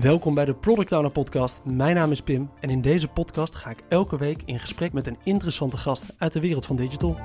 Welkom 0.00 0.34
bij 0.34 0.44
de 0.44 0.54
Product 0.54 0.92
Owner 0.92 1.10
Podcast. 1.10 1.60
Mijn 1.64 1.94
naam 1.94 2.10
is 2.10 2.20
Pim 2.20 2.50
en 2.60 2.70
in 2.70 2.80
deze 2.80 3.08
podcast 3.08 3.54
ga 3.54 3.70
ik 3.70 3.82
elke 3.88 4.18
week 4.18 4.42
in 4.44 4.58
gesprek 4.58 4.92
met 4.92 5.06
een 5.06 5.16
interessante 5.22 5.76
gast 5.76 6.14
uit 6.18 6.32
de 6.32 6.40
wereld 6.40 6.66
van 6.66 6.76
digital. 6.76 7.16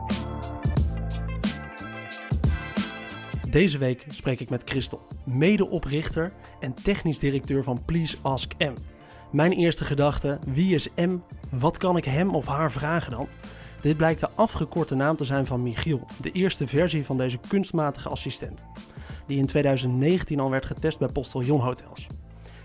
Deze 3.50 3.78
week 3.78 4.06
spreek 4.10 4.40
ik 4.40 4.50
met 4.50 4.70
Christel, 4.70 5.08
medeoprichter 5.24 6.34
en 6.60 6.74
technisch 6.74 7.20
directeur 7.20 7.64
van 7.64 7.82
Please 7.86 8.18
Ask 8.22 8.54
M. 8.58 8.74
Mijn 9.32 9.52
eerste 9.52 9.86
gedachte: 9.86 10.40
wie 10.46 10.74
is 10.74 10.90
M? 10.96 11.18
Wat 11.52 11.78
kan 11.78 11.98
ik 11.98 12.06
hem 12.06 12.36
of 12.36 12.46
haar 12.46 12.72
vragen 12.72 13.12
dan? 13.12 13.28
Dit 13.82 13.98
blijkt 13.98 14.20
de 14.20 14.30
afgekorte 14.36 14.96
naam 14.96 15.16
te 15.16 15.26
zijn 15.26 15.46
van 15.46 15.64
Michiel, 15.64 16.08
de 16.22 16.32
eerste 16.32 16.68
versie 16.68 17.06
van 17.06 17.18
deze 17.18 17.40
kunstmatige 17.48 18.10
assistent, 18.10 18.66
die 19.28 19.38
in 19.38 19.46
2019 19.46 20.40
al 20.40 20.50
werd 20.50 20.66
getest 20.66 21.00
bij 21.00 21.08
Postillon 21.08 21.60
Hotels. 21.60 22.08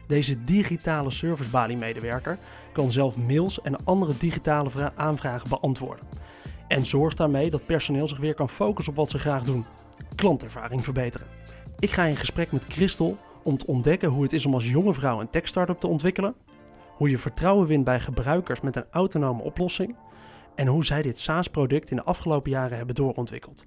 Deze 0.09 0.45
digitale 0.45 1.11
servicebalie-medewerker 1.11 2.39
kan 2.73 2.91
zelf 2.91 3.17
mails 3.17 3.61
en 3.61 3.85
andere 3.85 4.13
digitale 4.19 4.93
aanvragen 4.95 5.49
beantwoorden. 5.49 6.07
En 6.69 6.87
zorgt 6.87 7.17
daarmee 7.17 7.51
dat 7.51 7.67
personeel 7.67 8.09
zich 8.09 8.19
weer 8.19 8.35
kan 8.35 8.49
focussen 8.49 8.93
op 8.93 8.99
wat 8.99 9.11
ze 9.11 9.19
graag 9.19 9.45
doen: 9.45 9.65
klantervaring 10.15 10.85
verbeteren. 10.85 11.27
Ik 11.79 11.91
ga 11.91 12.05
in 12.05 12.17
gesprek 12.17 12.53
met 12.53 12.65
Christel 12.69 13.19
om 13.43 13.59
te 13.59 13.67
ontdekken 13.67 14.09
hoe 14.09 14.23
het 14.23 14.33
is 14.33 14.47
om 14.47 14.55
als 14.55 14.71
jonge 14.71 14.95
vrouw 14.95 15.21
een 15.21 15.31
tech-startup 15.31 15.81
te 15.81 15.87
ontwikkelen, 15.87 16.35
hoe 16.89 17.11
je 17.11 17.19
vertrouwen 17.19 17.67
wint 17.67 17.85
bij 17.85 18.01
gebruikers 18.01 18.61
met 18.61 18.77
een 18.77 18.87
autonome 18.91 19.43
oplossing 19.43 19.97
en 20.55 20.67
hoe 20.67 20.85
zij 20.85 21.03
dit 21.03 21.19
SaaS-product 21.19 21.91
in 21.91 21.97
de 21.97 22.03
afgelopen 22.03 22.51
jaren 22.51 22.77
hebben 22.77 22.95
doorontwikkeld. 22.95 23.67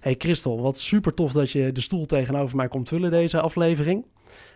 Hey 0.00 0.14
Christel, 0.18 0.62
wat 0.62 0.78
super 0.78 1.14
tof 1.14 1.32
dat 1.32 1.50
je 1.50 1.72
de 1.72 1.80
stoel 1.80 2.06
tegenover 2.06 2.56
mij 2.56 2.68
komt 2.68 2.88
vullen 2.88 3.10
deze 3.10 3.40
aflevering. 3.40 4.04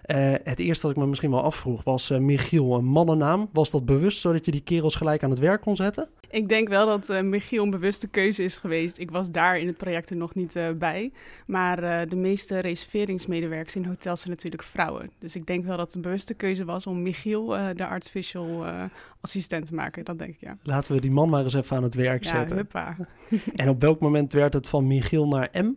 Uh, 0.06 0.34
het 0.44 0.58
eerste 0.58 0.86
wat 0.86 0.96
ik 0.96 1.02
me 1.02 1.08
misschien 1.08 1.30
wel 1.30 1.42
afvroeg 1.42 1.84
was 1.84 2.10
uh, 2.10 2.18
Michiel, 2.18 2.74
een 2.74 2.84
mannennaam. 2.84 3.48
Was 3.52 3.70
dat 3.70 3.84
bewust 3.84 4.20
zodat 4.20 4.44
je 4.44 4.50
die 4.50 4.60
kerels 4.60 4.94
gelijk 4.94 5.22
aan 5.22 5.30
het 5.30 5.38
werk 5.38 5.60
kon 5.60 5.76
zetten? 5.76 6.08
Ik 6.30 6.48
denk 6.48 6.68
wel 6.68 6.86
dat 6.86 7.08
uh, 7.08 7.20
Michiel 7.20 7.62
een 7.62 7.70
bewuste 7.70 8.08
keuze 8.08 8.42
is 8.42 8.56
geweest. 8.56 8.98
Ik 8.98 9.10
was 9.10 9.30
daar 9.30 9.58
in 9.58 9.66
het 9.66 9.76
project 9.76 10.10
er 10.10 10.16
nog 10.16 10.34
niet 10.34 10.58
bij. 10.78 11.12
Maar 11.46 12.08
de 12.08 12.16
meeste 12.16 12.58
reserveringsmedewerkers 12.58 13.76
in 13.76 13.84
hotels 13.84 14.20
zijn 14.20 14.32
natuurlijk 14.32 14.62
vrouwen. 14.62 15.10
Dus 15.18 15.36
ik 15.36 15.46
denk 15.46 15.64
wel 15.64 15.76
dat 15.76 15.86
het 15.86 15.94
een 15.94 16.00
bewuste 16.00 16.34
keuze 16.34 16.64
was 16.64 16.86
om 16.86 17.02
Michiel 17.02 17.46
de 17.74 17.86
artificial 17.86 18.64
assistent 19.20 19.66
te 19.66 19.74
maken. 19.74 20.04
Dat 20.04 20.18
denk 20.18 20.30
ik, 20.30 20.40
ja. 20.40 20.56
Laten 20.62 20.94
we 20.94 21.00
die 21.00 21.10
man 21.10 21.28
maar 21.28 21.44
eens 21.44 21.54
even 21.54 21.76
aan 21.76 21.82
het 21.82 21.94
werk 21.94 22.24
ja, 22.24 22.30
zetten. 22.30 22.56
Huppa. 22.56 22.96
en 23.54 23.68
op 23.68 23.80
welk 23.80 24.00
moment 24.00 24.32
werd 24.32 24.52
het 24.52 24.68
van 24.68 24.86
Michiel 24.86 25.28
naar 25.28 25.48
M? 25.52 25.72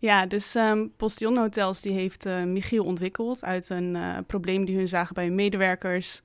Ja, 0.00 0.26
dus 0.26 0.54
um, 0.54 0.92
Postillon 0.96 1.36
Hotels 1.36 1.80
die 1.80 1.92
heeft 1.92 2.26
uh, 2.26 2.44
Michiel 2.44 2.84
ontwikkeld 2.84 3.44
uit 3.44 3.70
een 3.70 3.94
uh, 3.94 4.18
probleem 4.26 4.64
die 4.64 4.76
hun 4.76 4.88
zagen 4.88 5.14
bij 5.14 5.24
hun 5.24 5.34
medewerkers. 5.34 6.20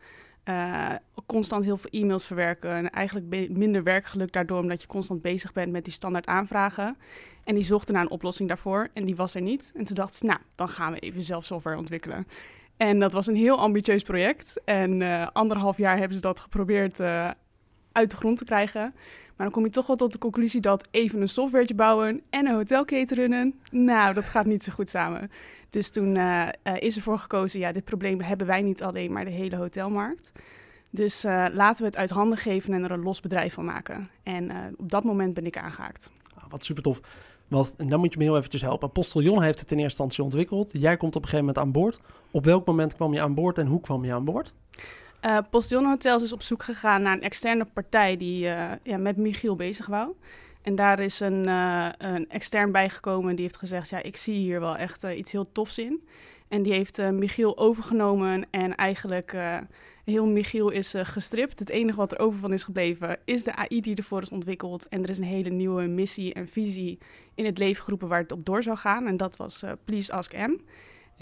Uh, 0.50 0.90
constant 1.26 1.64
heel 1.64 1.78
veel 1.78 1.90
e-mails 2.02 2.26
verwerken 2.26 2.72
en 2.72 2.90
eigenlijk 2.90 3.50
minder 3.50 3.84
werkgeluk 3.84 4.32
daardoor 4.32 4.60
omdat 4.60 4.82
je 4.82 4.88
constant 4.88 5.22
bezig 5.22 5.52
bent 5.54 5.72
met 5.72 5.84
die 5.84 5.94
standaard 5.94 6.26
aanvragen. 6.28 6.98
En 7.44 7.56
die 7.56 7.64
zochten 7.64 7.94
naar 7.94 8.04
een 8.04 8.10
oplossing 8.10 8.48
daarvoor 8.48 8.90
en 8.94 9.06
die 9.06 9.16
was 9.16 9.36
er 9.36 9.42
niet. 9.42 9.72
En 9.76 9.86
toen 9.86 9.96
dachten 9.96 10.18
ze, 10.18 10.26
nou, 10.26 10.40
dan 10.56 10.70
gaan 10.70 10.94
we 10.94 11.00
even 11.00 11.24
zelf 11.24 11.46
software 11.46 11.78
ontwikkelen. 11.78 12.28
En 12.78 13.00
dat 13.00 13.14
was 13.14 13.28
een 13.28 13.36
heel 13.36 13.58
ambitieus 13.58 14.04
project. 14.04 14.62
En 14.66 15.02
anderhalf 15.34 15.78
jaar 15.78 15.98
hebben 15.98 16.16
ze 16.16 16.22
dat 16.22 16.40
geprobeerd 16.40 17.00
uit 17.92 18.12
de 18.12 18.16
grond 18.16 18.38
te 18.38 18.46
krijgen. 18.46 18.94
Maar 19.36 19.46
dan 19.46 19.52
kom 19.52 19.64
je 19.64 19.70
toch 19.70 19.88
wel 19.88 19.96
tot 19.96 20.12
de 20.12 20.18
conclusie 20.18 20.62
dat 20.62 20.88
even 20.92 21.22
een 21.22 21.28
softwaretje 21.28 21.76
bouwen 21.76 22.22
en 22.30 22.48
een 22.48 22.56
hotelketen 22.56 23.18
runnen, 23.18 23.60
nou, 23.72 24.14
dat 24.14 24.30
gaat 24.30 24.46
niet 24.46 24.64
zo 24.64 24.72
goed 24.72 24.90
samen. 24.90 25.32
Dus 25.70 25.92
toen 25.92 26.18
uh, 26.18 26.48
is 26.80 26.96
ervoor 26.96 27.18
gekozen, 27.18 27.60
ja, 27.60 27.72
dit 27.72 27.86
probleem 27.86 28.22
hebben 28.22 28.48
wij 28.48 28.62
niet 28.62 28.84
alleen, 28.84 29.12
maar 29.12 29.26
de 29.26 29.32
hele 29.32 29.56
hotelmarkt. 29.56 30.32
Dus 30.90 31.26
uh, 31.26 31.46
laten 31.52 31.82
we 31.82 31.88
het 31.88 31.98
uit 31.98 32.10
handen 32.10 32.38
geven 32.38 32.74
en 32.74 32.84
er 32.84 32.92
een 32.92 33.04
los 33.04 33.20
bedrijf 33.20 33.54
van 33.54 33.66
maken. 33.66 34.10
En 34.24 34.52
op 34.78 34.90
dat 34.92 35.04
moment 35.04 35.34
ben 35.34 35.46
ik 35.46 35.58
aangehaakt. 35.58 36.10
Ah, 36.36 36.44
wat 36.50 36.64
super 36.64 36.84
tof. 36.84 37.00
Want 37.48 37.90
dan 37.90 38.00
moet 38.00 38.12
je 38.12 38.18
me 38.18 38.24
heel 38.24 38.38
eventjes 38.38 38.62
helpen. 38.62 38.92
Postillon 38.92 39.42
heeft 39.42 39.60
het 39.60 39.72
in 39.72 39.78
eerste 39.78 40.04
instantie 40.04 40.24
ontwikkeld. 40.24 40.72
Jij 40.72 40.98
komt 40.98 41.16
op 41.16 41.22
een 41.22 41.30
gegeven 41.30 41.46
moment 41.46 41.66
aan 41.66 41.72
boord. 41.72 42.00
Op 42.32 42.46
welk 42.46 42.66
moment 42.66 42.96
kwam 42.96 43.14
je 43.14 43.22
aan 43.22 43.34
boord 43.34 43.58
en 43.58 43.68
hoe 43.68 43.82
kwam 43.82 44.06
je 44.06 44.14
aan 44.14 44.26
boord? 44.26 44.54
Uh, 45.26 45.38
Postillon 45.50 45.86
Hotels 45.86 46.24
is 46.24 46.34
op 46.34 46.42
zoek 46.42 46.64
gegaan 46.64 47.02
naar 47.02 47.14
een 47.14 47.22
externe 47.22 47.66
partij 47.66 48.18
die 48.18 48.46
uh, 48.46 48.72
ja, 48.84 48.98
met 48.98 49.18
Michiel 49.18 49.56
bezig 49.56 49.86
wou. 49.86 50.14
En 50.62 50.76
daar 50.76 51.00
is 51.00 51.20
een, 51.20 51.48
uh, 51.48 51.90
een 51.98 52.30
extern 52.30 52.72
bijgekomen 52.72 53.36
die 53.36 53.46
heeft 53.46 53.58
gezegd: 53.58 53.90
Ja, 53.90 54.04
ik 54.04 54.16
zie 54.16 54.36
hier 54.36 54.60
wel 54.60 54.78
echt 54.78 55.04
iets 55.04 55.32
heel 55.32 55.52
tofs 55.52 55.78
in. 55.78 56.08
En 56.48 56.64
die 56.64 56.74
heeft 56.74 57.12
Michiel 57.12 57.58
overgenomen 57.58 58.46
en 58.52 58.76
eigenlijk 58.76 59.36
heel 60.06 60.28
Michiel 60.28 60.70
is 60.70 60.94
gestript. 60.98 61.60
Het 61.60 61.70
enige 61.70 61.98
wat 61.98 62.12
er 62.12 62.20
over 62.20 62.40
van 62.40 62.54
is 62.54 62.64
gebleven 62.64 63.18
is 63.26 63.44
de 63.44 63.56
AI 63.56 63.82
die 63.82 63.96
ervoor 63.96 64.22
is 64.22 64.30
ontwikkeld. 64.30 64.88
En 64.88 65.04
er 65.04 65.10
is 65.10 65.18
een 65.18 65.24
hele 65.24 65.50
nieuwe 65.50 65.88
missie 65.88 66.34
en 66.34 66.48
visie 66.48 66.98
in 67.36 67.46
het 67.46 67.58
leven 67.58 67.84
geroepen 67.84 68.08
waar 68.08 68.22
het 68.22 68.32
op 68.32 68.46
door 68.46 68.64
zou 68.64 68.78
gaan. 68.78 69.08
En 69.08 69.18
dat 69.18 69.36
was 69.36 69.64
Please 69.86 70.14
Ask 70.14 70.34
M. 70.34 70.56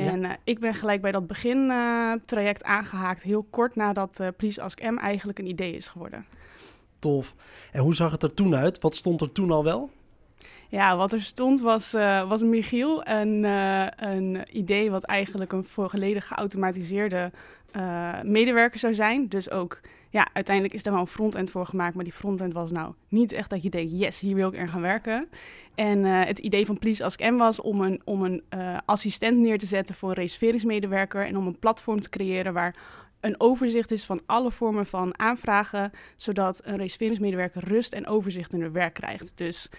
En 0.08 0.24
uh, 0.24 0.32
ik 0.44 0.60
ben 0.60 0.74
gelijk 0.74 1.02
bij 1.02 1.12
dat 1.12 1.28
begintraject 1.28 2.64
aangehaakt, 2.64 3.24
heel 3.24 3.46
kort 3.50 3.76
nadat 3.76 4.20
uh, 4.22 4.28
Please 4.38 4.62
Ask 4.62 4.82
M 4.82 4.98
eigenlijk 4.98 5.40
een 5.40 5.48
idee 5.48 5.76
is 5.76 5.88
geworden. 5.88 6.26
Tof. 7.00 7.36
En 7.72 7.82
hoe 7.82 7.96
zag 7.96 8.12
het 8.12 8.24
er 8.24 8.34
toen 8.34 8.56
uit? 8.56 8.80
Wat 8.80 8.96
stond 8.96 9.22
er 9.22 9.32
toen 9.32 9.52
al 9.52 9.64
wel? 9.64 9.90
Ja, 10.70 10.98
wat 10.98 11.14
er 11.14 11.22
stond 11.22 11.62
was, 11.62 11.94
uh, 11.94 12.30
was 12.30 12.42
Michiel, 12.42 13.08
een, 13.08 13.44
uh, 13.44 13.88
een 13.96 14.40
idee 14.52 14.92
wat 14.92 15.04
eigenlijk 15.04 15.52
een 15.52 15.64
volledig 15.64 16.28
geautomatiseerde 16.28 17.32
uh, 17.76 18.22
medewerker 18.22 18.80
zou 18.80 18.94
zijn. 18.94 19.28
Dus 19.28 19.52
ook, 19.52 19.80
ja, 20.10 20.28
uiteindelijk 20.34 20.76
is 20.76 20.84
daar 20.84 20.94
wel 20.94 21.02
een 21.02 21.08
frontend 21.08 21.52
voor 21.52 21.66
gemaakt, 21.66 21.96
maar 21.96 22.04
die 22.04 22.14
frontend 22.14 22.54
was 22.54 22.72
nou 22.72 22.94
niet 23.08 23.32
echt 23.32 23.50
dat 23.50 23.64
je 23.64 23.70
denkt, 23.70 24.00
yes, 24.00 24.20
hier 24.20 24.36
wil 24.36 24.48
ik 24.48 24.60
er 24.60 24.68
gaan 24.68 24.82
werken. 24.82 25.28
En 25.76 26.04
het 26.04 26.40
idee 26.40 26.66
van 26.66 26.80
Please 26.80 27.04
Ask 27.04 27.20
M 27.20 27.36
was 27.38 27.62
om 27.62 27.82
een, 27.82 28.02
om 28.04 28.24
een 28.24 28.44
assistent 28.86 29.38
neer 29.38 29.58
te 29.58 29.66
zetten 29.66 29.96
voor 29.96 30.10
een 30.10 30.16
reserveringsmedewerker 30.16 31.26
en 31.26 31.38
om 31.38 31.48
een 31.48 31.60
platform 31.60 32.00
te 32.00 32.10
creëren 32.10 32.54
waar 32.54 32.76
een 33.20 33.36
overzicht 33.38 33.92
is 33.92 34.06
van 34.06 34.22
alle 34.26 34.52
vormen 34.52 34.86
van 34.86 35.20
aanvragen, 35.20 35.92
zodat 36.16 36.62
een 36.66 36.78
reserveringsmedewerker 36.78 37.68
rust 37.68 37.94
en 37.94 38.08
overzicht 38.08 38.54
in 38.54 38.62
hun 38.62 38.72
werk 38.72 38.94
krijgt. 38.94 39.38
Dus 39.38 39.70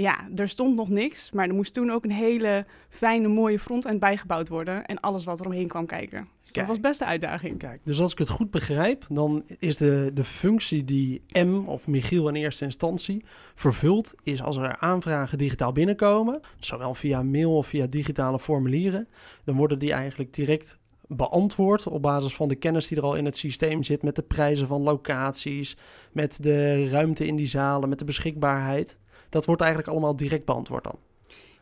ja, 0.00 0.28
er 0.36 0.48
stond 0.48 0.76
nog 0.76 0.88
niks, 0.88 1.30
maar 1.30 1.48
er 1.48 1.54
moest 1.54 1.74
toen 1.74 1.90
ook 1.90 2.04
een 2.04 2.10
hele 2.10 2.64
fijne, 2.88 3.28
mooie 3.28 3.58
frontend 3.58 4.00
bijgebouwd 4.00 4.48
worden. 4.48 4.86
En 4.86 5.00
alles 5.00 5.24
wat 5.24 5.40
er 5.40 5.46
omheen 5.46 5.68
kwam 5.68 5.86
kijken. 5.86 6.28
Dus 6.42 6.52
dat 6.52 6.66
was 6.66 6.80
best 6.80 6.98
de 6.98 7.04
uitdaging. 7.04 7.58
Kijk, 7.58 7.80
dus 7.84 8.00
als 8.00 8.12
ik 8.12 8.18
het 8.18 8.28
goed 8.28 8.50
begrijp, 8.50 9.06
dan 9.08 9.44
is 9.58 9.76
de, 9.76 10.10
de 10.14 10.24
functie 10.24 10.84
die 10.84 11.22
M 11.32 11.62
of 11.66 11.86
Michiel 11.86 12.28
in 12.28 12.34
eerste 12.34 12.64
instantie 12.64 13.24
vervult, 13.54 14.14
is 14.22 14.42
als 14.42 14.56
er 14.56 14.76
aanvragen 14.76 15.38
digitaal 15.38 15.72
binnenkomen, 15.72 16.40
zowel 16.58 16.94
via 16.94 17.22
mail 17.22 17.56
of 17.56 17.66
via 17.66 17.86
digitale 17.86 18.38
formulieren, 18.38 19.08
dan 19.44 19.56
worden 19.56 19.78
die 19.78 19.92
eigenlijk 19.92 20.34
direct 20.34 20.78
beantwoord 21.16 21.86
op 21.86 22.02
basis 22.02 22.34
van 22.34 22.48
de 22.48 22.54
kennis 22.54 22.88
die 22.88 22.96
er 22.96 23.02
al 23.02 23.14
in 23.14 23.24
het 23.24 23.36
systeem 23.36 23.82
zit, 23.82 24.02
met 24.02 24.16
de 24.16 24.22
prijzen 24.22 24.66
van 24.66 24.82
locaties, 24.82 25.76
met 26.12 26.42
de 26.42 26.88
ruimte 26.88 27.26
in 27.26 27.36
die 27.36 27.46
zalen, 27.46 27.88
met 27.88 27.98
de 27.98 28.04
beschikbaarheid. 28.04 28.98
Dat 29.30 29.44
wordt 29.44 29.60
eigenlijk 29.60 29.90
allemaal 29.90 30.16
direct 30.16 30.44
beantwoord 30.44 30.84
dan. 30.84 30.98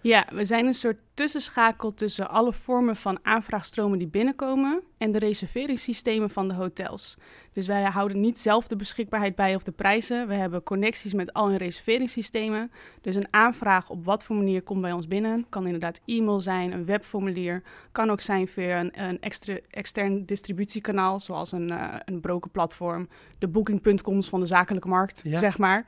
Ja, 0.01 0.27
we 0.33 0.45
zijn 0.45 0.67
een 0.67 0.75
soort 0.75 0.99
tussenschakel 1.19 1.95
tussen 1.95 2.31
alle 2.31 2.53
vormen 2.53 2.97
van 2.97 3.19
aanvraagstromen 3.23 3.99
die 3.99 4.09
binnenkomen 4.09 4.83
en 4.99 5.13
de 5.13 5.19
reserveringssystemen 5.19 6.31
van 6.31 6.49
de 6.49 6.55
hotels. 6.55 7.17
Dus 7.53 7.67
wij 7.67 7.83
houden 7.83 8.21
niet 8.21 8.39
zelf 8.39 8.69
de 8.69 8.77
beschikbaarheid 8.77 9.37
bij 9.37 9.55
of 9.55 9.63
de 9.63 9.73
prijzen. 9.73 10.29
We 10.29 10.35
hebben 10.35 10.63
connecties 10.63 11.15
met 11.15 11.33
al 11.33 11.49
hun 11.49 11.57
reserveringssystemen. 11.57 12.71
Dus 13.01 13.15
een 13.15 13.27
aanvraag 13.31 13.91
op 13.91 14.05
wat 14.05 14.25
voor 14.25 14.37
manier 14.37 14.63
komt 14.63 14.81
bij 14.81 14.93
ons 14.93 15.07
binnen. 15.07 15.47
Kan 15.49 15.65
inderdaad 15.65 16.01
e-mail 16.05 16.41
zijn, 16.41 16.73
een 16.73 16.85
webformulier. 16.85 17.63
Kan 17.93 18.11
ook 18.11 18.21
zijn 18.21 18.49
via 18.49 18.81
een, 18.81 19.03
een 19.07 19.21
extra, 19.21 19.59
extern 19.71 20.27
distributiekanaal, 20.27 21.21
zoals 21.21 21.53
een, 21.53 21.71
uh, 21.71 21.95
een 22.05 22.21
brokerplatform. 22.21 23.09
De 23.39 23.49
booking.coms 23.49 24.29
van 24.29 24.41
de 24.41 24.47
zakelijke 24.47 24.89
markt, 24.89 25.23
zeg 25.25 25.59
maar. 25.59 25.87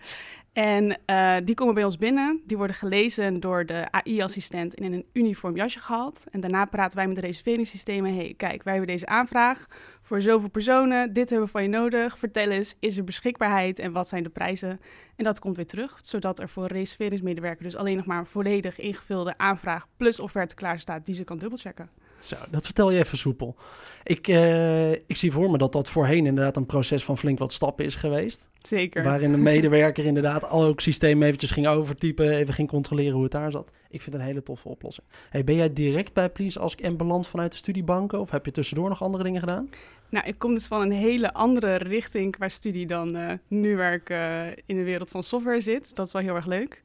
En 0.52 0.99
uh, 1.06 1.37
die 1.44 1.54
komen 1.54 1.75
bij 1.75 1.84
ons 1.84 1.99
binnen. 1.99 2.43
Die 2.46 2.56
worden 2.56 2.76
gelezen 2.76 3.40
door 3.40 3.66
de 3.66 3.90
AI-assistent 3.90 4.75
in 4.75 4.93
een 4.93 5.04
uniform 5.20 5.56
jasje 5.56 5.81
gehaald. 5.81 6.25
En 6.31 6.40
daarna 6.40 6.64
praten 6.64 6.96
wij 6.96 7.06
met 7.06 7.17
de 7.17 7.22
reserveringssystemen. 7.22 8.14
hey, 8.14 8.34
kijk, 8.37 8.62
wij 8.62 8.72
hebben 8.72 8.93
deze 8.93 9.06
aanvraag 9.06 9.67
voor 10.02 10.22
zoveel 10.22 10.50
personen. 10.50 11.12
Dit 11.12 11.28
hebben 11.28 11.46
we 11.46 11.52
van 11.52 11.62
je 11.62 11.69
nodig. 11.69 12.19
Vertel 12.19 12.50
eens, 12.50 12.76
is 12.81 12.99
er 12.99 13.05
beschikbaarheid 13.05 13.78
en 13.78 13.93
wat 13.93 14.08
zijn 14.08 14.22
de 14.22 14.28
prijzen? 14.28 14.81
En 15.17 15.25
dat 15.25 15.38
komt 15.38 15.56
weer 15.56 15.67
terug, 15.67 15.99
zodat 16.02 16.38
er 16.38 16.49
voor 16.49 16.67
reserveringsmedewerker 16.67 17.64
dus 17.64 17.76
alleen 17.76 17.96
nog 17.96 18.06
maar 18.06 18.19
een 18.19 18.26
volledig 18.26 18.78
ingevulde 18.78 19.38
aanvraag 19.38 19.87
plus 19.96 20.20
offerte 20.20 20.55
klaar 20.55 20.81
staat 20.81 21.06
die 21.06 21.14
ze 21.14 21.25
kan 21.25 21.38
dubbelchecken. 21.38 21.90
Zo, 22.20 22.37
dat 22.50 22.64
vertel 22.64 22.90
je 22.90 22.99
even 22.99 23.19
soepel. 23.19 23.56
Ik, 24.02 24.28
uh, 24.28 24.90
ik 24.90 25.17
zie 25.17 25.32
voor 25.32 25.50
me 25.50 25.58
dat 25.58 25.72
dat 25.72 25.90
voorheen 25.90 26.26
inderdaad 26.26 26.56
een 26.56 26.67
proces 26.67 27.05
van 27.05 27.19
flink 27.19 27.38
wat 27.38 27.52
stappen 27.52 27.84
is 27.84 27.94
geweest. 27.94 28.49
Zeker. 28.62 29.02
Waarin 29.02 29.31
de 29.31 29.38
medewerker 29.38 30.05
inderdaad 30.05 30.49
al 30.49 30.64
ook 30.64 30.81
systeem 30.81 31.22
eventjes 31.22 31.50
ging 31.50 31.67
overtypen, 31.67 32.31
even 32.31 32.55
ging 32.55 32.69
controleren 32.69 33.12
hoe 33.12 33.22
het 33.22 33.32
daar 33.32 33.50
zat. 33.50 33.70
Ik 33.90 34.00
vind 34.00 34.12
het 34.12 34.22
een 34.22 34.28
hele 34.28 34.43
toffe 34.43 34.69
oplossing. 34.69 35.06
Hey, 35.31 35.44
ben 35.44 35.55
jij 35.55 35.72
direct 35.72 36.12
bij 36.12 36.31
Please 36.31 36.58
Ask 36.58 36.81
en 36.81 36.96
beland 36.96 37.26
vanuit 37.26 37.52
de 37.52 37.58
studiebanken 37.58 38.20
of 38.20 38.31
heb 38.31 38.44
je 38.44 38.50
tussendoor 38.50 38.88
nog 38.88 39.02
andere 39.02 39.23
dingen 39.23 39.40
gedaan? 39.40 39.70
Nou, 40.08 40.26
ik 40.26 40.38
kom 40.38 40.55
dus 40.55 40.66
van 40.66 40.81
een 40.81 40.93
hele 40.93 41.32
andere 41.32 41.75
richting 41.75 42.32
qua 42.32 42.49
studie 42.49 42.87
dan 42.87 43.16
uh, 43.16 43.32
nu 43.49 43.76
waar 43.76 43.93
ik 43.93 44.11
uh, 44.11 44.46
in 44.66 44.76
de 44.76 44.84
wereld 44.84 45.11
van 45.11 45.23
software 45.23 45.61
zit. 45.61 45.96
Dat 45.96 46.06
is 46.06 46.12
wel 46.12 46.23
heel 46.23 46.34
erg 46.34 46.46
leuk. 46.46 46.82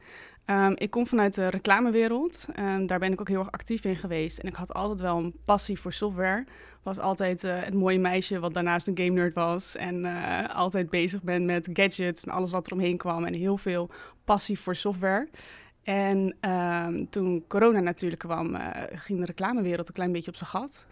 Um, 0.49 0.73
ik 0.75 0.89
kom 0.89 1.07
vanuit 1.07 1.35
de 1.35 1.47
reclamewereld. 1.47 2.47
Um, 2.59 2.87
daar 2.87 2.99
ben 2.99 3.11
ik 3.11 3.19
ook 3.19 3.27
heel 3.27 3.39
erg 3.39 3.51
actief 3.51 3.85
in 3.85 3.95
geweest. 3.95 4.37
En 4.37 4.47
ik 4.47 4.55
had 4.55 4.73
altijd 4.73 5.01
wel 5.01 5.17
een 5.17 5.35
passie 5.45 5.79
voor 5.79 5.93
software. 5.93 6.45
Was 6.83 6.99
altijd 6.99 7.43
uh, 7.43 7.63
het 7.63 7.73
mooie 7.73 7.99
meisje 7.99 8.39
wat 8.39 8.53
daarnaast 8.53 8.87
een 8.87 8.97
game 8.97 9.09
nerd 9.09 9.33
was. 9.33 9.75
En 9.75 10.05
uh, 10.05 10.55
altijd 10.55 10.89
bezig 10.89 11.21
ben 11.21 11.45
met 11.45 11.69
gadgets 11.73 12.23
en 12.23 12.31
alles 12.31 12.51
wat 12.51 12.67
er 12.67 12.73
omheen 12.73 12.97
kwam. 12.97 13.23
En 13.23 13.33
heel 13.33 13.57
veel 13.57 13.89
passie 14.25 14.59
voor 14.59 14.75
software. 14.75 15.27
En 15.83 16.35
um, 16.41 17.09
toen 17.09 17.43
corona 17.47 17.79
natuurlijk 17.79 18.21
kwam, 18.21 18.55
uh, 18.55 18.67
ging 18.89 19.19
de 19.19 19.25
reclamewereld 19.25 19.87
een 19.87 19.93
klein 19.93 20.11
beetje 20.11 20.31
op 20.31 20.35
zijn 20.35 20.49
gat. 20.49 20.85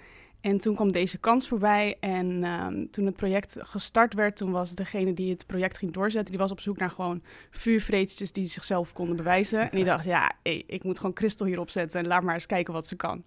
En 0.43 0.57
toen 0.57 0.75
kwam 0.75 0.91
deze 0.91 1.17
kans 1.17 1.47
voorbij. 1.47 1.97
En 1.99 2.43
um, 2.43 2.91
toen 2.91 3.05
het 3.05 3.15
project 3.15 3.57
gestart 3.59 4.13
werd, 4.13 4.35
toen 4.35 4.51
was 4.51 4.75
degene 4.75 5.13
die 5.13 5.31
het 5.31 5.45
project 5.45 5.77
ging 5.77 5.91
doorzetten, 5.91 6.31
die 6.31 6.41
was 6.41 6.51
op 6.51 6.59
zoek 6.59 6.77
naar 6.77 6.89
gewoon 6.89 7.21
vuurvreetjes 7.49 8.31
die 8.31 8.45
zichzelf 8.45 8.93
konden 8.93 9.15
bewijzen. 9.15 9.61
En 9.61 9.75
die 9.75 9.85
dacht, 9.93 10.05
ja, 10.05 10.31
hey, 10.41 10.63
ik 10.67 10.83
moet 10.83 10.97
gewoon 10.97 11.13
Crystal 11.13 11.47
hierop 11.47 11.69
zetten 11.69 11.99
en 11.99 12.07
laat 12.07 12.23
maar 12.23 12.33
eens 12.33 12.45
kijken 12.45 12.73
wat 12.73 12.87
ze 12.87 12.95
kan. 12.95 13.23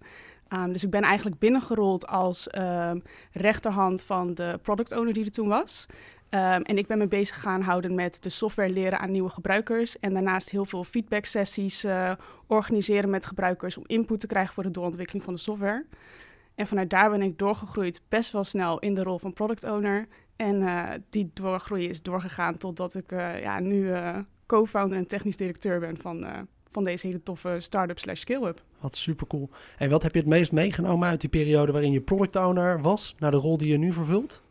Um, 0.53 0.71
dus 0.71 0.83
ik 0.83 0.89
ben 0.89 1.01
eigenlijk 1.01 1.39
binnengerold 1.39 2.07
als 2.07 2.47
um, 2.57 3.01
rechterhand 3.31 4.03
van 4.03 4.33
de 4.33 4.59
product 4.61 4.91
owner 4.91 5.13
die 5.13 5.25
er 5.25 5.31
toen 5.31 5.47
was. 5.47 5.85
En 6.29 6.77
ik 6.77 6.87
ben 6.87 6.97
me 6.97 7.07
bezig 7.07 7.41
gaan 7.41 7.61
houden 7.61 7.95
met 7.95 8.23
de 8.23 8.29
software 8.29 8.69
leren 8.69 8.99
aan 8.99 9.11
nieuwe 9.11 9.29
gebruikers. 9.29 9.99
En 9.99 10.13
daarnaast 10.13 10.49
heel 10.49 10.65
veel 10.65 10.83
feedback 10.83 11.25
sessies 11.25 11.85
uh, 11.85 12.11
organiseren 12.47 13.09
met 13.09 13.25
gebruikers 13.25 13.77
om 13.77 13.83
input 13.87 14.19
te 14.19 14.27
krijgen 14.27 14.53
voor 14.53 14.63
de 14.63 14.71
doorontwikkeling 14.71 15.23
van 15.23 15.33
de 15.33 15.39
software. 15.39 15.85
En 16.57 16.67
vanuit 16.67 16.89
daar 16.89 17.09
ben 17.09 17.21
ik 17.21 17.37
doorgegroeid 17.37 18.01
best 18.09 18.31
wel 18.31 18.43
snel 18.43 18.79
in 18.79 18.93
de 18.93 19.03
rol 19.03 19.19
van 19.19 19.33
product 19.33 19.63
owner. 19.63 20.07
En 20.35 20.61
uh, 20.61 20.89
die 21.09 21.31
doorgroei 21.33 21.89
is 21.89 22.01
doorgegaan 22.01 22.57
totdat 22.57 22.95
ik 22.95 23.11
uh, 23.11 23.41
ja, 23.41 23.59
nu 23.59 23.75
uh, 23.75 24.17
co-founder 24.45 24.97
en 24.97 25.07
technisch 25.07 25.37
directeur 25.37 25.79
ben 25.79 25.97
van, 25.97 26.25
van 26.67 26.83
deze 26.83 27.07
hele 27.07 27.23
toffe 27.23 27.55
start-up 27.59 27.99
slash 27.99 28.19
scale-up. 28.19 28.61
Wat 28.79 28.95
super 28.95 29.27
cool. 29.27 29.49
En 29.77 29.89
wat 29.89 30.03
heb 30.03 30.13
je 30.13 30.19
het 30.19 30.29
meest 30.29 30.51
meegenomen 30.51 31.07
uit 31.07 31.21
die 31.21 31.29
periode 31.29 31.71
waarin 31.71 31.91
je 31.91 32.01
product 32.01 32.35
owner 32.35 32.81
was, 32.81 33.15
naar 33.19 33.31
de 33.31 33.37
rol 33.37 33.57
die 33.57 33.71
je 33.71 33.77
nu 33.77 33.93
vervult? 33.93 34.43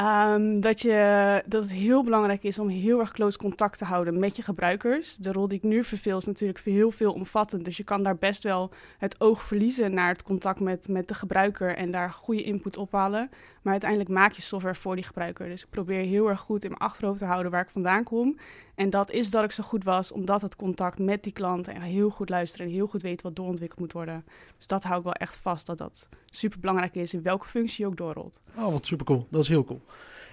Um, 0.00 0.60
dat, 0.60 0.80
je, 0.80 1.42
dat 1.46 1.62
het 1.62 1.72
heel 1.72 2.04
belangrijk 2.04 2.42
is 2.42 2.58
om 2.58 2.68
heel 2.68 3.00
erg 3.00 3.12
close 3.12 3.38
contact 3.38 3.78
te 3.78 3.84
houden 3.84 4.18
met 4.18 4.36
je 4.36 4.42
gebruikers. 4.42 5.16
De 5.16 5.32
rol 5.32 5.48
die 5.48 5.58
ik 5.58 5.64
nu 5.64 5.84
verveel 5.84 6.16
is 6.16 6.24
natuurlijk 6.24 6.58
heel 6.64 6.90
veel 6.90 7.12
omvattend. 7.12 7.64
Dus 7.64 7.76
je 7.76 7.84
kan 7.84 8.02
daar 8.02 8.16
best 8.16 8.42
wel 8.42 8.70
het 8.98 9.20
oog 9.20 9.42
verliezen 9.42 9.94
naar 9.94 10.08
het 10.08 10.22
contact 10.22 10.60
met, 10.60 10.88
met 10.88 11.08
de 11.08 11.14
gebruiker 11.14 11.76
en 11.76 11.90
daar 11.90 12.12
goede 12.12 12.42
input 12.42 12.76
ophalen. 12.76 13.30
Maar 13.62 13.72
uiteindelijk 13.72 14.10
maak 14.10 14.32
je 14.32 14.42
software 14.42 14.74
voor 14.74 14.94
die 14.94 15.04
gebruiker. 15.04 15.48
Dus 15.48 15.62
ik 15.62 15.70
probeer 15.70 16.04
heel 16.04 16.28
erg 16.28 16.40
goed 16.40 16.64
in 16.64 16.70
mijn 16.70 16.82
achterhoofd 16.82 17.18
te 17.18 17.24
houden 17.24 17.52
waar 17.52 17.62
ik 17.62 17.70
vandaan 17.70 18.04
kom. 18.04 18.38
En 18.74 18.90
dat 18.90 19.10
is 19.10 19.30
dat 19.30 19.44
ik 19.44 19.52
zo 19.52 19.62
goed 19.62 19.84
was, 19.84 20.12
omdat 20.12 20.40
het 20.40 20.56
contact 20.56 20.98
met 20.98 21.22
die 21.22 21.32
klant 21.32 21.68
en 21.68 21.80
heel 21.80 22.10
goed 22.10 22.28
luisteren 22.28 22.66
en 22.66 22.72
heel 22.72 22.86
goed 22.86 23.02
weten 23.02 23.26
wat 23.26 23.36
doorontwikkeld 23.36 23.80
moet 23.80 23.92
worden. 23.92 24.24
Dus 24.56 24.66
dat 24.66 24.82
hou 24.82 24.98
ik 24.98 25.04
wel 25.04 25.12
echt 25.12 25.36
vast, 25.36 25.66
dat 25.66 25.78
dat 25.78 26.08
super 26.26 26.58
belangrijk 26.58 26.94
is 26.94 27.14
in 27.14 27.22
welke 27.22 27.46
functie 27.46 27.84
je 27.84 27.90
ook 27.90 27.96
doorrolt. 27.96 28.40
Oh, 28.56 28.72
wat 28.72 28.86
super 28.86 29.06
cool. 29.06 29.26
Dat 29.30 29.42
is 29.42 29.48
heel 29.48 29.64
cool. 29.64 29.82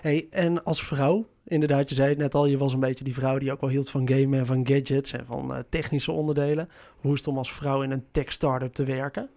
Hey, 0.01 0.27
en 0.29 0.63
als 0.63 0.83
vrouw, 0.83 1.27
inderdaad, 1.43 1.89
je 1.89 1.95
zei 1.95 2.09
het 2.09 2.17
net 2.17 2.35
al, 2.35 2.45
je 2.45 2.57
was 2.57 2.73
een 2.73 2.79
beetje 2.79 3.03
die 3.03 3.13
vrouw 3.13 3.37
die 3.37 3.51
ook 3.51 3.61
wel 3.61 3.69
hield 3.69 3.89
van 3.89 4.07
gamen 4.09 4.39
en 4.39 4.45
van 4.45 4.67
gadgets 4.67 5.11
en 5.11 5.25
van 5.25 5.51
uh, 5.51 5.59
technische 5.69 6.11
onderdelen. 6.11 6.69
Hoe 6.97 7.13
is 7.13 7.19
het 7.19 7.27
om 7.27 7.37
als 7.37 7.53
vrouw 7.53 7.81
in 7.81 7.91
een 7.91 8.05
tech 8.11 8.31
startup 8.31 8.73
te 8.73 8.83
werken? 8.83 9.29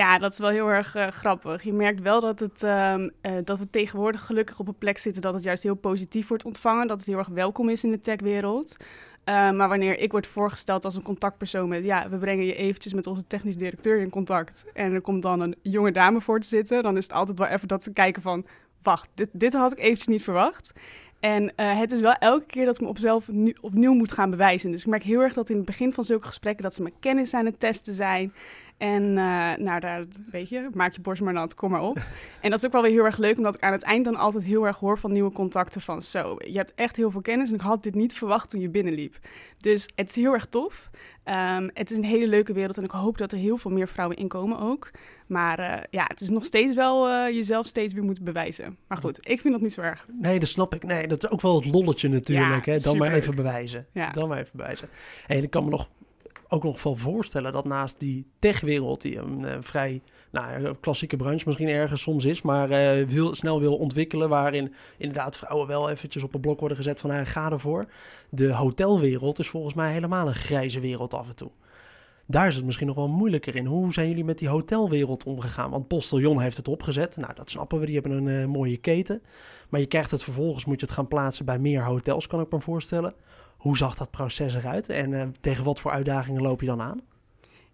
Ja, 0.00 0.18
dat 0.18 0.32
is 0.32 0.38
wel 0.38 0.48
heel 0.48 0.68
erg 0.68 0.96
uh, 0.96 1.06
grappig. 1.06 1.62
Je 1.62 1.72
merkt 1.72 2.00
wel 2.00 2.20
dat, 2.20 2.38
het, 2.38 2.62
uh, 2.62 2.94
uh, 2.96 3.08
dat 3.44 3.58
we 3.58 3.70
tegenwoordig 3.70 4.26
gelukkig 4.26 4.58
op 4.58 4.68
een 4.68 4.78
plek 4.78 4.98
zitten 4.98 5.22
dat 5.22 5.34
het 5.34 5.42
juist 5.42 5.62
heel 5.62 5.74
positief 5.74 6.28
wordt 6.28 6.44
ontvangen. 6.44 6.86
Dat 6.86 6.98
het 6.98 7.06
heel 7.06 7.18
erg 7.18 7.28
welkom 7.28 7.68
is 7.68 7.84
in 7.84 7.90
de 7.90 8.00
techwereld. 8.00 8.76
maar 9.24 9.68
wanneer 9.68 9.98
ik 9.98 10.12
word 10.12 10.26
voorgesteld 10.26 10.84
als 10.84 10.96
een 10.96 11.02
contactpersoon 11.02 11.68
met, 11.68 11.84
ja, 11.84 12.08
we 12.08 12.16
brengen 12.16 12.44
je 12.44 12.54
eventjes 12.54 12.94
met 12.94 13.06
onze 13.06 13.26
technisch 13.26 13.56
directeur 13.56 14.00
in 14.00 14.10
contact. 14.10 14.64
En 14.74 14.92
er 14.92 15.00
komt 15.00 15.22
dan 15.22 15.40
een 15.40 15.56
jonge 15.62 15.92
dame 15.92 16.20
voor 16.20 16.40
te 16.40 16.46
zitten, 16.46 16.82
dan 16.82 16.96
is 16.96 17.02
het 17.02 17.12
altijd 17.12 17.38
wel 17.38 17.48
even 17.48 17.68
dat 17.68 17.82
ze 17.82 17.92
kijken 17.92 18.22
van, 18.22 18.46
wacht, 18.82 19.08
dit, 19.14 19.28
dit 19.32 19.52
had 19.52 19.72
ik 19.72 19.78
eventjes 19.78 20.06
niet 20.06 20.22
verwacht. 20.22 20.72
En 21.20 21.42
uh, 21.42 21.78
het 21.78 21.90
is 21.90 22.00
wel 22.00 22.14
elke 22.14 22.46
keer 22.46 22.64
dat 22.64 22.74
ik 22.74 22.80
me 22.80 22.88
op 22.88 22.98
zelf 22.98 23.28
opnieuw 23.60 23.92
moet 23.92 24.12
gaan 24.12 24.30
bewijzen. 24.30 24.70
Dus 24.70 24.80
ik 24.80 24.86
merk 24.86 25.02
heel 25.02 25.20
erg 25.20 25.32
dat 25.32 25.50
in 25.50 25.56
het 25.56 25.64
begin 25.64 25.92
van 25.92 26.04
zulke 26.04 26.26
gesprekken 26.26 26.62
dat 26.62 26.74
ze 26.74 26.82
mijn 26.82 26.94
kennis 27.00 27.34
aan 27.34 27.44
het 27.44 27.60
testen 27.60 27.94
zijn. 27.94 28.32
En 28.80 29.02
uh, 29.02 29.16
nou, 29.56 29.80
daar, 29.80 30.04
weet 30.30 30.48
je, 30.48 30.68
maak 30.72 30.92
je 30.92 31.00
borst 31.00 31.22
maar 31.22 31.32
nat, 31.32 31.54
kom 31.54 31.70
maar 31.70 31.82
op. 31.82 31.96
en 32.40 32.50
dat 32.50 32.58
is 32.58 32.66
ook 32.66 32.72
wel 32.72 32.82
weer 32.82 32.90
heel 32.90 33.04
erg 33.04 33.16
leuk, 33.16 33.36
omdat 33.36 33.54
ik 33.54 33.62
aan 33.62 33.72
het 33.72 33.82
eind 33.82 34.04
dan 34.04 34.16
altijd 34.16 34.44
heel 34.44 34.66
erg 34.66 34.78
hoor 34.78 34.98
van 34.98 35.12
nieuwe 35.12 35.32
contacten 35.32 35.80
van 35.80 36.02
zo, 36.02 36.36
je 36.38 36.56
hebt 36.56 36.74
echt 36.74 36.96
heel 36.96 37.10
veel 37.10 37.20
kennis 37.20 37.48
en 37.48 37.54
ik 37.54 37.60
had 37.60 37.82
dit 37.82 37.94
niet 37.94 38.14
verwacht 38.14 38.50
toen 38.50 38.60
je 38.60 38.68
binnenliep. 38.68 39.18
Dus 39.58 39.88
het 39.94 40.08
is 40.08 40.16
heel 40.16 40.32
erg 40.32 40.46
tof. 40.46 40.90
Um, 41.24 41.70
het 41.74 41.90
is 41.90 41.96
een 41.96 42.04
hele 42.04 42.26
leuke 42.26 42.52
wereld 42.52 42.76
en 42.76 42.84
ik 42.84 42.90
hoop 42.90 43.18
dat 43.18 43.32
er 43.32 43.38
heel 43.38 43.56
veel 43.56 43.70
meer 43.70 43.88
vrouwen 43.88 44.16
in 44.16 44.28
komen 44.28 44.58
ook. 44.58 44.90
Maar 45.26 45.60
uh, 45.60 45.76
ja, 45.90 46.04
het 46.06 46.20
is 46.20 46.30
nog 46.30 46.44
steeds 46.44 46.74
wel 46.74 47.08
uh, 47.08 47.34
jezelf 47.34 47.66
steeds 47.66 47.92
weer 47.92 48.04
moeten 48.04 48.24
bewijzen. 48.24 48.76
Maar 48.88 48.98
goed, 48.98 49.28
ik 49.28 49.40
vind 49.40 49.54
dat 49.54 49.62
niet 49.62 49.72
zo 49.72 49.80
erg. 49.80 50.06
Nee, 50.12 50.38
dat 50.38 50.48
snap 50.48 50.74
ik. 50.74 50.82
Nee, 50.84 51.06
dat 51.06 51.24
is 51.24 51.30
ook 51.30 51.40
wel 51.40 51.56
het 51.56 51.64
lolletje 51.64 52.08
natuurlijk. 52.08 52.64
Ja, 52.64 52.72
hè? 52.72 52.78
Dan 52.78 52.96
maar 52.98 53.12
even 53.12 53.34
bewijzen. 53.34 53.86
Ja. 53.92 54.10
Dan 54.10 54.28
maar 54.28 54.38
even 54.38 54.56
bewijzen. 54.56 54.88
En 55.26 55.34
hey, 55.34 55.42
ik 55.42 55.50
kan 55.50 55.64
me 55.64 55.70
nog 55.70 55.88
ook 56.52 56.62
nog 56.62 56.82
wel 56.82 56.96
voorstellen 56.96 57.52
dat 57.52 57.64
naast 57.64 58.00
die 58.00 58.26
techwereld, 58.38 59.02
die 59.02 59.18
een 59.18 59.40
uh, 59.40 59.56
vrij 59.60 60.02
nou, 60.30 60.74
klassieke 60.80 61.16
branche 61.16 61.44
misschien 61.46 61.68
ergens 61.68 62.00
soms 62.00 62.24
is, 62.24 62.42
maar 62.42 62.70
uh, 62.70 63.06
wil, 63.06 63.34
snel 63.34 63.60
wil 63.60 63.76
ontwikkelen, 63.76 64.28
waarin 64.28 64.74
inderdaad 64.98 65.36
vrouwen 65.36 65.66
wel 65.66 65.90
eventjes 65.90 66.22
op 66.22 66.34
een 66.34 66.40
blok 66.40 66.58
worden 66.58 66.76
gezet 66.76 67.00
van, 67.00 67.10
nou, 67.10 67.24
ga 67.24 67.50
ervoor. 67.50 67.84
De 68.30 68.52
hotelwereld 68.52 69.38
is 69.38 69.48
volgens 69.48 69.74
mij 69.74 69.92
helemaal 69.92 70.26
een 70.26 70.34
grijze 70.34 70.80
wereld 70.80 71.14
af 71.14 71.28
en 71.28 71.36
toe. 71.36 71.50
Daar 72.26 72.46
is 72.46 72.56
het 72.56 72.64
misschien 72.64 72.86
nog 72.86 72.96
wel 72.96 73.08
moeilijker 73.08 73.56
in. 73.56 73.66
Hoe 73.66 73.92
zijn 73.92 74.08
jullie 74.08 74.24
met 74.24 74.38
die 74.38 74.48
hotelwereld 74.48 75.24
omgegaan? 75.24 75.70
Want 75.70 75.88
Postillon 75.88 76.40
heeft 76.40 76.56
het 76.56 76.68
opgezet. 76.68 77.16
Nou, 77.16 77.34
dat 77.34 77.50
snappen 77.50 77.78
we. 77.78 77.86
Die 77.86 77.94
hebben 77.94 78.12
een 78.12 78.40
uh, 78.40 78.46
mooie 78.46 78.76
keten. 78.76 79.22
Maar 79.68 79.80
je 79.80 79.86
krijgt 79.86 80.10
het 80.10 80.22
vervolgens, 80.22 80.64
moet 80.64 80.80
je 80.80 80.86
het 80.86 80.94
gaan 80.94 81.08
plaatsen 81.08 81.44
bij 81.44 81.58
meer 81.58 81.84
hotels, 81.84 82.26
kan 82.26 82.40
ik 82.40 82.52
me 82.52 82.60
voorstellen. 82.60 83.14
Hoe 83.60 83.76
zag 83.76 83.94
dat 83.94 84.10
proces 84.10 84.54
eruit 84.54 84.88
en 84.88 85.12
uh, 85.12 85.22
tegen 85.40 85.64
wat 85.64 85.80
voor 85.80 85.90
uitdagingen 85.90 86.42
loop 86.42 86.60
je 86.60 86.66
dan 86.66 86.80
aan? 86.80 87.00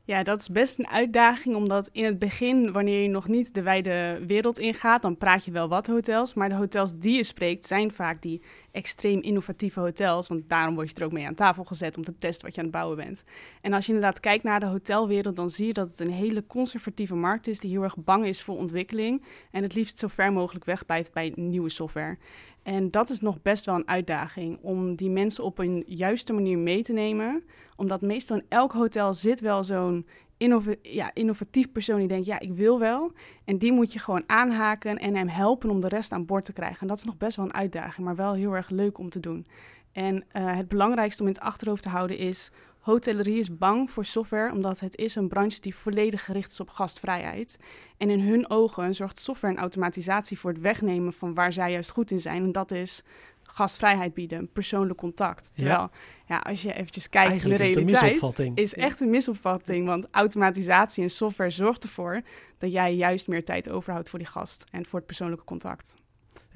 Ja, 0.04 0.22
dat 0.22 0.40
is 0.40 0.48
best 0.48 0.78
een 0.78 0.88
uitdaging, 0.88 1.56
omdat 1.56 1.88
in 1.92 2.04
het 2.04 2.18
begin, 2.18 2.72
wanneer 2.72 3.02
je 3.02 3.08
nog 3.08 3.28
niet 3.28 3.54
de 3.54 3.62
wijde 3.62 4.18
wereld 4.26 4.58
ingaat, 4.58 5.02
dan 5.02 5.16
praat 5.16 5.44
je 5.44 5.50
wel 5.50 5.68
wat 5.68 5.86
hotels. 5.86 6.34
Maar 6.34 6.48
de 6.48 6.54
hotels 6.54 6.92
die 6.98 7.16
je 7.16 7.24
spreekt 7.24 7.66
zijn 7.66 7.92
vaak 7.92 8.22
die 8.22 8.42
extreem 8.72 9.20
innovatieve 9.20 9.80
hotels, 9.80 10.28
want 10.28 10.48
daarom 10.48 10.74
word 10.74 10.88
je 10.90 10.94
er 10.94 11.04
ook 11.04 11.12
mee 11.12 11.26
aan 11.26 11.34
tafel 11.34 11.64
gezet 11.64 11.96
om 11.96 12.04
te 12.04 12.18
testen 12.18 12.44
wat 12.44 12.54
je 12.54 12.60
aan 12.60 12.66
het 12.66 12.76
bouwen 12.76 12.96
bent. 12.96 13.24
En 13.60 13.72
als 13.72 13.86
je 13.86 13.92
inderdaad 13.92 14.20
kijkt 14.20 14.44
naar 14.44 14.60
de 14.60 14.66
hotelwereld, 14.66 15.36
dan 15.36 15.50
zie 15.50 15.66
je 15.66 15.72
dat 15.72 15.90
het 15.90 16.00
een 16.00 16.10
hele 16.10 16.46
conservatieve 16.46 17.14
markt 17.14 17.46
is 17.46 17.60
die 17.60 17.70
heel 17.70 17.82
erg 17.82 17.96
bang 17.96 18.26
is 18.26 18.42
voor 18.42 18.56
ontwikkeling 18.56 19.24
en 19.50 19.62
het 19.62 19.74
liefst 19.74 19.98
zo 19.98 20.08
ver 20.08 20.32
mogelijk 20.32 20.64
wegblijft 20.64 21.12
bij 21.12 21.32
nieuwe 21.36 21.68
software. 21.68 22.18
En 22.66 22.90
dat 22.90 23.10
is 23.10 23.20
nog 23.20 23.42
best 23.42 23.64
wel 23.64 23.74
een 23.74 23.88
uitdaging 23.88 24.58
om 24.62 24.96
die 24.96 25.10
mensen 25.10 25.44
op 25.44 25.58
een 25.58 25.84
juiste 25.86 26.32
manier 26.32 26.58
mee 26.58 26.82
te 26.82 26.92
nemen. 26.92 27.44
Omdat 27.76 28.00
meestal 28.00 28.36
in 28.36 28.46
elk 28.48 28.72
hotel 28.72 29.14
zit 29.14 29.40
wel 29.40 29.64
zo'n 29.64 30.06
ja, 30.82 31.10
innovatief 31.14 31.72
persoon 31.72 31.98
die 31.98 32.08
denkt, 32.08 32.26
ja, 32.26 32.40
ik 32.40 32.52
wil 32.52 32.78
wel. 32.78 33.12
En 33.44 33.58
die 33.58 33.72
moet 33.72 33.92
je 33.92 33.98
gewoon 33.98 34.22
aanhaken 34.26 34.98
en 34.98 35.14
hem 35.14 35.28
helpen 35.28 35.70
om 35.70 35.80
de 35.80 35.88
rest 35.88 36.12
aan 36.12 36.26
boord 36.26 36.44
te 36.44 36.52
krijgen. 36.52 36.80
En 36.80 36.86
dat 36.86 36.96
is 36.96 37.04
nog 37.04 37.16
best 37.16 37.36
wel 37.36 37.44
een 37.44 37.54
uitdaging, 37.54 38.06
maar 38.06 38.16
wel 38.16 38.34
heel 38.34 38.52
erg 38.52 38.70
leuk 38.70 38.98
om 38.98 39.08
te 39.08 39.20
doen. 39.20 39.46
En 39.92 40.14
uh, 40.16 40.22
het 40.56 40.68
belangrijkste 40.68 41.22
om 41.22 41.28
in 41.28 41.34
het 41.34 41.42
achterhoofd 41.42 41.82
te 41.82 41.88
houden 41.88 42.18
is, 42.18 42.50
Hotellerie 42.86 43.38
is 43.38 43.56
bang 43.56 43.90
voor 43.90 44.04
software 44.04 44.52
omdat 44.52 44.80
het 44.80 44.96
is 44.96 45.14
een 45.14 45.28
branche 45.28 45.60
die 45.60 45.74
volledig 45.74 46.24
gericht 46.24 46.50
is 46.50 46.60
op 46.60 46.68
gastvrijheid. 46.68 47.58
En 47.96 48.10
in 48.10 48.20
hun 48.20 48.50
ogen 48.50 48.94
zorgt 48.94 49.18
software 49.18 49.54
en 49.54 49.60
automatisatie 49.60 50.38
voor 50.38 50.50
het 50.50 50.60
wegnemen 50.60 51.12
van 51.12 51.34
waar 51.34 51.52
zij 51.52 51.72
juist 51.72 51.90
goed 51.90 52.10
in 52.10 52.20
zijn. 52.20 52.42
En 52.42 52.52
dat 52.52 52.70
is 52.70 53.02
gastvrijheid 53.42 54.14
bieden, 54.14 54.52
persoonlijk 54.52 54.98
contact. 54.98 55.56
Terwijl, 55.56 55.78
ja, 55.78 55.90
ja 56.26 56.38
als 56.38 56.62
je 56.62 56.72
eventjes 56.72 57.08
kijkt 57.08 57.30
Eigenlijk 57.30 57.60
naar 57.60 57.68
de 57.68 57.74
realiteit, 57.74 58.38
is, 58.38 58.54
is 58.54 58.74
echt 58.74 59.00
een 59.00 59.10
misopvatting. 59.10 59.86
Want 59.86 60.08
automatisatie 60.10 61.02
en 61.02 61.10
software 61.10 61.50
zorgt 61.50 61.82
ervoor 61.82 62.20
dat 62.58 62.72
jij 62.72 62.94
juist 62.94 63.28
meer 63.28 63.44
tijd 63.44 63.68
overhoudt 63.68 64.10
voor 64.10 64.18
die 64.18 64.28
gast 64.28 64.64
en 64.70 64.86
voor 64.86 64.98
het 64.98 65.06
persoonlijke 65.06 65.44
contact. 65.44 65.96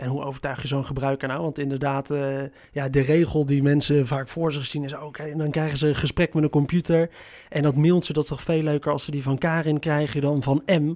En 0.01 0.09
hoe 0.09 0.23
overtuig 0.23 0.63
je 0.63 0.69
zo'n 0.69 0.85
gebruiker 0.85 1.29
nou? 1.29 1.43
Want 1.43 1.59
inderdaad, 1.59 2.11
uh, 2.11 2.43
ja, 2.73 2.89
de 2.89 3.01
regel 3.01 3.47
die 3.47 3.63
mensen 3.63 4.07
vaak 4.07 4.29
voor 4.29 4.53
zich 4.53 4.67
zien 4.67 4.85
is... 4.85 4.97
oké, 4.97 5.23
en 5.23 5.39
dan 5.39 5.51
krijgen 5.51 5.79
ze 5.79 5.89
een 5.89 5.95
gesprek 5.95 6.35
met 6.35 6.43
een 6.43 6.51
computer. 6.51 7.11
En 7.49 7.63
dat 7.63 7.77
mailtje, 7.77 8.13
dat 8.13 8.27
toch 8.27 8.43
veel 8.43 8.63
leuker 8.63 8.93
als 8.93 9.05
ze 9.05 9.11
die 9.11 9.23
van 9.23 9.39
Karin 9.39 9.79
krijgen 9.79 10.21
dan 10.21 10.43
van 10.43 10.63
M. 10.67 10.95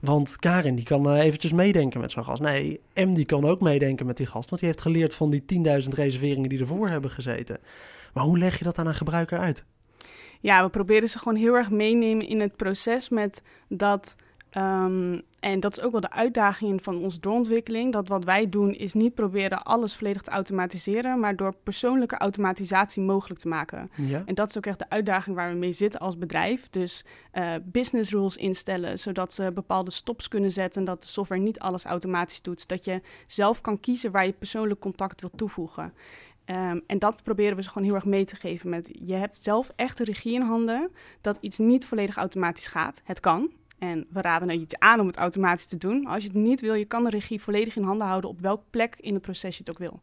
Want 0.00 0.36
Karin, 0.36 0.74
die 0.74 0.84
kan 0.84 1.14
uh, 1.14 1.24
eventjes 1.24 1.52
meedenken 1.52 2.00
met 2.00 2.10
zo'n 2.10 2.24
gast. 2.24 2.42
Nee, 2.42 2.80
M 2.94 3.12
die 3.12 3.26
kan 3.26 3.44
ook 3.44 3.60
meedenken 3.60 4.06
met 4.06 4.16
die 4.16 4.26
gast. 4.26 4.48
Want 4.48 4.60
die 4.60 4.70
heeft 4.70 4.82
geleerd 4.82 5.14
van 5.14 5.30
die 5.30 5.44
10.000 5.82 5.88
reserveringen 5.88 6.48
die 6.48 6.60
ervoor 6.60 6.88
hebben 6.88 7.10
gezeten. 7.10 7.58
Maar 8.12 8.24
hoe 8.24 8.38
leg 8.38 8.58
je 8.58 8.64
dat 8.64 8.78
aan 8.78 8.86
een 8.86 8.94
gebruiker 8.94 9.38
uit? 9.38 9.64
Ja, 10.40 10.64
we 10.64 10.70
proberen 10.70 11.08
ze 11.08 11.18
gewoon 11.18 11.38
heel 11.38 11.54
erg 11.54 11.70
meenemen 11.70 12.28
in 12.28 12.40
het 12.40 12.56
proces 12.56 13.08
met 13.08 13.42
dat 13.68 14.16
Um, 14.56 15.22
en 15.40 15.60
dat 15.60 15.76
is 15.76 15.82
ook 15.82 15.92
wel 15.92 16.00
de 16.00 16.10
uitdaging 16.10 16.82
van 16.82 16.96
onze 16.96 17.20
doorontwikkeling. 17.20 17.92
Dat 17.92 18.08
wat 18.08 18.24
wij 18.24 18.48
doen 18.48 18.72
is 18.72 18.92
niet 18.92 19.14
proberen 19.14 19.62
alles 19.62 19.96
volledig 19.96 20.22
te 20.22 20.30
automatiseren, 20.30 21.20
maar 21.20 21.36
door 21.36 21.54
persoonlijke 21.62 22.16
automatisatie 22.16 23.02
mogelijk 23.02 23.40
te 23.40 23.48
maken. 23.48 23.90
Ja. 23.96 24.22
En 24.26 24.34
dat 24.34 24.48
is 24.48 24.56
ook 24.56 24.66
echt 24.66 24.78
de 24.78 24.88
uitdaging 24.90 25.36
waar 25.36 25.50
we 25.50 25.56
mee 25.56 25.72
zitten 25.72 26.00
als 26.00 26.18
bedrijf. 26.18 26.70
Dus 26.70 27.04
uh, 27.32 27.54
business 27.64 28.10
rules 28.10 28.36
instellen, 28.36 28.98
zodat 28.98 29.32
ze 29.32 29.52
bepaalde 29.54 29.90
stops 29.90 30.28
kunnen 30.28 30.52
zetten, 30.52 30.84
dat 30.84 31.02
de 31.02 31.08
software 31.08 31.42
niet 31.42 31.58
alles 31.58 31.84
automatisch 31.84 32.42
doet. 32.42 32.68
Dat 32.68 32.84
je 32.84 33.00
zelf 33.26 33.60
kan 33.60 33.80
kiezen 33.80 34.10
waar 34.10 34.26
je 34.26 34.32
persoonlijk 34.32 34.80
contact 34.80 35.20
wilt 35.20 35.36
toevoegen. 35.38 35.92
Um, 36.50 36.82
en 36.86 36.98
dat 36.98 37.22
proberen 37.22 37.56
we 37.56 37.62
ze 37.62 37.68
gewoon 37.68 37.86
heel 37.86 37.94
erg 37.94 38.04
mee 38.04 38.24
te 38.24 38.36
geven 38.36 38.68
met 38.70 38.90
je 39.02 39.14
hebt 39.14 39.36
zelf 39.36 39.70
echt 39.76 39.98
de 39.98 40.04
regie 40.04 40.34
in 40.34 40.42
handen 40.42 40.90
dat 41.20 41.38
iets 41.40 41.58
niet 41.58 41.86
volledig 41.86 42.16
automatisch 42.16 42.68
gaat. 42.68 43.00
Het 43.04 43.20
kan, 43.20 43.50
en 43.90 44.06
we 44.10 44.20
raden 44.20 44.48
er 44.48 44.54
je 44.54 44.66
aan 44.78 45.00
om 45.00 45.06
het 45.06 45.16
automatisch 45.16 45.66
te 45.66 45.78
doen. 45.78 46.06
Als 46.06 46.22
je 46.22 46.28
het 46.28 46.36
niet 46.36 46.60
wil, 46.60 46.74
je 46.74 46.84
kan 46.84 47.04
de 47.04 47.10
regie 47.10 47.40
volledig 47.40 47.76
in 47.76 47.82
handen 47.82 48.06
houden 48.06 48.30
op 48.30 48.40
welke 48.40 48.64
plek 48.70 48.96
in 49.00 49.14
het 49.14 49.22
proces 49.22 49.56
je 49.56 49.62
het 49.64 49.70
ook 49.70 49.78
wil. 49.78 50.00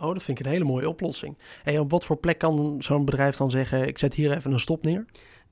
Oh, 0.00 0.12
dat 0.12 0.22
vind 0.22 0.38
ik 0.38 0.46
een 0.46 0.52
hele 0.52 0.64
mooie 0.64 0.88
oplossing. 0.88 1.38
En 1.64 1.80
op 1.80 1.90
wat 1.90 2.04
voor 2.04 2.16
plek 2.16 2.38
kan 2.38 2.76
zo'n 2.78 3.04
bedrijf 3.04 3.36
dan 3.36 3.50
zeggen: 3.50 3.88
ik 3.88 3.98
zet 3.98 4.14
hier 4.14 4.36
even 4.36 4.52
een 4.52 4.60
stop 4.60 4.82
neer? 4.82 5.06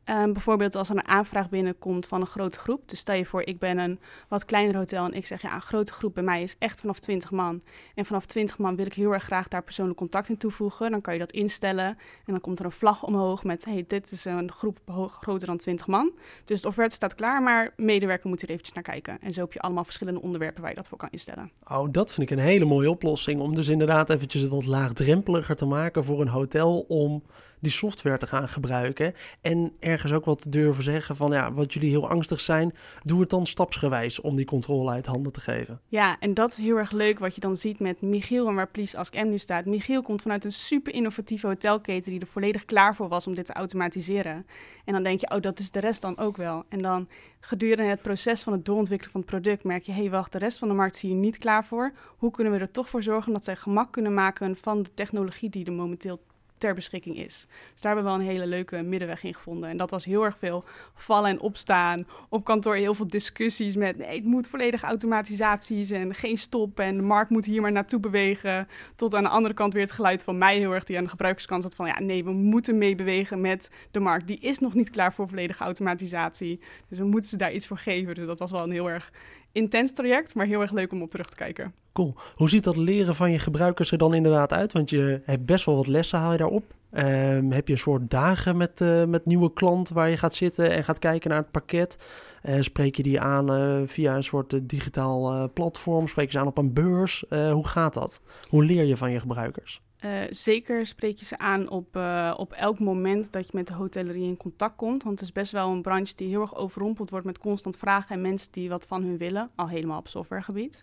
Um, 0.05 0.33
bijvoorbeeld 0.33 0.75
als 0.75 0.91
er 0.91 0.97
een 0.97 1.09
aanvraag 1.09 1.49
binnenkomt 1.49 2.07
van 2.07 2.21
een 2.21 2.27
grote 2.27 2.59
groep. 2.59 2.89
Dus 2.89 2.99
stel 2.99 3.15
je 3.15 3.25
voor, 3.25 3.43
ik 3.43 3.59
ben 3.59 3.79
een 3.79 3.99
wat 4.29 4.45
kleiner 4.45 4.77
hotel 4.77 5.05
en 5.05 5.15
ik 5.15 5.27
zeg 5.27 5.43
ja, 5.43 5.55
een 5.55 5.61
grote 5.61 5.93
groep 5.93 6.15
bij 6.15 6.23
mij 6.23 6.43
is 6.43 6.57
echt 6.59 6.81
vanaf 6.81 6.99
20 6.99 7.31
man. 7.31 7.63
En 7.95 8.05
vanaf 8.05 8.27
20 8.27 8.59
man 8.59 8.77
wil 8.77 8.87
ik 8.87 8.93
heel 8.93 9.13
erg 9.13 9.23
graag 9.23 9.49
daar 9.49 9.63
persoonlijk 9.63 9.99
contact 9.99 10.29
in 10.29 10.37
toevoegen. 10.37 10.91
Dan 10.91 11.01
kan 11.01 11.13
je 11.13 11.19
dat 11.19 11.31
instellen 11.31 11.87
en 11.87 11.97
dan 12.33 12.41
komt 12.41 12.59
er 12.59 12.65
een 12.65 12.71
vlag 12.71 13.03
omhoog 13.03 13.45
met 13.45 13.65
hey, 13.65 13.85
dit 13.87 14.13
is 14.13 14.25
een 14.25 14.53
groep 14.53 14.79
groter 15.21 15.47
dan 15.47 15.57
20 15.57 15.87
man. 15.87 16.13
Dus 16.45 16.61
de 16.63 16.69
offerte 16.69 16.95
staat 16.95 17.15
klaar, 17.15 17.43
maar 17.43 17.73
medewerker 17.77 18.29
moet 18.29 18.43
er 18.43 18.49
eventjes 18.49 18.75
naar 18.75 18.85
kijken. 18.85 19.21
En 19.21 19.33
zo 19.33 19.41
heb 19.41 19.53
je 19.53 19.61
allemaal 19.61 19.85
verschillende 19.85 20.21
onderwerpen 20.23 20.61
waar 20.61 20.71
je 20.71 20.77
dat 20.77 20.89
voor 20.89 20.99
kan 20.99 21.09
instellen. 21.11 21.51
Oh, 21.69 21.89
dat 21.91 22.13
vind 22.13 22.31
ik 22.31 22.39
een 22.39 22.45
hele 22.45 22.65
mooie 22.65 22.91
oplossing 22.91 23.41
om 23.41 23.55
dus 23.55 23.69
inderdaad 23.69 24.11
eventjes 24.11 24.43
het 24.43 24.51
wat 24.51 24.67
laagdrempeliger 24.67 25.57
te 25.57 25.67
maken 25.67 26.05
voor 26.05 26.21
een 26.21 26.29
hotel 26.29 26.85
om 26.89 27.23
die 27.61 27.71
software 27.73 28.19
te 28.19 28.27
gaan 28.27 28.49
gebruiken. 28.49 29.15
En 29.41 29.73
ergens 29.81 30.13
ook 30.13 30.25
wat 30.25 30.47
durven 30.49 30.83
zeggen 30.83 31.17
van 31.17 31.33
ja, 31.33 31.53
wat 31.53 31.73
jullie 31.73 31.91
heel 31.91 32.09
angstig 32.09 32.41
zijn, 32.41 32.75
doe 33.03 33.21
het 33.21 33.31
dan 33.31 33.47
stapsgewijs 33.47 34.21
om 34.21 34.37
die 34.37 34.45
controle 34.45 34.91
uit 34.91 35.07
handen 35.07 35.33
te 35.33 35.41
geven. 35.41 35.81
Ja, 35.89 36.17
en 36.21 36.35
dat 36.35 36.51
is 36.51 36.57
heel 36.57 36.77
erg 36.77 36.91
leuk 36.91 37.19
wat 37.19 37.35
je 37.35 37.41
dan 37.41 37.57
ziet 37.57 37.79
met 37.79 38.01
Michiel 38.01 38.49
en 38.49 38.55
waar 38.55 38.71
Please 38.71 38.97
Ask 38.97 39.15
M 39.15 39.29
nu 39.29 39.39
staat. 39.39 39.65
Michiel 39.65 40.03
komt 40.03 40.23
vanuit 40.23 40.45
een 40.45 40.53
super 40.53 40.95
innovatieve 40.95 41.47
hotelketen 41.47 42.11
die 42.11 42.21
er 42.21 42.27
volledig 42.27 42.65
klaar 42.65 42.97
voor 42.97 43.09
was 43.09 43.27
om 43.27 43.35
dit 43.35 43.47
te 43.47 43.53
automatiseren. 43.53 44.47
En 44.85 44.93
dan 44.93 45.03
denk 45.03 45.21
je, 45.21 45.31
oh, 45.31 45.41
dat 45.41 45.59
is 45.59 45.71
de 45.71 45.81
rest 45.81 46.03
dan 46.03 46.19
ook 46.19 46.37
wel. 46.37 46.65
En 46.69 46.83
dan 46.83 47.09
gedurende 47.41 47.91
het 47.91 48.03
proces 48.03 48.43
van 48.43 48.53
het 48.53 48.65
doorontwikkelen 48.65 49.13
van 49.13 49.21
het 49.21 49.31
product 49.31 49.65
merk 49.65 49.83
je, 49.83 49.93
hé, 49.93 50.01
hey, 50.01 50.11
wacht, 50.11 50.33
de 50.33 50.39
rest 50.39 50.59
van 50.59 50.69
de 50.69 50.75
markt 50.75 50.95
is 50.95 51.01
hier 51.01 51.15
niet 51.15 51.39
klaar 51.39 51.65
voor. 51.65 51.93
Hoe 52.17 52.31
kunnen 52.31 52.53
we 52.53 52.59
er 52.59 52.71
toch 52.71 52.89
voor 52.89 53.03
zorgen 53.03 53.33
dat 53.33 53.45
zij 53.45 53.57
gemak 53.57 53.93
kunnen 53.93 54.15
maken 54.15 54.57
van 54.57 54.83
de 54.83 54.95
technologie 54.95 55.51
die 55.51 55.65
er 55.65 55.73
momenteel 55.73 56.21
ter 56.61 56.75
beschikking 56.75 57.17
is. 57.17 57.47
Dus 57.73 57.83
daar 57.83 57.95
hebben 57.95 58.13
we 58.13 58.19
wel 58.19 58.29
een 58.29 58.35
hele 58.35 58.47
leuke 58.47 58.83
middenweg 58.83 59.23
in 59.23 59.35
gevonden. 59.35 59.71
En 59.71 59.77
dat 59.77 59.91
was 59.91 60.05
heel 60.05 60.25
erg 60.25 60.39
veel 60.39 60.65
vallen 60.95 61.31
en 61.31 61.41
opstaan. 61.41 62.07
Op 62.29 62.45
kantoor 62.45 62.75
heel 62.75 62.95
veel 62.95 63.07
discussies 63.07 63.77
met 63.77 63.97
nee, 63.97 64.17
het 64.17 64.25
moet 64.25 64.47
volledig 64.47 64.83
automatisaties 64.83 65.91
en 65.91 66.15
geen 66.15 66.37
stop. 66.37 66.81
En 66.81 66.97
de 66.97 67.03
markt 67.03 67.31
moet 67.31 67.45
hier 67.45 67.61
maar 67.61 67.73
naartoe 67.73 68.01
bewegen. 68.01 68.69
Tot 68.95 69.15
aan 69.15 69.23
de 69.23 69.29
andere 69.29 69.55
kant 69.55 69.73
weer 69.73 69.83
het 69.83 69.93
geluid 69.93 70.25
van 70.25 70.39
mij 70.39 70.59
heel 70.59 70.73
erg 70.73 70.85
die 70.85 70.97
aan 70.97 71.05
de 71.05 71.11
gebruikerskant 71.11 71.63
zat 71.63 71.75
van 71.75 71.87
ja, 71.87 72.01
nee, 72.01 72.25
we 72.25 72.33
moeten 72.33 72.79
meebewegen 72.79 73.41
met 73.41 73.71
de 73.91 74.01
markt. 74.01 74.27
Die 74.27 74.39
is 74.39 74.59
nog 74.59 74.75
niet 74.75 74.91
klaar 74.91 75.13
voor 75.13 75.29
volledige 75.29 75.65
automatisatie. 75.65 76.61
Dus 76.89 76.99
we 76.99 77.05
moeten 77.05 77.31
ze 77.31 77.37
daar 77.37 77.53
iets 77.53 77.67
voor 77.67 77.79
geven. 77.79 78.15
Dus 78.15 78.27
dat 78.27 78.39
was 78.39 78.51
wel 78.51 78.63
een 78.63 78.71
heel 78.71 78.91
erg 78.91 79.13
intens 79.53 79.93
traject, 79.93 80.35
maar 80.35 80.47
heel 80.47 80.61
erg 80.61 80.73
leuk 80.73 80.93
om 80.93 81.03
op 81.03 81.11
terug 81.11 81.29
te 81.29 81.37
kijken. 81.37 81.75
Cool. 81.93 82.15
Hoe 82.35 82.49
ziet 82.49 82.65
dat 82.65 82.77
leren 82.77 83.15
van 83.15 83.31
je 83.31 83.39
gebruikers 83.39 83.93
er 83.93 83.99
dan 83.99 84.15
inderdaad 84.15 84.53
uit? 84.53 84.73
Want 84.73 84.91
je 84.91 85.21
hebt 85.25 85.47
best 85.47 85.65
wel 85.65 85.77
wat 85.77 85.87
lessen, 85.87 86.19
haal 86.19 86.33
je 86.33 86.39
daarop. 86.39 86.65
Um, 86.93 87.53
heb 87.53 87.67
je 87.67 87.73
een 87.73 87.79
soort 87.79 88.11
dagen 88.11 88.57
met, 88.57 88.81
uh, 88.81 89.05
met 89.05 89.27
nieuwe 89.27 89.53
klant 89.53 89.89
waar 89.89 90.09
je 90.09 90.17
gaat 90.17 90.35
zitten 90.35 90.71
en 90.71 90.85
gaat 90.85 90.99
kijken 90.99 91.31
naar 91.31 91.39
het 91.39 91.51
pakket? 91.51 91.97
Uh, 92.43 92.61
spreek 92.61 92.97
je 92.97 93.03
die 93.03 93.21
aan 93.21 93.53
uh, 93.53 93.81
via 93.87 94.17
een 94.17 94.25
soort 94.25 94.69
digitaal 94.69 95.51
platform? 95.53 96.09
Spreek 96.09 96.27
je 96.27 96.33
ze 96.33 96.39
aan 96.39 96.47
op 96.47 96.59
een 96.59 96.73
beurs? 96.73 97.25
hoe 97.29 97.67
gaat 97.67 97.95
dat? 97.95 98.21
Hoe 98.49 98.65
leer 98.65 98.85
je 98.85 98.97
van 98.97 99.11
je 99.11 99.21
gebruikers? 99.21 99.83
Uh, 100.05 100.21
zeker 100.31 100.87
spreek 100.87 101.19
je 101.19 101.25
ze 101.25 101.39
aan 101.39 101.69
op, 101.69 101.97
uh, 101.97 102.35
op 102.37 102.53
elk 102.53 102.79
moment 102.79 103.33
dat 103.33 103.47
je 103.47 103.51
met 103.55 103.67
de 103.67 103.75
hotellerie 103.75 104.27
in 104.27 104.37
contact 104.37 104.77
komt. 104.77 105.03
Want 105.03 105.19
het 105.19 105.29
is 105.29 105.35
best 105.35 105.53
wel 105.53 105.71
een 105.71 105.83
branche 105.83 106.15
die 106.15 106.29
heel 106.29 106.41
erg 106.41 106.55
overrompeld 106.55 107.11
wordt 107.11 107.27
met 107.27 107.39
constant 107.39 107.77
vragen 107.77 108.15
en 108.15 108.21
mensen 108.21 108.53
die 108.53 108.69
wat 108.69 108.87
van 108.87 109.03
hun 109.03 109.19
willen, 109.19 109.51
al 109.55 109.69
helemaal 109.69 109.99
op 109.99 110.09
softwaregebied. 110.09 110.83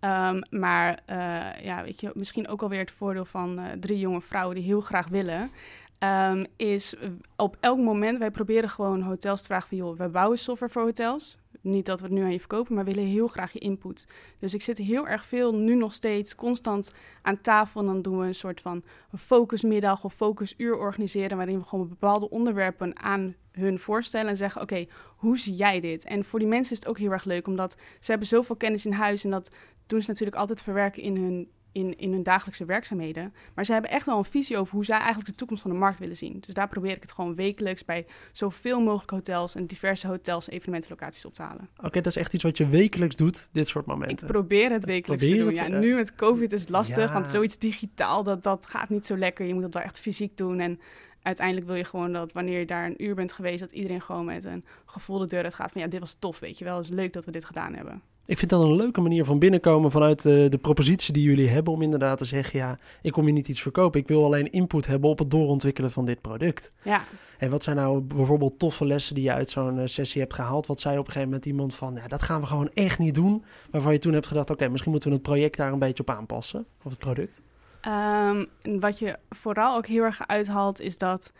Um, 0.00 0.42
maar 0.50 1.00
uh, 1.10 1.64
ja, 1.64 1.82
weet 1.82 2.00
je, 2.00 2.10
misschien 2.14 2.48
ook 2.48 2.62
alweer 2.62 2.78
het 2.78 2.90
voordeel 2.90 3.24
van 3.24 3.60
drie 3.80 3.98
jonge 3.98 4.20
vrouwen 4.20 4.54
die 4.54 4.64
heel 4.64 4.80
graag 4.80 5.08
willen. 5.08 5.50
Um, 5.98 6.46
is 6.56 6.94
op 7.36 7.56
elk 7.60 7.78
moment, 7.78 8.18
wij 8.18 8.30
proberen 8.30 8.70
gewoon 8.70 9.02
hotels 9.02 9.40
te 9.40 9.46
vragen 9.46 9.68
van 9.68 9.76
joh, 9.76 9.96
wij 9.96 10.10
bouwen 10.10 10.38
software 10.38 10.72
voor 10.72 10.82
hotels. 10.82 11.38
Niet 11.66 11.86
dat 11.86 12.00
we 12.00 12.06
het 12.06 12.14
nu 12.14 12.22
aan 12.22 12.32
je 12.32 12.38
verkopen, 12.38 12.74
maar 12.74 12.84
willen 12.84 13.04
heel 13.04 13.26
graag 13.26 13.52
je 13.52 13.58
input. 13.58 14.06
Dus 14.38 14.54
ik 14.54 14.62
zit 14.62 14.78
heel 14.78 15.08
erg 15.08 15.26
veel, 15.26 15.54
nu 15.54 15.74
nog 15.74 15.92
steeds, 15.92 16.34
constant 16.34 16.92
aan 17.22 17.40
tafel. 17.40 17.80
En 17.80 17.86
dan 17.86 18.02
doen 18.02 18.18
we 18.18 18.26
een 18.26 18.34
soort 18.34 18.60
van 18.60 18.82
focusmiddag 19.16 20.04
of 20.04 20.14
focusuur 20.14 20.76
organiseren... 20.76 21.36
waarin 21.36 21.58
we 21.58 21.64
gewoon 21.64 21.88
bepaalde 21.88 22.30
onderwerpen 22.30 22.98
aan 22.98 23.34
hun 23.52 23.78
voorstellen 23.78 24.28
en 24.28 24.36
zeggen... 24.36 24.62
oké, 24.62 24.86
hoe 25.16 25.38
zie 25.38 25.54
jij 25.54 25.80
dit? 25.80 26.04
En 26.04 26.24
voor 26.24 26.38
die 26.38 26.48
mensen 26.48 26.72
is 26.72 26.78
het 26.78 26.88
ook 26.88 26.98
heel 26.98 27.12
erg 27.12 27.24
leuk, 27.24 27.46
omdat 27.46 27.76
ze 28.00 28.10
hebben 28.10 28.28
zoveel 28.28 28.56
kennis 28.56 28.86
in 28.86 28.92
huis... 28.92 29.24
en 29.24 29.30
dat 29.30 29.54
doen 29.86 30.02
ze 30.02 30.08
natuurlijk 30.08 30.36
altijd 30.36 30.62
verwerken 30.62 31.02
in 31.02 31.16
hun 31.16 31.48
in, 31.76 31.98
in 31.98 32.12
hun 32.12 32.22
dagelijkse 32.22 32.64
werkzaamheden. 32.64 33.34
Maar 33.54 33.64
ze 33.64 33.72
hebben 33.72 33.90
echt 33.90 34.06
wel 34.06 34.18
een 34.18 34.24
visie 34.24 34.58
over 34.58 34.74
hoe 34.74 34.84
zij 34.84 34.96
eigenlijk 34.96 35.28
de 35.28 35.34
toekomst 35.34 35.62
van 35.62 35.70
de 35.70 35.76
markt 35.76 35.98
willen 35.98 36.16
zien. 36.16 36.40
Dus 36.40 36.54
daar 36.54 36.68
probeer 36.68 36.96
ik 36.96 37.02
het 37.02 37.12
gewoon 37.12 37.34
wekelijks 37.34 37.84
bij 37.84 38.06
zoveel 38.32 38.80
mogelijk 38.80 39.10
hotels 39.10 39.54
en 39.54 39.66
diverse 39.66 40.06
hotels 40.06 40.48
en 40.48 40.54
evenementenlocaties 40.54 41.24
op 41.24 41.34
te 41.34 41.42
halen. 41.42 41.68
Oké, 41.76 42.00
dat 42.00 42.06
is 42.06 42.16
echt 42.16 42.34
iets 42.34 42.42
wat 42.42 42.56
je 42.56 42.66
wekelijks 42.66 43.16
doet, 43.16 43.48
dit 43.52 43.68
soort 43.68 43.86
momenten. 43.86 44.26
Ik 44.26 44.32
probeer 44.32 44.70
het 44.70 44.84
wekelijks 44.84 45.28
te 45.28 45.36
doen. 45.36 45.54
ja, 45.54 45.68
nu 45.68 45.94
met 45.94 46.14
COVID 46.14 46.52
is 46.52 46.60
het 46.60 46.68
lastig, 46.68 47.12
want 47.12 47.30
zoiets 47.30 47.58
digitaal, 47.58 48.22
dat, 48.22 48.42
dat 48.42 48.66
gaat 48.66 48.88
niet 48.88 49.06
zo 49.06 49.16
lekker. 49.16 49.46
Je 49.46 49.54
moet 49.54 49.62
het 49.62 49.74
wel 49.74 49.82
echt 49.82 49.98
fysiek 49.98 50.36
doen 50.36 50.60
en 50.60 50.80
uiteindelijk 51.22 51.66
wil 51.66 51.76
je 51.76 51.84
gewoon 51.84 52.12
dat 52.12 52.32
wanneer 52.32 52.58
je 52.58 52.66
daar 52.66 52.86
een 52.86 53.04
uur 53.04 53.14
bent 53.14 53.32
geweest, 53.32 53.60
dat 53.60 53.72
iedereen 53.72 54.00
gewoon 54.00 54.24
met 54.24 54.44
een 54.44 54.64
gevoel 54.84 55.18
de 55.18 55.26
deur 55.26 55.44
uit 55.44 55.54
gaat 55.54 55.72
van 55.72 55.80
ja, 55.80 55.86
dit 55.86 56.00
was 56.00 56.14
tof, 56.14 56.38
weet 56.38 56.58
je 56.58 56.64
wel. 56.64 56.76
Het 56.76 56.84
is 56.84 56.90
leuk 56.90 57.12
dat 57.12 57.24
we 57.24 57.30
dit 57.30 57.44
gedaan 57.44 57.74
hebben. 57.74 58.02
Ik 58.26 58.38
vind 58.38 58.50
dat 58.50 58.62
een 58.62 58.76
leuke 58.76 59.00
manier 59.00 59.24
van 59.24 59.38
binnenkomen 59.38 59.90
vanuit 59.90 60.22
de, 60.22 60.46
de 60.48 60.58
propositie 60.58 61.12
die 61.12 61.22
jullie 61.22 61.48
hebben 61.48 61.72
om 61.72 61.82
inderdaad 61.82 62.18
te 62.18 62.24
zeggen, 62.24 62.58
ja, 62.58 62.78
ik 63.02 63.12
kom 63.12 63.26
je 63.26 63.32
niet 63.32 63.48
iets 63.48 63.62
verkopen, 63.62 64.00
ik 64.00 64.08
wil 64.08 64.24
alleen 64.24 64.52
input 64.52 64.86
hebben 64.86 65.10
op 65.10 65.18
het 65.18 65.30
doorontwikkelen 65.30 65.90
van 65.90 66.04
dit 66.04 66.20
product. 66.20 66.70
Ja. 66.82 67.04
En 67.38 67.50
wat 67.50 67.62
zijn 67.62 67.76
nou 67.76 68.00
bijvoorbeeld 68.00 68.58
toffe 68.58 68.86
lessen 68.86 69.14
die 69.14 69.24
je 69.24 69.32
uit 69.32 69.50
zo'n 69.50 69.78
eh, 69.78 69.86
sessie 69.86 70.20
hebt 70.20 70.34
gehaald? 70.34 70.66
Wat 70.66 70.80
zei 70.80 70.94
op 70.94 71.06
een 71.06 71.12
gegeven 71.12 71.28
moment 71.28 71.46
iemand 71.46 71.74
van, 71.74 71.94
ja, 71.94 72.08
dat 72.08 72.22
gaan 72.22 72.40
we 72.40 72.46
gewoon 72.46 72.70
echt 72.74 72.98
niet 72.98 73.14
doen, 73.14 73.44
waarvan 73.70 73.92
je 73.92 73.98
toen 73.98 74.12
hebt 74.12 74.26
gedacht, 74.26 74.50
oké, 74.50 74.68
misschien 74.68 74.90
moeten 74.90 75.08
we 75.08 75.14
het 75.14 75.24
project 75.24 75.56
daar 75.56 75.72
een 75.72 75.78
beetje 75.78 76.02
op 76.02 76.10
aanpassen, 76.10 76.66
of 76.82 76.90
het 76.90 76.98
product? 76.98 77.42
Um, 77.88 78.46
wat 78.80 78.98
je 78.98 79.18
vooral 79.30 79.76
ook 79.76 79.86
heel 79.86 80.02
erg 80.02 80.26
uithaalt, 80.26 80.80
is 80.80 80.98
dat 80.98 81.32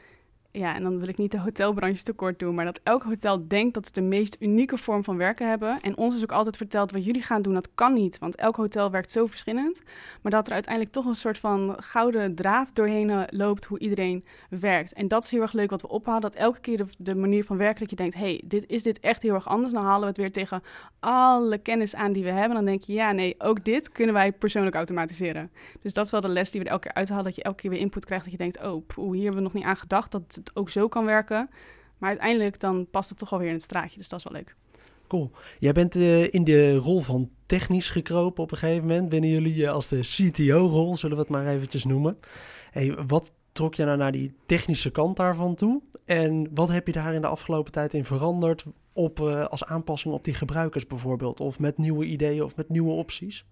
ja, 0.58 0.74
en 0.74 0.82
dan 0.82 0.98
wil 0.98 1.08
ik 1.08 1.16
niet 1.16 1.30
de 1.30 1.40
hotelbranche 1.40 2.02
tekort 2.02 2.38
doen, 2.38 2.54
maar 2.54 2.64
dat 2.64 2.80
elk 2.82 3.02
hotel 3.02 3.48
denkt 3.48 3.74
dat 3.74 3.86
ze 3.86 3.92
de 3.92 4.00
meest 4.00 4.36
unieke 4.40 4.76
vorm 4.76 5.04
van 5.04 5.16
werken 5.16 5.48
hebben. 5.48 5.80
En 5.80 5.96
ons 5.96 6.16
is 6.16 6.22
ook 6.22 6.32
altijd 6.32 6.56
verteld, 6.56 6.90
wat 6.92 7.04
jullie 7.04 7.22
gaan 7.22 7.42
doen, 7.42 7.54
dat 7.54 7.68
kan 7.74 7.92
niet, 7.92 8.18
want 8.18 8.36
elk 8.36 8.56
hotel 8.56 8.90
werkt 8.90 9.10
zo 9.10 9.26
verschillend. 9.26 9.82
Maar 10.22 10.32
dat 10.32 10.46
er 10.46 10.52
uiteindelijk 10.52 10.94
toch 10.94 11.06
een 11.06 11.14
soort 11.14 11.38
van 11.38 11.76
gouden 11.78 12.34
draad 12.34 12.74
doorheen 12.74 13.10
eh, 13.10 13.22
loopt 13.26 13.64
hoe 13.64 13.78
iedereen 13.78 14.24
werkt. 14.50 14.92
En 14.92 15.08
dat 15.08 15.24
is 15.24 15.30
heel 15.30 15.40
erg 15.40 15.52
leuk 15.52 15.70
wat 15.70 15.82
we 15.82 15.88
ophalen, 15.88 16.20
dat 16.20 16.34
elke 16.34 16.60
keer 16.60 16.86
de, 16.98 17.14
manier 17.14 17.44
van 17.44 17.56
werken, 17.56 17.80
dat 17.80 17.90
je 17.90 17.96
denkt, 17.96 18.14
hey, 18.14 18.42
dit, 18.44 18.64
is 18.66 18.82
dit 18.82 19.00
echt 19.00 19.22
heel 19.22 19.34
erg 19.34 19.48
anders? 19.48 19.72
Dan 19.72 19.82
halen 19.82 20.00
we 20.00 20.06
het 20.06 20.16
weer 20.16 20.32
tegen 20.32 20.62
alle 21.00 21.58
kennis 21.58 21.94
aan 21.94 22.12
die 22.12 22.24
we 22.24 22.30
hebben. 22.30 22.56
Dan 22.56 22.64
denk 22.64 22.82
je, 22.82 22.92
ja, 22.92 23.12
nee, 23.12 23.34
ook 23.38 23.64
dit 23.64 23.92
kunnen 23.92 24.14
wij 24.14 24.32
persoonlijk 24.32 24.76
automatiseren. 24.76 25.50
Dus 25.80 25.94
dat 25.94 26.04
is 26.04 26.10
wel 26.10 26.20
de 26.20 26.28
les 26.28 26.50
die 26.50 26.60
we 26.60 26.68
elke 26.68 26.82
keer 26.82 26.94
uithalen, 26.94 27.24
dat 27.24 27.36
je 27.36 27.42
elke 27.42 27.60
keer 27.60 27.70
weer 27.70 27.80
input 27.80 28.04
krijgt, 28.04 28.24
dat 28.24 28.32
je 28.32 28.38
denkt, 28.38 28.62
oh, 28.62 29.12
hier 29.12 29.22
hebben 29.22 29.34
we 29.34 29.40
nog 29.40 29.52
niet 29.52 29.64
aan 29.64 29.76
gedacht, 29.76 30.12
dat 30.12 30.40
ook 30.54 30.70
zo 30.70 30.88
kan 30.88 31.04
werken. 31.04 31.50
Maar 31.98 32.08
uiteindelijk 32.08 32.60
dan 32.60 32.86
past 32.90 33.08
het 33.08 33.18
toch 33.18 33.32
alweer 33.32 33.48
in 33.48 33.54
het 33.54 33.62
straatje, 33.62 33.98
dus 33.98 34.08
dat 34.08 34.18
is 34.18 34.24
wel 34.24 34.32
leuk. 34.32 34.56
Cool. 35.08 35.30
Jij 35.58 35.72
bent 35.72 35.94
uh, 35.94 36.32
in 36.32 36.44
de 36.44 36.76
rol 36.76 37.00
van 37.00 37.30
technisch 37.46 37.88
gekropen 37.88 38.42
op 38.42 38.50
een 38.50 38.58
gegeven 38.58 38.86
moment. 38.86 39.08
Binnen 39.08 39.30
jullie 39.30 39.70
als 39.70 39.88
de 39.88 40.00
CTO-rol, 40.00 40.96
zullen 40.96 41.16
we 41.16 41.22
het 41.22 41.32
maar 41.32 41.46
eventjes 41.46 41.84
noemen. 41.84 42.18
Wat 43.06 43.32
trok 43.52 43.74
je 43.74 43.84
nou 43.84 43.96
naar 43.96 44.12
die 44.12 44.34
technische 44.46 44.90
kant 44.90 45.16
daarvan 45.16 45.54
toe? 45.54 45.82
En 46.04 46.50
wat 46.54 46.68
heb 46.68 46.86
je 46.86 46.92
daar 46.92 47.14
in 47.14 47.20
de 47.20 47.26
afgelopen 47.26 47.72
tijd 47.72 47.94
in 47.94 48.04
veranderd 48.04 48.64
op, 48.92 49.20
uh, 49.20 49.44
als 49.44 49.64
aanpassing 49.64 50.14
op 50.14 50.24
die 50.24 50.34
gebruikers 50.34 50.86
bijvoorbeeld? 50.86 51.40
Of 51.40 51.58
met 51.58 51.78
nieuwe 51.78 52.04
ideeën 52.04 52.42
of 52.42 52.56
met 52.56 52.68
nieuwe 52.68 52.92
opties? 52.92 53.44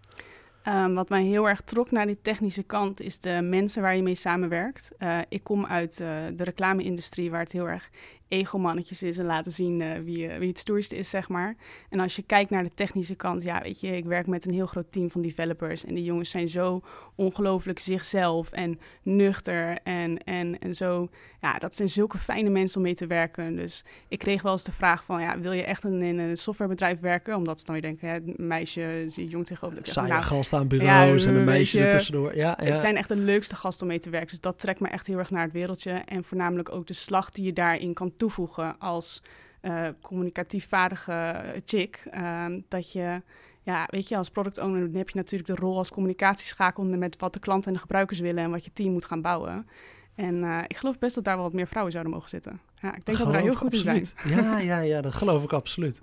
Um, 0.69 0.95
wat 0.95 1.09
mij 1.09 1.23
heel 1.23 1.49
erg 1.49 1.61
trok 1.61 1.91
naar 1.91 2.07
die 2.07 2.21
technische 2.23 2.63
kant 2.63 3.01
is 3.01 3.21
de 3.21 3.41
mensen 3.43 3.83
waar 3.83 3.97
je 3.97 4.03
mee 4.03 4.15
samenwerkt. 4.15 4.91
Uh, 4.99 5.19
ik 5.29 5.45
kom 5.45 5.67
uit 5.67 6.01
uh, 6.01 6.09
de 6.35 6.45
reclame-industrie 6.45 7.31
waar 7.31 7.41
het 7.41 7.53
heel 7.53 7.69
erg 7.69 7.91
egomannetjes 8.29 9.03
is 9.03 9.19
en 9.19 9.25
laten 9.25 9.53
zien 9.53 9.81
uh, 9.81 9.93
wie, 10.05 10.29
wie 10.29 10.49
het 10.49 10.59
stoerste 10.59 10.97
is, 10.97 11.11
zeg 11.11 11.29
maar. 11.29 11.57
En 11.89 12.01
als 12.01 12.17
je 12.17 12.23
kijkt 12.23 12.51
naar 12.51 12.63
de 12.63 12.75
technische 12.75 13.15
kant, 13.15 13.43
ja, 13.43 13.63
weet 13.63 13.81
je, 13.81 13.97
ik 13.97 14.05
werk 14.05 14.27
met 14.27 14.47
een 14.47 14.53
heel 14.53 14.67
groot 14.67 14.93
team 14.93 15.11
van 15.11 15.23
developers 15.23 15.85
en 15.85 15.95
die 15.95 16.05
jongens 16.05 16.31
zijn 16.31 16.49
zo 16.49 16.83
ongelooflijk 17.15 17.79
zichzelf 17.79 18.53
en 18.53 18.79
nuchter 19.03 19.79
en, 19.83 20.19
en, 20.19 20.59
en 20.59 20.75
zo, 20.75 21.09
ja, 21.41 21.59
dat 21.59 21.75
zijn 21.75 21.89
zulke 21.89 22.19
fijne 22.19 22.51
mensen 22.51 22.77
om 22.77 22.83
mee 22.83 22.95
te 22.95 23.07
werken. 23.07 23.57
Dus 23.57 23.85
ik 24.09 24.19
kreeg 24.19 24.43
wel 24.43 24.53
eens 24.53 24.65
de 24.65 24.73
vraag 24.73 25.05
van, 25.05 25.21
ja, 25.21 25.39
wil 25.39 25.53
je 25.53 25.65
echt 25.65 25.85
in, 25.85 26.03
in 26.03 26.19
een 26.19 26.37
softwarebedrijf 26.37 27.01
werken? 27.01 27.37
Omdat 27.37 27.59
ze 27.59 27.65
dan 27.65 27.75
weer 27.75 27.85
denken, 27.85 28.09
hè, 28.09 28.15
een 28.15 28.35
meisje, 28.37 29.03
zie 29.07 29.29
jong 29.29 29.47
tegenover. 29.47 29.79
Saaie 29.83 30.09
nou, 30.09 30.23
gasten 30.23 30.59
aan 30.59 30.69
bureaus 30.69 31.23
ja, 31.23 31.29
en 31.29 31.35
een 31.35 31.45
meisje 31.45 31.79
je, 31.79 31.91
tussendoor. 31.91 32.37
Ja, 32.37 32.59
ja, 32.61 32.65
Het 32.65 32.79
zijn 32.79 32.97
echt 32.97 33.09
de 33.09 33.17
leukste 33.17 33.57
gasten 33.57 33.83
om 33.83 33.89
mee 33.89 33.99
te 33.99 34.11
werken. 34.11 34.29
Dus 34.29 34.41
dat 34.41 34.59
trekt 34.59 34.81
me 34.81 34.89
echt 34.89 35.07
heel 35.07 35.19
erg 35.19 35.31
naar 35.31 35.43
het 35.43 35.53
wereldje. 35.53 35.91
En 35.91 36.25
voornamelijk 36.25 36.73
ook 36.73 36.87
de 36.87 36.95
slag 36.95 37.31
die 37.31 37.45
je 37.45 37.53
daarin 37.53 37.95
kan 37.95 38.14
toevoegen 38.17 38.79
als 38.79 39.23
uh, 39.63 39.89
communicatief 40.01 40.69
vaardige 40.69 41.43
chick. 41.65 42.05
Uh, 42.15 42.47
dat 42.69 42.93
je, 42.93 43.23
ja, 43.63 43.87
weet 43.91 44.09
je, 44.09 44.17
als 44.17 44.31
product 44.31 44.59
owner 44.59 44.89
heb 44.93 45.11
je 45.11 45.17
natuurlijk 45.17 45.47
de 45.47 45.67
rol 45.67 45.77
als 45.77 45.91
communicatieschakel 45.91 46.85
met 46.85 47.21
wat 47.21 47.33
de 47.33 47.41
klanten 47.41 47.69
en 47.69 47.75
de 47.75 47.81
gebruikers 47.81 48.21
willen 48.21 48.45
en 48.45 48.51
wat 48.51 48.65
je 48.65 48.73
team 48.73 48.93
moet 48.93 49.05
gaan 49.05 49.23
bouwen. 49.23 49.67
En 50.15 50.35
uh, 50.35 50.59
ik 50.67 50.77
geloof 50.77 50.99
best 50.99 51.15
dat 51.15 51.25
daar 51.25 51.35
wel 51.35 51.45
wat 51.45 51.53
meer 51.53 51.67
vrouwen 51.67 51.93
zouden 51.93 52.13
mogen 52.13 52.29
zitten. 52.29 52.61
Ja, 52.81 52.95
ik 52.95 53.05
denk 53.05 53.19
dat, 53.19 53.27
dat 53.27 53.37
we 53.37 53.43
heel 53.43 53.55
goed 53.55 53.73
in 53.73 53.79
zijn. 53.79 54.07
Ja, 54.25 54.59
ja, 54.59 54.79
ja, 54.79 55.01
dat 55.01 55.15
geloof 55.15 55.45
ik 55.45 55.53
absoluut. 55.53 56.01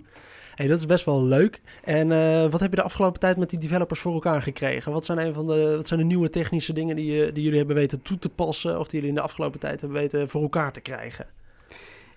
Hey, 0.55 0.67
dat 0.67 0.77
is 0.77 0.85
best 0.85 1.05
wel 1.05 1.23
leuk. 1.23 1.61
En 1.83 2.09
uh, 2.09 2.51
wat 2.51 2.59
heb 2.59 2.69
je 2.69 2.75
de 2.75 2.83
afgelopen 2.83 3.19
tijd 3.19 3.37
met 3.37 3.49
die 3.49 3.59
developers 3.59 3.99
voor 3.99 4.13
elkaar 4.13 4.41
gekregen? 4.41 4.91
Wat 4.91 5.05
zijn, 5.05 5.17
een 5.17 5.33
van 5.33 5.47
de, 5.47 5.73
wat 5.75 5.87
zijn 5.87 5.99
de 5.99 6.05
nieuwe 6.05 6.29
technische 6.29 6.73
dingen 6.73 6.95
die, 6.95 7.31
die 7.31 7.43
jullie 7.43 7.57
hebben 7.57 7.75
weten 7.75 8.01
toe 8.01 8.19
te 8.19 8.29
passen... 8.29 8.79
of 8.79 8.87
die 8.87 8.93
jullie 8.93 9.09
in 9.09 9.15
de 9.15 9.21
afgelopen 9.21 9.59
tijd 9.59 9.81
hebben 9.81 9.99
weten 9.99 10.29
voor 10.29 10.41
elkaar 10.41 10.71
te 10.71 10.81
krijgen? 10.81 11.25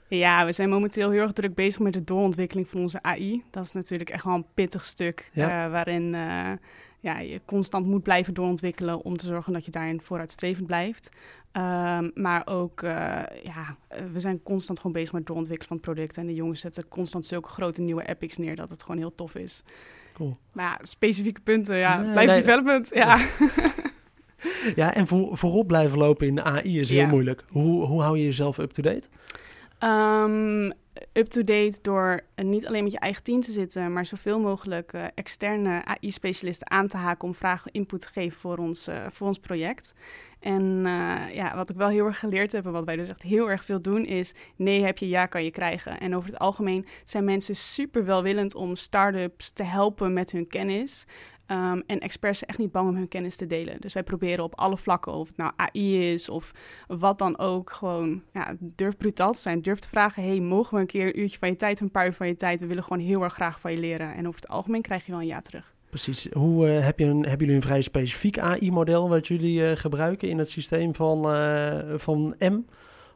Ja, 0.08 0.44
we 0.44 0.52
zijn 0.52 0.68
momenteel 0.68 1.10
heel 1.10 1.22
erg 1.22 1.32
druk 1.32 1.54
bezig 1.54 1.80
met 1.80 1.92
de 1.92 2.04
doorontwikkeling 2.04 2.68
van 2.68 2.80
onze 2.80 3.02
AI. 3.02 3.42
Dat 3.50 3.64
is 3.64 3.72
natuurlijk 3.72 4.10
echt 4.10 4.24
wel 4.24 4.34
een 4.34 4.46
pittig 4.54 4.84
stuk 4.84 5.30
ja. 5.32 5.64
uh, 5.64 5.72
waarin 5.72 6.14
uh, 6.14 6.50
ja, 7.00 7.18
je 7.18 7.40
constant 7.44 7.86
moet 7.86 8.02
blijven 8.02 8.34
doorontwikkelen 8.34 9.04
om 9.04 9.16
te 9.16 9.26
zorgen 9.26 9.52
dat 9.52 9.64
je 9.64 9.70
daarin 9.70 10.00
vooruitstrevend 10.00 10.66
blijft. 10.66 11.10
Um, 11.56 12.10
maar 12.14 12.42
ook, 12.44 12.82
uh, 12.82 12.90
ja, 13.42 13.76
we 14.12 14.20
zijn 14.20 14.42
constant 14.42 14.78
gewoon 14.78 14.92
bezig 14.92 15.12
met 15.12 15.26
doorontwikkelen 15.26 15.68
van 15.68 15.76
het 15.76 15.86
product. 15.86 16.16
En 16.16 16.26
de 16.26 16.34
jongens 16.34 16.60
zetten 16.60 16.88
constant 16.88 17.26
zulke 17.26 17.48
grote 17.48 17.80
nieuwe 17.80 18.08
epics 18.08 18.36
neer 18.36 18.56
dat 18.56 18.70
het 18.70 18.82
gewoon 18.82 18.98
heel 18.98 19.14
tof 19.14 19.34
is. 19.34 19.62
Cool. 20.12 20.36
Maar 20.52 20.64
ja, 20.64 20.78
specifieke 20.82 21.40
punten, 21.40 21.76
ja, 21.76 22.00
nee, 22.00 22.12
blijf 22.12 22.28
nee, 22.28 22.40
development, 22.40 22.90
ja. 22.94 23.26
ja, 24.74 24.94
en 24.94 25.06
voor, 25.06 25.36
voorop 25.38 25.66
blijven 25.66 25.98
lopen 25.98 26.26
in 26.26 26.34
de 26.34 26.42
AI 26.42 26.80
is 26.80 26.88
heel 26.88 27.00
ja. 27.00 27.06
moeilijk. 27.06 27.44
Hoe, 27.48 27.84
hoe 27.86 28.02
hou 28.02 28.18
je 28.18 28.24
jezelf 28.24 28.58
up-to-date? 28.58 29.08
Um, 29.84 30.72
up-to-date 31.12 31.78
door 31.82 32.20
niet 32.34 32.66
alleen 32.66 32.82
met 32.82 32.92
je 32.92 32.98
eigen 32.98 33.22
team 33.22 33.40
te 33.40 33.52
zitten, 33.52 33.92
maar 33.92 34.06
zoveel 34.06 34.40
mogelijk 34.40 34.92
uh, 34.92 35.04
externe 35.14 35.84
AI-specialisten 35.84 36.70
aan 36.70 36.88
te 36.88 36.96
haken 36.96 37.28
om 37.28 37.34
vragen 37.34 37.72
input 37.72 38.00
te 38.00 38.08
geven 38.08 38.38
voor 38.38 38.56
ons, 38.56 38.88
uh, 38.88 39.06
voor 39.10 39.26
ons 39.26 39.38
project. 39.38 39.94
En 40.40 40.82
ja, 41.32 41.54
wat 41.54 41.70
ik 41.70 41.76
wel 41.76 41.88
heel 41.88 42.06
erg 42.06 42.18
geleerd 42.18 42.52
heb 42.52 42.66
en 42.66 42.72
wat 42.72 42.84
wij 42.84 42.96
dus 42.96 43.08
echt 43.08 43.22
heel 43.22 43.50
erg 43.50 43.64
veel 43.64 43.80
doen 43.80 44.04
is 44.04 44.32
nee 44.56 44.84
heb 44.84 44.98
je, 44.98 45.08
ja 45.08 45.26
kan 45.26 45.44
je 45.44 45.50
krijgen. 45.50 46.00
En 46.00 46.16
over 46.16 46.30
het 46.30 46.38
algemeen 46.38 46.86
zijn 47.04 47.24
mensen 47.24 47.56
super 47.56 48.04
welwillend 48.04 48.54
om 48.54 48.76
start-ups 48.76 49.50
te 49.50 49.62
helpen 49.62 50.12
met 50.12 50.30
hun 50.30 50.46
kennis. 50.46 51.04
Um, 51.46 51.82
en 51.86 52.00
experts 52.00 52.38
zijn 52.38 52.50
echt 52.50 52.58
niet 52.58 52.72
bang 52.72 52.88
om 52.88 52.96
hun 52.96 53.08
kennis 53.08 53.36
te 53.36 53.46
delen. 53.46 53.80
Dus 53.80 53.92
wij 53.92 54.02
proberen 54.02 54.44
op 54.44 54.58
alle 54.58 54.76
vlakken, 54.76 55.12
of 55.12 55.28
het 55.28 55.36
nou 55.36 55.52
AI 55.56 56.12
is 56.12 56.28
of 56.28 56.52
wat 56.86 57.18
dan 57.18 57.38
ook, 57.38 57.70
gewoon 57.70 58.22
ja, 58.32 58.54
durf 58.60 58.96
brutaal 58.96 59.32
te 59.32 59.40
zijn. 59.40 59.62
Durf 59.62 59.78
te 59.78 59.88
vragen, 59.88 60.22
hey, 60.22 60.40
mogen 60.40 60.74
we 60.74 60.80
een 60.80 60.86
keer 60.86 61.06
een 61.06 61.20
uurtje 61.20 61.38
van 61.38 61.48
je 61.48 61.56
tijd, 61.56 61.80
een 61.80 61.90
paar 61.90 62.06
uur 62.06 62.12
van 62.12 62.26
je 62.26 62.34
tijd? 62.34 62.60
We 62.60 62.66
willen 62.66 62.82
gewoon 62.82 62.98
heel 62.98 63.22
erg 63.22 63.34
graag 63.34 63.60
van 63.60 63.72
je 63.72 63.78
leren. 63.78 64.14
En 64.14 64.26
over 64.26 64.40
het 64.40 64.50
algemeen 64.50 64.82
krijg 64.82 65.06
je 65.06 65.12
wel 65.12 65.20
een 65.20 65.26
ja 65.26 65.40
terug. 65.40 65.74
Precies. 65.88 66.28
Hoe 66.32 66.68
uh, 66.68 66.84
heb 66.84 66.98
je 66.98 67.04
een, 67.04 67.20
hebben 67.20 67.38
jullie 67.38 67.54
een 67.54 67.66
vrij 67.66 67.82
specifiek 67.82 68.38
AI-model 68.38 69.08
wat 69.08 69.26
jullie 69.26 69.60
uh, 69.60 69.70
gebruiken 69.76 70.28
in 70.28 70.38
het 70.38 70.50
systeem 70.50 70.94
van, 70.94 71.34
uh, 71.34 71.78
van 71.96 72.34
M? 72.38 72.58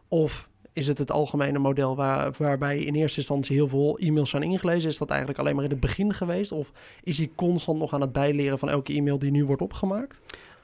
Of 0.09 0.49
is 0.79 0.87
het 0.87 0.99
het 0.99 1.11
algemene 1.11 1.59
model 1.59 1.97
waar, 1.97 2.35
waarbij 2.39 2.79
in 2.79 2.95
eerste 2.95 3.19
instantie 3.19 3.57
heel 3.57 3.69
veel 3.69 3.99
e-mails 3.99 4.31
zijn 4.31 4.43
ingelezen? 4.43 4.91
Is 4.91 4.99
dat 4.99 5.11
eigenlijk 5.11 5.41
alleen 5.41 5.55
maar 5.55 5.65
in 5.65 5.71
het 5.71 5.81
begin 5.81 6.15
geweest? 6.15 6.53
Of 6.53 6.73
is 7.03 7.19
hij 7.19 7.31
constant 7.35 7.79
nog 7.79 7.93
aan 7.93 8.01
het 8.01 8.13
bijleren 8.13 8.59
van 8.59 8.69
elke 8.69 8.93
e-mail 8.93 9.19
die 9.19 9.31
nu 9.31 9.45
wordt 9.45 9.63
opgemaakt? 9.63 10.21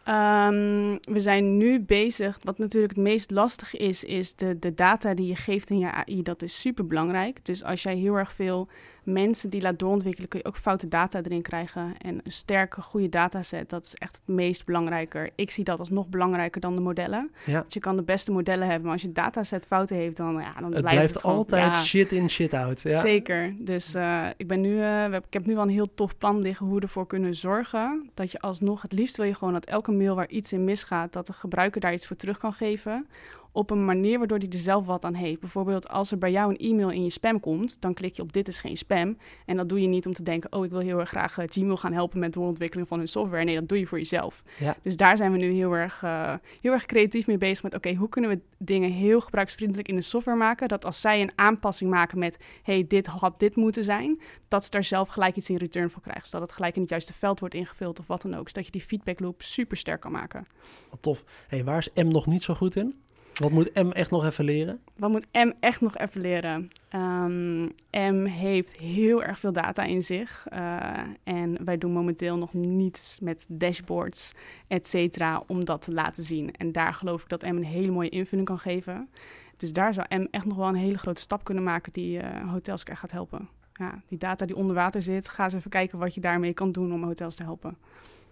Um, 0.09 0.99
we 1.01 1.21
zijn 1.21 1.57
nu 1.57 1.81
bezig. 1.81 2.39
Wat 2.43 2.59
natuurlijk 2.59 2.95
het 2.95 3.03
meest 3.03 3.31
lastig 3.31 3.77
is, 3.77 4.05
is 4.05 4.35
de, 4.35 4.59
de 4.59 4.75
data 4.75 5.15
die 5.15 5.27
je 5.27 5.37
geeft 5.37 5.71
in 5.71 5.79
je 5.79 5.91
AI. 5.91 6.23
Dat 6.23 6.43
is 6.43 6.61
super 6.61 6.87
belangrijk. 6.87 7.45
Dus 7.45 7.65
als 7.65 7.83
jij 7.83 7.97
heel 7.97 8.15
erg 8.15 8.33
veel 8.33 8.69
mensen 9.05 9.51
die 9.51 9.63
laat 9.63 9.79
doorontwikkelen, 9.79 10.29
kun 10.29 10.39
je 10.39 10.49
ook 10.49 10.57
foute 10.57 10.89
data 10.89 11.23
erin 11.23 11.43
krijgen. 11.43 11.95
En 11.99 12.15
een 12.15 12.33
sterke, 12.33 12.81
goede 12.81 13.09
dataset, 13.09 13.71
dat 13.71 13.85
is 13.85 13.95
echt 13.95 14.15
het 14.15 14.35
meest 14.37 14.65
belangrijker. 14.65 15.31
Ik 15.35 15.51
zie 15.51 15.65
dat 15.65 15.79
als 15.79 15.91
nog 15.91 16.09
belangrijker 16.09 16.61
dan 16.61 16.75
de 16.75 16.81
modellen. 16.81 17.31
Ja. 17.45 17.63
Dus 17.63 17.75
je 17.75 17.81
kan 17.81 17.97
de 17.97 18.03
beste 18.03 18.33
modellen 18.33 18.67
hebben, 18.67 18.83
maar 18.83 18.93
als 18.93 19.03
je 19.03 19.13
dataset 19.13 19.67
fouten 19.67 19.97
heeft, 19.97 20.17
dan, 20.17 20.35
ja, 20.35 20.61
dan 20.61 20.73
het 20.73 20.83
blijft 20.83 21.15
het 21.15 21.21
gewoon, 21.21 21.37
altijd 21.37 21.75
ja, 21.75 21.83
shit 21.83 22.13
in, 22.13 22.31
shit 22.31 22.55
out. 22.55 22.81
Ja. 22.81 23.01
Zeker. 23.01 23.55
Dus 23.59 23.95
uh, 23.95 24.27
ik, 24.37 24.49
ben 24.49 24.61
nu, 24.61 24.77
uh, 24.77 25.13
ik 25.13 25.33
heb 25.33 25.47
nu 25.47 25.55
wel 25.55 25.63
een 25.63 25.69
heel 25.69 25.95
tof 25.95 26.19
plan 26.19 26.41
liggen 26.41 26.67
hoe 26.67 26.75
we 26.75 26.81
ervoor 26.81 27.07
kunnen 27.07 27.35
zorgen 27.35 28.11
dat 28.15 28.33
je 28.33 28.41
alsnog, 28.41 28.83
het 28.83 28.93
liefst 28.93 29.17
wil 29.17 29.27
je 29.27 29.35
gewoon 29.35 29.53
dat 29.53 29.67
elke 29.67 29.93
mail 29.93 30.15
waar 30.15 30.29
iets 30.29 30.53
in 30.53 30.65
misgaat, 30.65 31.13
dat 31.13 31.27
de 31.27 31.33
gebruiker 31.33 31.81
daar 31.81 31.93
iets 31.93 32.07
voor 32.07 32.17
terug 32.17 32.39
kan 32.39 32.53
geven 32.53 33.07
op 33.55 33.71
een 33.71 33.85
manier 33.85 34.19
waardoor 34.19 34.39
hij 34.39 34.49
er 34.49 34.59
zelf 34.59 34.87
wat 34.87 35.05
aan 35.05 35.15
heeft. 35.15 35.41
Bijvoorbeeld 35.41 35.89
als 35.89 36.11
er 36.11 36.19
bij 36.19 36.31
jou 36.31 36.51
een 36.51 36.71
e-mail 36.71 36.91
in 36.91 37.05
je 37.05 37.11
spam 37.11 37.41
komt, 37.41 37.81
dan 37.81 37.95
klik 37.95 38.15
je 38.15 38.23
op 38.23 38.33
dit 38.33 38.49
is 38.49 38.59
geen 38.59 38.77
spam. 38.77 39.17
En 39.47 39.57
dat 39.57 39.69
doe 39.69 39.81
je 39.81 39.87
niet 39.87 40.07
om 40.07 40.13
te 40.13 40.23
denken, 40.23 40.53
oh 40.53 40.65
ik 40.65 40.71
wil 40.71 40.81
heel 40.81 40.99
erg 40.99 41.09
graag 41.09 41.39
uh, 41.39 41.45
Gmail 41.49 41.77
gaan 41.77 41.93
helpen 41.93 42.19
met 42.19 42.33
de 42.33 42.41
ontwikkeling 42.41 42.89
van 42.89 42.99
hun 42.99 43.09
software. 43.09 43.45
Nee, 43.45 43.55
dat 43.59 43.69
doe 43.69 43.79
je 43.79 43.87
voor 43.87 43.99
jezelf. 43.99 44.43
Ja. 44.59 44.77
Dus 44.83 44.97
daar 44.97 45.17
zijn 45.17 45.33
we 45.33 45.39
nu 45.39 45.53
heel 45.53 45.73
erg, 45.73 46.03
uh, 46.03 46.35
heel 46.61 46.73
erg 46.73 46.87
creatief 46.87 47.27
mee 47.27 47.37
bezig 47.37 47.63
met, 47.63 47.75
oké, 47.75 47.89
okay, 47.89 47.99
hoe 47.99 48.09
kunnen 48.09 48.31
we 48.31 48.41
dingen 48.59 48.91
heel 48.91 49.21
gebruiksvriendelijk 49.21 49.89
in 49.89 49.95
de 49.97 50.03
software 50.03 50.39
maken, 50.39 50.69
dat 50.69 50.85
als 50.85 51.01
zij 51.01 51.21
een 51.21 51.33
aanpassing 51.35 51.91
maken 51.91 52.19
met, 52.19 52.39
hey, 52.63 52.85
dit 52.89 53.07
had 53.07 53.41
dit 53.41 53.57
moeten 53.57 53.85
zijn, 53.85 54.21
dat 54.49 54.65
ze 54.65 54.71
daar 54.71 54.85
zelf 54.85 55.09
gelijk 55.09 55.37
iets 55.37 55.51
in 55.51 55.57
return 55.57 55.91
voor 55.91 56.03
krijgen. 56.03 56.27
Zodat 56.27 56.47
het 56.47 56.57
gelijk 56.57 56.75
in 56.75 56.81
het 56.81 56.91
juiste 56.91 57.13
veld 57.13 57.41
wordt 57.41 57.55
ingevuld 57.55 57.99
of 57.99 58.07
wat 58.07 58.23
dan 58.23 58.35
ook. 58.35 58.49
Zodat 58.49 58.65
je 58.65 58.71
die 58.71 58.81
feedback 58.81 59.21
loop 59.21 59.43
super 59.43 59.77
sterk 59.77 60.01
kan 60.01 60.13
maken. 60.13 60.45
Wat 60.91 61.03
tof. 61.03 61.25
hey, 61.49 61.65
waar 61.65 61.79
is 61.79 62.05
M 62.05 62.09
nog 62.09 62.27
niet 62.27 62.43
zo 62.43 62.55
goed 62.55 62.77
in? 62.77 63.04
Wat 63.35 63.51
moet 63.51 63.75
M 63.75 63.91
echt 63.91 64.11
nog 64.11 64.25
even 64.25 64.45
leren? 64.45 64.81
Wat 64.97 65.11
moet 65.11 65.27
M 65.33 65.53
echt 65.61 65.81
nog 65.81 65.97
even 65.97 66.21
leren? 66.21 66.69
Um, 66.95 67.65
M 67.91 68.25
heeft 68.25 68.77
heel 68.77 69.23
erg 69.23 69.39
veel 69.39 69.53
data 69.53 69.83
in 69.83 70.03
zich. 70.03 70.47
Uh, 70.53 70.99
en 71.25 71.65
wij 71.65 71.79
doen 71.79 71.93
momenteel 71.93 72.39
nog 72.39 72.53
niets 72.53 73.19
met 73.21 73.47
dashboards, 73.49 74.33
et 74.67 74.87
cetera, 74.87 75.43
om 75.47 75.65
dat 75.65 75.83
te 75.83 75.93
laten 75.93 76.23
zien. 76.23 76.55
En 76.57 76.73
daar 76.73 76.95
geloof 76.95 77.23
ik 77.23 77.29
dat 77.29 77.43
M 77.43 77.47
een 77.47 77.65
hele 77.65 77.93
mooie 77.93 78.09
invulling 78.09 78.47
kan 78.49 78.59
geven. 78.59 79.09
Dus 79.57 79.73
daar 79.73 79.95
zou 79.95 80.07
M 80.17 80.27
echt 80.31 80.45
nog 80.45 80.57
wel 80.57 80.69
een 80.69 80.75
hele 80.75 80.99
grote 80.99 81.21
stap 81.21 81.45
kunnen 81.45 81.65
maken 81.65 81.93
die 81.93 82.19
uh, 82.19 82.51
hotels 82.51 82.83
echt 82.83 83.01
gaat 83.01 83.11
helpen. 83.11 83.49
Ja, 83.73 84.03
die 84.09 84.19
data 84.19 84.47
die 84.47 84.57
onder 84.57 84.75
water 84.75 85.03
zit, 85.03 85.29
ga 85.29 85.45
eens 85.45 85.55
even 85.55 85.71
kijken 85.71 85.99
wat 85.99 86.15
je 86.15 86.21
daarmee 86.21 86.53
kan 86.53 86.73
doen 86.73 86.93
om 86.93 87.05
hotels 87.05 87.35
te 87.35 87.43
helpen. 87.43 87.77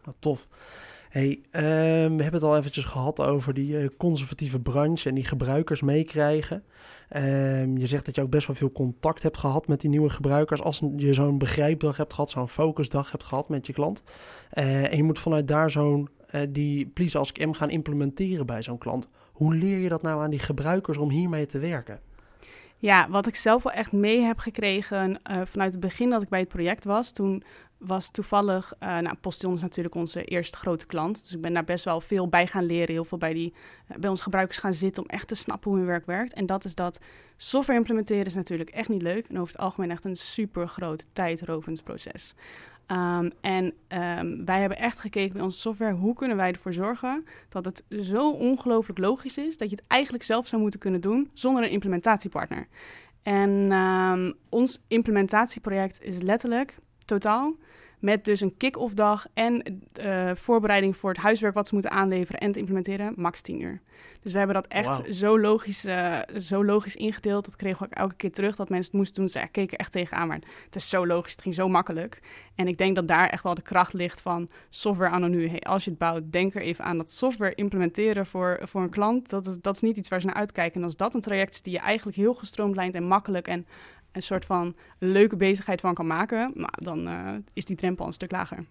Wat 0.04 0.16
tof. 0.18 0.48
Hey, 1.12 1.30
um, 1.30 2.16
we 2.16 2.22
hebben 2.22 2.32
het 2.32 2.42
al 2.42 2.56
eventjes 2.56 2.84
gehad 2.84 3.20
over 3.20 3.54
die 3.54 3.82
uh, 3.82 3.88
conservatieve 3.98 4.60
branche 4.60 5.08
en 5.08 5.14
die 5.14 5.24
gebruikers 5.24 5.80
meekrijgen. 5.80 6.64
Um, 7.16 7.78
je 7.78 7.86
zegt 7.86 8.04
dat 8.04 8.14
je 8.14 8.22
ook 8.22 8.30
best 8.30 8.46
wel 8.46 8.56
veel 8.56 8.72
contact 8.72 9.22
hebt 9.22 9.36
gehad 9.36 9.68
met 9.68 9.80
die 9.80 9.90
nieuwe 9.90 10.10
gebruikers. 10.10 10.62
Als 10.62 10.82
je 10.96 11.12
zo'n 11.12 11.38
begrijpdag 11.38 11.96
hebt 11.96 12.12
gehad, 12.12 12.30
zo'n 12.30 12.48
focusdag 12.48 13.10
hebt 13.10 13.24
gehad 13.24 13.48
met 13.48 13.66
je 13.66 13.72
klant. 13.72 14.02
Uh, 14.54 14.90
en 14.90 14.96
je 14.96 15.02
moet 15.02 15.18
vanuit 15.18 15.48
daar 15.48 15.70
zo'n 15.70 16.08
uh, 16.30 16.40
die 16.48 16.86
Please 16.86 17.18
Ask 17.18 17.38
M 17.38 17.52
gaan 17.52 17.70
implementeren 17.70 18.46
bij 18.46 18.62
zo'n 18.62 18.78
klant. 18.78 19.08
Hoe 19.32 19.54
leer 19.54 19.78
je 19.78 19.88
dat 19.88 20.02
nou 20.02 20.22
aan 20.22 20.30
die 20.30 20.38
gebruikers 20.38 20.98
om 20.98 21.10
hiermee 21.10 21.46
te 21.46 21.58
werken? 21.58 22.00
Ja, 22.76 23.10
wat 23.10 23.26
ik 23.26 23.34
zelf 23.34 23.62
wel 23.62 23.72
echt 23.72 23.92
mee 23.92 24.20
heb 24.20 24.38
gekregen 24.38 25.20
vanuit 25.44 25.72
het 25.72 25.80
begin 25.80 26.10
dat 26.10 26.22
ik 26.22 26.28
bij 26.28 26.40
het 26.40 26.48
project 26.48 26.84
was, 26.84 27.12
toen 27.12 27.42
was 27.84 28.10
toevallig, 28.10 28.72
uh, 28.82 28.98
nou, 28.98 29.16
Postion 29.20 29.54
is 29.54 29.60
natuurlijk 29.60 29.94
onze 29.94 30.24
eerste 30.24 30.56
grote 30.56 30.86
klant. 30.86 31.22
Dus 31.24 31.34
ik 31.34 31.40
ben 31.40 31.52
daar 31.52 31.64
best 31.64 31.84
wel 31.84 32.00
veel 32.00 32.28
bij 32.28 32.46
gaan 32.46 32.64
leren. 32.64 32.94
Heel 32.94 33.04
veel 33.04 33.18
bij, 33.18 33.32
die, 33.32 33.52
uh, 33.90 33.96
bij 33.96 34.10
onze 34.10 34.22
gebruikers 34.22 34.58
gaan 34.58 34.74
zitten 34.74 35.02
om 35.02 35.08
echt 35.08 35.28
te 35.28 35.34
snappen 35.34 35.70
hoe 35.70 35.78
hun 35.78 35.88
werk 35.88 36.06
werkt. 36.06 36.32
En 36.32 36.46
dat 36.46 36.64
is 36.64 36.74
dat 36.74 36.98
software 37.36 37.78
implementeren 37.78 38.26
is 38.26 38.34
natuurlijk 38.34 38.70
echt 38.70 38.88
niet 38.88 39.02
leuk. 39.02 39.26
En 39.26 39.38
over 39.38 39.52
het 39.52 39.62
algemeen 39.62 39.90
echt 39.90 40.04
een 40.04 40.16
super 40.16 40.68
groot 40.68 41.06
tijdrovend 41.12 41.84
proces. 41.84 42.34
Um, 42.86 43.30
en 43.40 43.64
um, 43.64 44.44
wij 44.44 44.60
hebben 44.60 44.78
echt 44.78 44.98
gekeken 44.98 45.32
bij 45.32 45.42
onze 45.42 45.58
software, 45.58 45.92
hoe 45.92 46.14
kunnen 46.14 46.36
wij 46.36 46.52
ervoor 46.52 46.72
zorgen 46.72 47.24
dat 47.48 47.64
het 47.64 47.84
zo 47.90 48.30
ongelooflijk 48.30 48.98
logisch 48.98 49.38
is 49.38 49.56
dat 49.56 49.70
je 49.70 49.76
het 49.76 49.84
eigenlijk 49.86 50.24
zelf 50.24 50.46
zou 50.46 50.62
moeten 50.62 50.80
kunnen 50.80 51.00
doen 51.00 51.30
zonder 51.32 51.62
een 51.62 51.70
implementatiepartner. 51.70 52.66
En 53.22 53.72
um, 53.72 54.34
ons 54.48 54.80
implementatieproject 54.88 56.02
is 56.02 56.22
letterlijk 56.22 56.78
totaal 57.04 57.56
met 58.02 58.24
dus 58.24 58.40
een 58.40 58.56
kick-off 58.56 58.94
dag 58.94 59.26
en 59.34 59.82
uh, 60.00 60.30
voorbereiding 60.34 60.96
voor 60.96 61.10
het 61.10 61.18
huiswerk 61.18 61.54
wat 61.54 61.68
ze 61.68 61.74
moeten 61.74 61.92
aanleveren 61.92 62.40
en 62.40 62.52
te 62.52 62.58
implementeren, 62.58 63.12
max 63.16 63.40
10 63.40 63.60
uur. 63.60 63.80
Dus 64.22 64.32
we 64.32 64.38
hebben 64.38 64.56
dat 64.56 64.66
echt 64.66 64.98
wow. 64.98 65.12
zo, 65.12 65.40
logisch, 65.40 65.84
uh, 65.84 66.18
zo 66.38 66.64
logisch 66.64 66.96
ingedeeld. 66.96 67.44
Dat 67.44 67.56
kregen 67.56 67.78
we 67.78 67.84
ook 67.84 67.92
elke 67.92 68.14
keer 68.14 68.32
terug 68.32 68.56
dat 68.56 68.68
mensen 68.68 68.90
het 68.90 69.00
moesten 69.00 69.22
doen. 69.22 69.28
Ze 69.28 69.48
keken 69.50 69.78
echt 69.78 69.92
tegenaan, 69.92 70.28
maar 70.28 70.40
het 70.64 70.74
is 70.74 70.88
zo 70.88 71.06
logisch, 71.06 71.32
het 71.32 71.42
ging 71.42 71.54
zo 71.54 71.68
makkelijk. 71.68 72.20
En 72.54 72.68
ik 72.68 72.78
denk 72.78 72.94
dat 72.96 73.08
daar 73.08 73.28
echt 73.28 73.42
wel 73.42 73.54
de 73.54 73.62
kracht 73.62 73.92
ligt 73.92 74.20
van 74.20 74.48
software 74.68 75.10
anno 75.10 75.26
nu. 75.26 75.48
Hey, 75.48 75.60
als 75.60 75.84
je 75.84 75.90
het 75.90 75.98
bouwt, 75.98 76.32
denk 76.32 76.54
er 76.54 76.62
even 76.62 76.84
aan 76.84 76.96
dat 76.96 77.10
software 77.10 77.54
implementeren 77.54 78.26
voor, 78.26 78.60
voor 78.62 78.82
een 78.82 78.90
klant. 78.90 79.28
Dat 79.28 79.46
is, 79.46 79.58
dat 79.60 79.74
is 79.74 79.80
niet 79.80 79.96
iets 79.96 80.08
waar 80.08 80.20
ze 80.20 80.26
naar 80.26 80.34
uitkijken. 80.34 80.80
En 80.80 80.86
als 80.86 80.96
dat 80.96 81.14
een 81.14 81.20
traject 81.20 81.54
is 81.54 81.62
die 81.62 81.72
je 81.72 81.78
eigenlijk 81.78 82.16
heel 82.16 82.34
gestroomlijnd 82.34 82.94
en 82.94 83.06
makkelijk 83.06 83.48
en 83.48 83.66
een 84.12 84.22
soort 84.22 84.44
van 84.44 84.74
leuke 84.98 85.36
bezigheid 85.36 85.80
van 85.80 85.94
kan 85.94 86.06
maken, 86.06 86.52
nou, 86.54 86.72
dan 86.74 87.08
uh, 87.08 87.34
is 87.52 87.64
die 87.64 87.76
drempel 87.76 88.06
een 88.06 88.12
stuk 88.12 88.30
lager. 88.30 88.64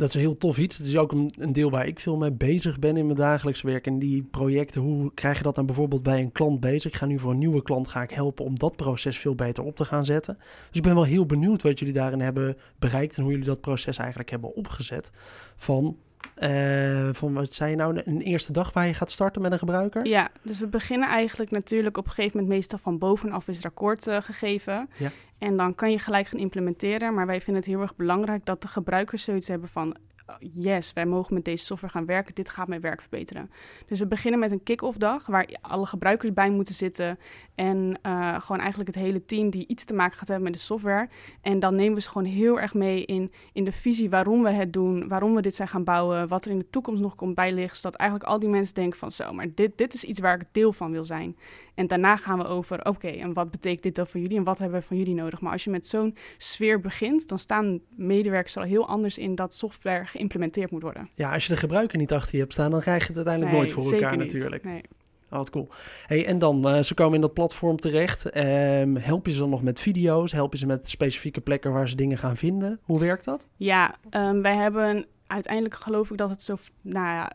Dat 0.00 0.08
is 0.08 0.14
een 0.14 0.20
heel 0.20 0.38
tof 0.38 0.58
iets. 0.58 0.78
Het 0.78 0.86
is 0.86 0.96
ook 0.96 1.12
een, 1.12 1.32
een, 1.38 1.52
deel 1.52 1.70
waar 1.70 1.86
ik 1.86 2.00
veel 2.00 2.16
mee 2.16 2.32
bezig 2.32 2.78
ben 2.78 2.96
in 2.96 3.04
mijn 3.04 3.18
dagelijks 3.18 3.62
werk. 3.62 3.86
En 3.86 3.98
die 3.98 4.22
projecten, 4.22 4.80
hoe 4.80 5.14
krijg 5.14 5.36
je 5.36 5.42
dat 5.42 5.54
dan 5.54 5.66
bijvoorbeeld 5.66 6.02
bij 6.02 6.20
een 6.20 6.32
klant 6.32 6.60
bezig? 6.60 6.90
Ik 6.90 6.96
ga 6.96 7.06
nu 7.06 7.18
voor 7.18 7.30
een 7.30 7.38
nieuwe 7.38 7.62
klant 7.62 7.88
ga 7.88 8.02
ik 8.02 8.10
helpen 8.10 8.44
om 8.44 8.58
dat 8.58 8.76
proces 8.76 9.18
veel 9.18 9.34
beter 9.34 9.64
op 9.64 9.76
te 9.76 9.84
gaan 9.84 10.04
zetten. 10.04 10.36
Dus 10.38 10.76
ik 10.76 10.82
ben 10.82 10.94
wel 10.94 11.04
heel 11.04 11.26
benieuwd 11.26 11.62
wat 11.62 11.78
jullie 11.78 11.94
daarin 11.94 12.20
hebben 12.20 12.56
bereikt 12.78 13.16
en 13.16 13.22
hoe 13.22 13.32
jullie 13.32 13.46
dat 13.46 13.60
proces 13.60 13.96
eigenlijk 13.96 14.30
hebben 14.30 14.54
opgezet. 14.54 15.10
Van 15.56 15.96
uh, 16.42 17.08
van 17.12 17.32
wat 17.32 17.52
zei 17.52 17.70
je 17.70 17.76
nou, 17.76 18.00
een 18.04 18.20
eerste 18.20 18.52
dag 18.52 18.72
waar 18.72 18.86
je 18.86 18.94
gaat 18.94 19.10
starten 19.10 19.42
met 19.42 19.52
een 19.52 19.58
gebruiker? 19.58 20.06
Ja, 20.06 20.30
dus 20.42 20.60
we 20.60 20.66
beginnen 20.66 21.08
eigenlijk 21.08 21.50
natuurlijk 21.50 21.96
op 21.96 22.04
een 22.04 22.10
gegeven 22.10 22.38
moment 22.38 22.54
meestal 22.54 22.78
van 22.78 22.98
bovenaf 22.98 23.48
is 23.48 23.56
het 23.56 23.66
akkoord 23.66 24.06
uh, 24.06 24.16
gegeven. 24.20 24.88
Ja. 24.96 25.10
En 25.38 25.56
dan 25.56 25.74
kan 25.74 25.90
je 25.90 25.98
gelijk 25.98 26.26
gaan 26.26 26.40
implementeren. 26.40 27.14
Maar 27.14 27.26
wij 27.26 27.40
vinden 27.40 27.62
het 27.62 27.72
heel 27.72 27.80
erg 27.80 27.96
belangrijk 27.96 28.44
dat 28.44 28.62
de 28.62 28.68
gebruikers 28.68 29.24
zoiets 29.24 29.48
hebben 29.48 29.68
van 29.68 29.96
yes, 30.38 30.92
wij 30.92 31.06
mogen 31.06 31.34
met 31.34 31.44
deze 31.44 31.64
software 31.64 31.92
gaan 31.92 32.06
werken. 32.06 32.34
Dit 32.34 32.48
gaat 32.48 32.68
mijn 32.68 32.80
werk 32.80 33.00
verbeteren. 33.00 33.50
Dus 33.86 33.98
we 33.98 34.06
beginnen 34.06 34.40
met 34.40 34.50
een 34.50 34.62
kick-off 34.62 34.98
dag 34.98 35.26
waar 35.26 35.48
alle 35.60 35.86
gebruikers 35.86 36.32
bij 36.32 36.50
moeten 36.50 36.74
zitten. 36.74 37.18
En 37.54 37.98
uh, 38.06 38.40
gewoon 38.40 38.60
eigenlijk 38.60 38.94
het 38.94 39.04
hele 39.04 39.24
team 39.24 39.50
die 39.50 39.66
iets 39.66 39.84
te 39.84 39.94
maken 39.94 40.18
gaat 40.18 40.28
hebben 40.28 40.44
met 40.44 40.54
de 40.54 40.60
software. 40.60 41.08
En 41.40 41.58
dan 41.58 41.74
nemen 41.74 41.94
we 41.94 42.00
ze 42.00 42.08
gewoon 42.08 42.28
heel 42.28 42.60
erg 42.60 42.74
mee 42.74 43.04
in, 43.04 43.32
in 43.52 43.64
de 43.64 43.72
visie 43.72 44.10
waarom 44.10 44.42
we 44.42 44.50
het 44.50 44.72
doen, 44.72 45.08
waarom 45.08 45.34
we 45.34 45.42
dit 45.42 45.54
zijn 45.54 45.68
gaan 45.68 45.84
bouwen, 45.84 46.28
wat 46.28 46.44
er 46.44 46.50
in 46.50 46.58
de 46.58 46.70
toekomst 46.70 47.02
nog 47.02 47.14
komt 47.14 47.34
bij 47.34 47.52
liggen. 47.52 47.76
Zodat 47.76 47.94
eigenlijk 47.94 48.30
al 48.30 48.38
die 48.38 48.48
mensen 48.48 48.74
denken 48.74 48.98
van 48.98 49.12
zo, 49.12 49.32
maar 49.32 49.54
dit, 49.54 49.78
dit 49.78 49.94
is 49.94 50.04
iets 50.04 50.20
waar 50.20 50.40
ik 50.40 50.46
deel 50.52 50.72
van 50.72 50.90
wil 50.90 51.04
zijn. 51.04 51.36
En 51.74 51.86
daarna 51.86 52.16
gaan 52.16 52.38
we 52.38 52.44
over, 52.44 52.84
oké, 52.84 53.08
en 53.08 53.32
wat 53.32 53.50
betekent 53.50 53.82
dit 53.82 53.94
dan 53.94 54.06
voor 54.06 54.20
jullie 54.20 54.36
en 54.36 54.44
wat 54.44 54.58
hebben 54.58 54.80
we 54.80 54.86
van 54.86 54.96
jullie 54.96 55.14
nodig? 55.14 55.40
Maar 55.40 55.52
als 55.52 55.64
je 55.64 55.70
met 55.70 55.86
zo'n 55.86 56.16
sfeer 56.36 56.80
begint, 56.80 57.28
dan 57.28 57.38
staan 57.38 57.80
medewerkers 57.88 58.56
al 58.56 58.62
heel 58.62 58.88
anders 58.88 59.18
in 59.18 59.34
dat 59.34 59.54
software 59.54 60.06
geïmplementeerd 60.20 60.70
moet 60.70 60.82
worden. 60.82 61.08
Ja, 61.14 61.32
als 61.32 61.46
je 61.46 61.52
de 61.52 61.58
gebruiker 61.58 61.98
niet 61.98 62.12
achter 62.12 62.34
je 62.34 62.40
hebt 62.40 62.52
staan, 62.52 62.70
dan 62.70 62.80
krijg 62.80 63.00
je 63.00 63.06
het 63.06 63.16
uiteindelijk 63.16 63.54
nee, 63.54 63.62
nooit 63.62 63.72
voor 63.72 63.92
elkaar 63.92 64.16
niet. 64.16 64.32
natuurlijk. 64.32 64.64
Nee. 64.64 64.82
Oh, 65.30 65.36
wat 65.36 65.50
cool. 65.50 65.68
Hey, 66.06 66.26
en 66.26 66.38
dan, 66.38 66.74
uh, 66.74 66.82
ze 66.82 66.94
komen 66.94 67.14
in 67.14 67.20
dat 67.20 67.34
platform 67.34 67.76
terecht. 67.76 68.36
Um, 68.36 68.96
help 68.96 69.26
je 69.26 69.32
ze 69.32 69.38
dan 69.38 69.50
nog 69.50 69.62
met 69.62 69.80
video's? 69.80 70.32
Help 70.32 70.52
je 70.52 70.58
ze 70.58 70.66
met 70.66 70.88
specifieke 70.88 71.40
plekken 71.40 71.72
waar 71.72 71.88
ze 71.88 71.96
dingen 71.96 72.18
gaan 72.18 72.36
vinden? 72.36 72.80
Hoe 72.82 73.00
werkt 73.00 73.24
dat? 73.24 73.46
Ja, 73.56 73.94
um, 74.10 74.42
wij 74.42 74.54
hebben 74.54 75.06
uiteindelijk 75.30 75.74
geloof 75.74 76.10
ik 76.10 76.16
dat 76.16 76.30
het 76.30 76.42
zo. 76.42 76.56
Nou 76.80 77.06
ja, 77.06 77.32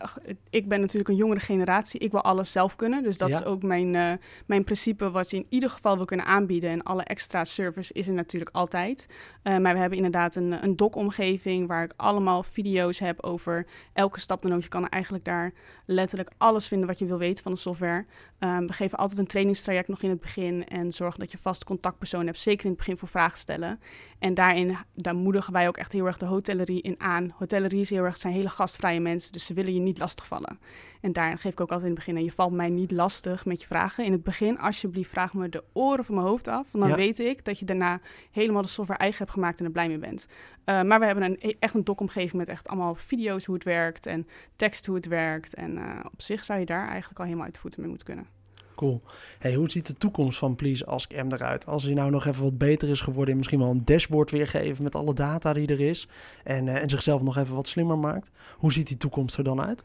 ik 0.50 0.68
ben 0.68 0.80
natuurlijk 0.80 1.08
een 1.08 1.16
jongere 1.16 1.40
generatie. 1.40 2.00
Ik 2.00 2.10
wil 2.10 2.22
alles 2.22 2.52
zelf 2.52 2.76
kunnen. 2.76 3.02
Dus 3.02 3.18
dat 3.18 3.28
ja. 3.28 3.38
is 3.38 3.44
ook 3.44 3.62
mijn, 3.62 3.94
uh, 3.94 4.12
mijn 4.46 4.64
principe 4.64 5.10
wat 5.10 5.30
je 5.30 5.36
in 5.36 5.46
ieder 5.48 5.70
geval 5.70 5.96
wil 5.96 6.04
kunnen 6.04 6.26
aanbieden. 6.26 6.70
En 6.70 6.82
alle 6.82 7.02
extra 7.02 7.44
service 7.44 7.92
is 7.92 8.08
er 8.08 8.14
natuurlijk 8.14 8.56
altijd. 8.56 9.06
Uh, 9.42 9.56
maar 9.58 9.72
we 9.72 9.80
hebben 9.80 9.96
inderdaad 9.96 10.34
een, 10.34 10.64
een 10.64 10.76
doc-omgeving 10.76 11.66
waar 11.66 11.84
ik 11.84 11.92
allemaal 11.96 12.42
video's 12.42 12.98
heb 12.98 13.22
over 13.22 13.66
elke 13.92 14.20
stap 14.20 14.42
dan 14.42 14.54
ook. 14.54 14.62
Je 14.62 14.68
kan 14.68 14.88
eigenlijk 14.88 15.24
daar 15.24 15.52
letterlijk 15.86 16.30
alles 16.36 16.68
vinden 16.68 16.86
wat 16.88 16.98
je 16.98 17.06
wil 17.06 17.18
weten 17.18 17.42
van 17.42 17.52
de 17.52 17.58
software. 17.58 18.04
Um, 18.40 18.66
we 18.66 18.72
geven 18.72 18.98
altijd 18.98 19.18
een 19.18 19.26
trainingstraject 19.26 19.88
nog 19.88 20.02
in 20.02 20.10
het 20.10 20.20
begin 20.20 20.68
en 20.68 20.92
zorgen 20.92 21.20
dat 21.20 21.32
je 21.32 21.38
vast 21.38 21.64
contactpersoon 21.64 22.26
hebt, 22.26 22.38
zeker 22.38 22.64
in 22.64 22.70
het 22.70 22.78
begin 22.78 22.96
voor 22.96 23.08
vragen 23.08 23.38
stellen. 23.38 23.80
En 24.18 24.34
daarin 24.34 24.76
daar 24.94 25.14
moedigen 25.14 25.52
wij 25.52 25.68
ook 25.68 25.76
echt 25.76 25.92
heel 25.92 26.06
erg 26.06 26.18
de 26.18 26.26
hotellerie 26.26 26.82
in 26.82 26.94
aan. 26.98 27.34
Hotellerie 27.36 27.84
is 27.90 27.96
heel 27.96 28.04
erg, 28.04 28.16
zijn 28.16 28.32
hele 28.32 28.48
gastvrije 28.48 29.00
mensen, 29.00 29.32
dus 29.32 29.46
ze 29.46 29.54
willen 29.54 29.74
je 29.74 29.80
niet 29.80 29.98
lastigvallen. 29.98 30.58
En 31.00 31.12
daarin 31.12 31.38
geef 31.38 31.52
ik 31.52 31.60
ook 31.60 31.70
altijd 31.70 31.90
in 31.90 31.96
het 31.96 32.04
begin, 32.04 32.24
je 32.24 32.32
valt 32.32 32.52
mij 32.52 32.68
niet 32.68 32.90
lastig 32.90 33.44
met 33.44 33.60
je 33.60 33.66
vragen. 33.66 34.04
In 34.04 34.12
het 34.12 34.22
begin, 34.22 34.58
alsjeblieft, 34.58 35.10
vraag 35.10 35.34
me 35.34 35.48
de 35.48 35.64
oren 35.72 36.04
van 36.04 36.14
mijn 36.14 36.26
hoofd 36.26 36.48
af, 36.48 36.72
want 36.72 36.84
dan 36.84 36.88
ja. 36.88 36.96
weet 36.96 37.18
ik 37.18 37.44
dat 37.44 37.58
je 37.58 37.64
daarna 37.64 38.00
helemaal 38.30 38.62
de 38.62 38.68
software 38.68 39.00
eigen 39.00 39.18
hebt 39.18 39.30
gemaakt 39.30 39.58
en 39.58 39.64
er 39.64 39.70
blij 39.70 39.88
mee 39.88 39.98
bent. 39.98 40.26
Uh, 40.64 40.82
maar 40.82 41.00
we 41.00 41.06
hebben 41.06 41.24
een, 41.24 41.56
echt 41.58 41.74
een 41.74 41.84
doc-omgeving 41.84 42.32
met 42.32 42.48
echt 42.48 42.68
allemaal 42.68 42.94
video's 42.94 43.44
hoe 43.44 43.54
het 43.54 43.64
werkt 43.64 44.06
en 44.06 44.28
tekst 44.56 44.86
hoe 44.86 44.96
het 44.96 45.06
werkt. 45.06 45.54
En 45.54 45.76
uh, 45.76 45.98
op 46.12 46.22
zich 46.22 46.44
zou 46.44 46.58
je 46.58 46.66
daar 46.66 46.88
eigenlijk 46.88 47.18
al 47.18 47.24
helemaal 47.24 47.44
uit 47.44 47.54
de 47.54 47.60
voeten 47.60 47.80
mee 47.80 47.88
moeten 47.88 48.06
kunnen. 48.06 48.35
Cool. 48.76 49.02
Hey, 49.38 49.54
hoe 49.54 49.70
ziet 49.70 49.86
de 49.86 49.94
toekomst 49.94 50.38
van 50.38 50.56
Please 50.56 50.86
Ask 50.86 51.12
M 51.12 51.32
eruit? 51.32 51.66
Als 51.66 51.82
hij 51.82 51.94
nou 51.94 52.10
nog 52.10 52.26
even 52.26 52.42
wat 52.42 52.58
beter 52.58 52.88
is 52.88 53.00
geworden 53.00 53.30
en 53.30 53.36
misschien 53.36 53.58
wel 53.58 53.70
een 53.70 53.84
dashboard 53.84 54.30
weergeven 54.30 54.84
met 54.84 54.94
alle 54.94 55.14
data 55.14 55.52
die 55.52 55.66
er 55.66 55.80
is 55.80 56.08
en, 56.44 56.66
uh, 56.66 56.82
en 56.82 56.88
zichzelf 56.88 57.22
nog 57.22 57.36
even 57.36 57.54
wat 57.54 57.68
slimmer 57.68 57.98
maakt. 57.98 58.30
Hoe 58.56 58.72
ziet 58.72 58.86
die 58.86 58.96
toekomst 58.96 59.36
er 59.36 59.44
dan 59.44 59.60
uit? 59.60 59.82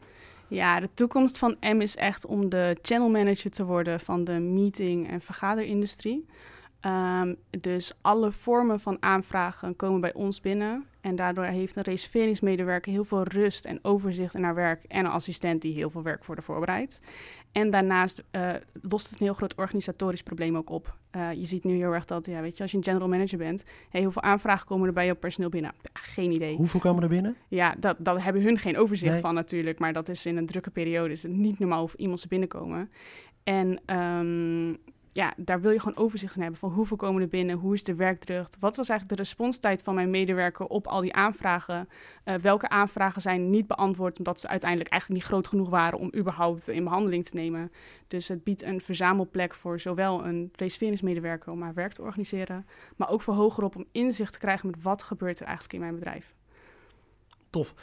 Ja, 0.48 0.80
de 0.80 0.88
toekomst 0.94 1.38
van 1.38 1.56
M 1.60 1.80
is 1.80 1.96
echt 1.96 2.26
om 2.26 2.48
de 2.48 2.76
channel 2.82 3.08
manager 3.08 3.50
te 3.50 3.64
worden 3.64 4.00
van 4.00 4.24
de 4.24 4.38
meeting- 4.40 5.10
en 5.10 5.20
vergaderindustrie. 5.20 6.26
Um, 6.86 7.36
dus 7.60 7.92
alle 8.00 8.32
vormen 8.32 8.80
van 8.80 8.96
aanvragen 9.00 9.76
komen 9.76 10.00
bij 10.00 10.14
ons 10.14 10.40
binnen. 10.40 10.84
En 11.00 11.16
daardoor 11.16 11.44
heeft 11.44 11.76
een 11.76 11.82
reserveringsmedewerker 11.82 12.92
heel 12.92 13.04
veel 13.04 13.22
rust 13.22 13.64
en 13.64 13.78
overzicht 13.82 14.34
in 14.34 14.42
haar 14.42 14.54
werk. 14.54 14.84
En 14.84 15.04
een 15.04 15.10
assistent 15.10 15.62
die 15.62 15.74
heel 15.74 15.90
veel 15.90 16.02
werk 16.02 16.24
voor 16.24 16.36
de 16.36 16.42
voorbereidt. 16.42 17.00
En 17.52 17.70
daarnaast 17.70 18.22
uh, 18.32 18.50
lost 18.72 19.10
het 19.10 19.20
een 19.20 19.26
heel 19.26 19.34
groot 19.34 19.54
organisatorisch 19.54 20.22
probleem 20.22 20.56
ook 20.56 20.70
op. 20.70 20.96
Uh, 21.16 21.32
je 21.32 21.44
ziet 21.44 21.64
nu 21.64 21.74
heel 21.74 21.92
erg 21.92 22.04
dat, 22.04 22.26
ja, 22.26 22.40
weet 22.40 22.56
je, 22.56 22.62
als 22.62 22.70
je 22.72 22.76
een 22.76 22.84
general 22.84 23.08
manager 23.08 23.38
bent, 23.38 23.64
hey, 23.88 24.02
hoeveel 24.02 24.22
aanvragen 24.22 24.66
komen 24.66 24.86
er 24.86 24.92
bij 24.92 25.06
jouw 25.06 25.14
personeel 25.14 25.50
binnen? 25.50 25.72
Ja, 25.82 26.00
geen 26.00 26.30
idee. 26.30 26.56
Hoeveel 26.56 26.80
komen 26.80 27.02
er 27.02 27.08
binnen? 27.08 27.36
Ja, 27.48 27.74
dat, 27.78 27.96
dat 27.98 28.22
hebben 28.22 28.42
hun 28.42 28.58
geen 28.58 28.76
overzicht 28.76 29.12
nee. 29.12 29.20
van 29.20 29.34
natuurlijk. 29.34 29.78
Maar 29.78 29.92
dat 29.92 30.08
is 30.08 30.26
in 30.26 30.36
een 30.36 30.46
drukke 30.46 30.70
periode 30.70 31.12
is 31.12 31.22
het 31.22 31.32
niet 31.32 31.58
normaal 31.58 31.82
of 31.82 31.94
iemand 31.94 32.20
ze 32.20 32.28
binnenkomen. 32.28 32.90
En 33.44 33.96
um, 33.96 34.76
ja, 35.12 35.32
daar 35.36 35.60
wil 35.60 35.70
je 35.70 35.78
gewoon 35.78 36.04
overzicht 36.04 36.34
in 36.34 36.42
hebben 36.42 36.60
van 36.60 36.70
hoeveel 36.72 36.96
komen 36.96 37.22
er 37.22 37.28
binnen, 37.28 37.56
hoe 37.56 37.74
is 37.74 37.84
de 37.84 37.94
werkdruk, 37.94 38.46
wat 38.58 38.76
was 38.76 38.88
eigenlijk 38.88 39.18
de 39.18 39.24
responstijd 39.24 39.82
van 39.82 39.94
mijn 39.94 40.10
medewerker 40.10 40.66
op 40.66 40.86
al 40.86 41.00
die 41.00 41.14
aanvragen, 41.14 41.88
uh, 42.24 42.34
welke 42.34 42.68
aanvragen 42.68 43.22
zijn 43.22 43.50
niet 43.50 43.66
beantwoord 43.66 44.18
omdat 44.18 44.40
ze 44.40 44.48
uiteindelijk 44.48 44.90
eigenlijk 44.90 45.20
niet 45.20 45.30
groot 45.30 45.46
genoeg 45.46 45.70
waren 45.70 45.98
om 45.98 46.12
überhaupt 46.16 46.68
in 46.68 46.84
behandeling 46.84 47.24
te 47.24 47.34
nemen. 47.34 47.72
Dus 48.08 48.28
het 48.28 48.44
biedt 48.44 48.62
een 48.62 48.80
verzamelplek 48.80 49.54
voor 49.54 49.80
zowel 49.80 50.24
een 50.24 50.52
reserveringsmedewerker 50.56 51.52
om 51.52 51.62
haar 51.62 51.74
werk 51.74 51.92
te 51.92 52.02
organiseren, 52.02 52.66
maar 52.96 53.10
ook 53.10 53.22
voor 53.22 53.34
hogerop 53.34 53.76
om 53.76 53.86
inzicht 53.92 54.32
te 54.32 54.38
krijgen 54.38 54.70
met 54.70 54.82
wat 54.82 55.02
gebeurt 55.02 55.40
er 55.40 55.46
eigenlijk 55.46 55.74
in 55.74 55.80
mijn 55.80 55.94
bedrijf. 55.94 56.34
Tof. 57.50 57.74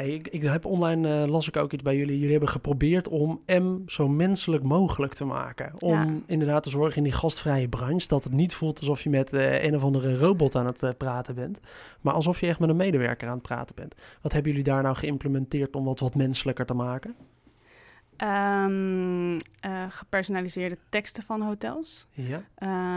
Hey, 0.00 0.10
ik, 0.10 0.28
ik, 0.28 0.42
heb 0.42 0.64
online, 0.64 1.22
uh, 1.22 1.30
las 1.30 1.48
ik 1.48 1.56
ook 1.56 1.72
iets 1.72 1.82
bij 1.82 1.96
jullie. 1.96 2.14
Jullie 2.14 2.30
hebben 2.30 2.48
geprobeerd 2.48 3.08
om 3.08 3.40
M 3.46 3.76
zo 3.86 4.08
menselijk 4.08 4.62
mogelijk 4.62 5.14
te 5.14 5.24
maken. 5.24 5.72
Om 5.78 5.92
ja. 5.92 6.06
inderdaad 6.26 6.62
te 6.62 6.70
zorgen 6.70 6.96
in 6.96 7.02
die 7.02 7.12
gastvrije 7.12 7.68
branche 7.68 8.08
dat 8.08 8.24
het 8.24 8.32
niet 8.32 8.54
voelt 8.54 8.78
alsof 8.78 9.02
je 9.02 9.10
met 9.10 9.32
uh, 9.32 9.64
een 9.64 9.74
of 9.74 9.82
andere 9.82 10.18
robot 10.18 10.54
aan 10.54 10.66
het 10.66 10.82
uh, 10.82 10.90
praten 10.96 11.34
bent. 11.34 11.58
Maar 12.00 12.14
alsof 12.14 12.40
je 12.40 12.46
echt 12.46 12.58
met 12.58 12.68
een 12.68 12.76
medewerker 12.76 13.28
aan 13.28 13.34
het 13.34 13.42
praten 13.42 13.74
bent. 13.74 13.94
Wat 14.22 14.32
hebben 14.32 14.50
jullie 14.50 14.66
daar 14.66 14.82
nou 14.82 14.96
geïmplementeerd 14.96 15.76
om 15.76 15.84
dat 15.84 16.00
wat 16.00 16.14
menselijker 16.14 16.66
te 16.66 16.74
maken? 16.74 17.14
Um, 18.22 19.32
uh, 19.34 19.38
gepersonaliseerde 19.88 20.78
teksten 20.88 21.22
van 21.22 21.42
hotels. 21.42 22.06
Ja. 22.10 22.42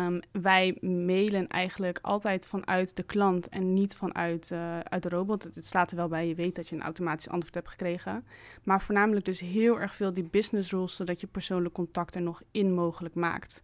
Um, 0.08 0.20
wij 0.32 0.78
mailen 0.82 1.48
eigenlijk 1.48 2.00
altijd 2.02 2.48
vanuit 2.48 2.96
de 2.96 3.04
klant 3.04 3.50
en 3.50 3.74
niet 3.74 3.96
vanuit 3.96 4.50
uh, 4.54 4.80
uit 4.80 5.04
de 5.04 5.10
robot. 5.10 5.44
Het 5.44 5.66
staat 5.66 5.92
er 5.92 5.98
wel 5.98 6.08
bij, 6.08 6.28
je 6.28 6.36
weet 6.36 6.56
dat 6.56 6.70
je 6.70 6.76
een 6.76 6.82
automatisch 6.82 7.30
antwoord 7.30 7.54
hebt 7.54 7.70
gekregen. 7.70 8.26
Maar 8.64 8.82
voornamelijk 8.82 9.26
dus 9.26 9.40
heel 9.40 9.80
erg 9.80 9.96
veel 9.96 10.14
die 10.14 10.24
business 10.24 10.72
rules, 10.72 10.96
zodat 10.96 11.22
je 11.22 11.28
persoonlijk 11.28 11.74
contact 11.74 12.16
er 12.16 12.22
nog 12.22 12.42
in 12.52 12.74
mogelijk 12.74 13.16
maakt. 13.16 13.62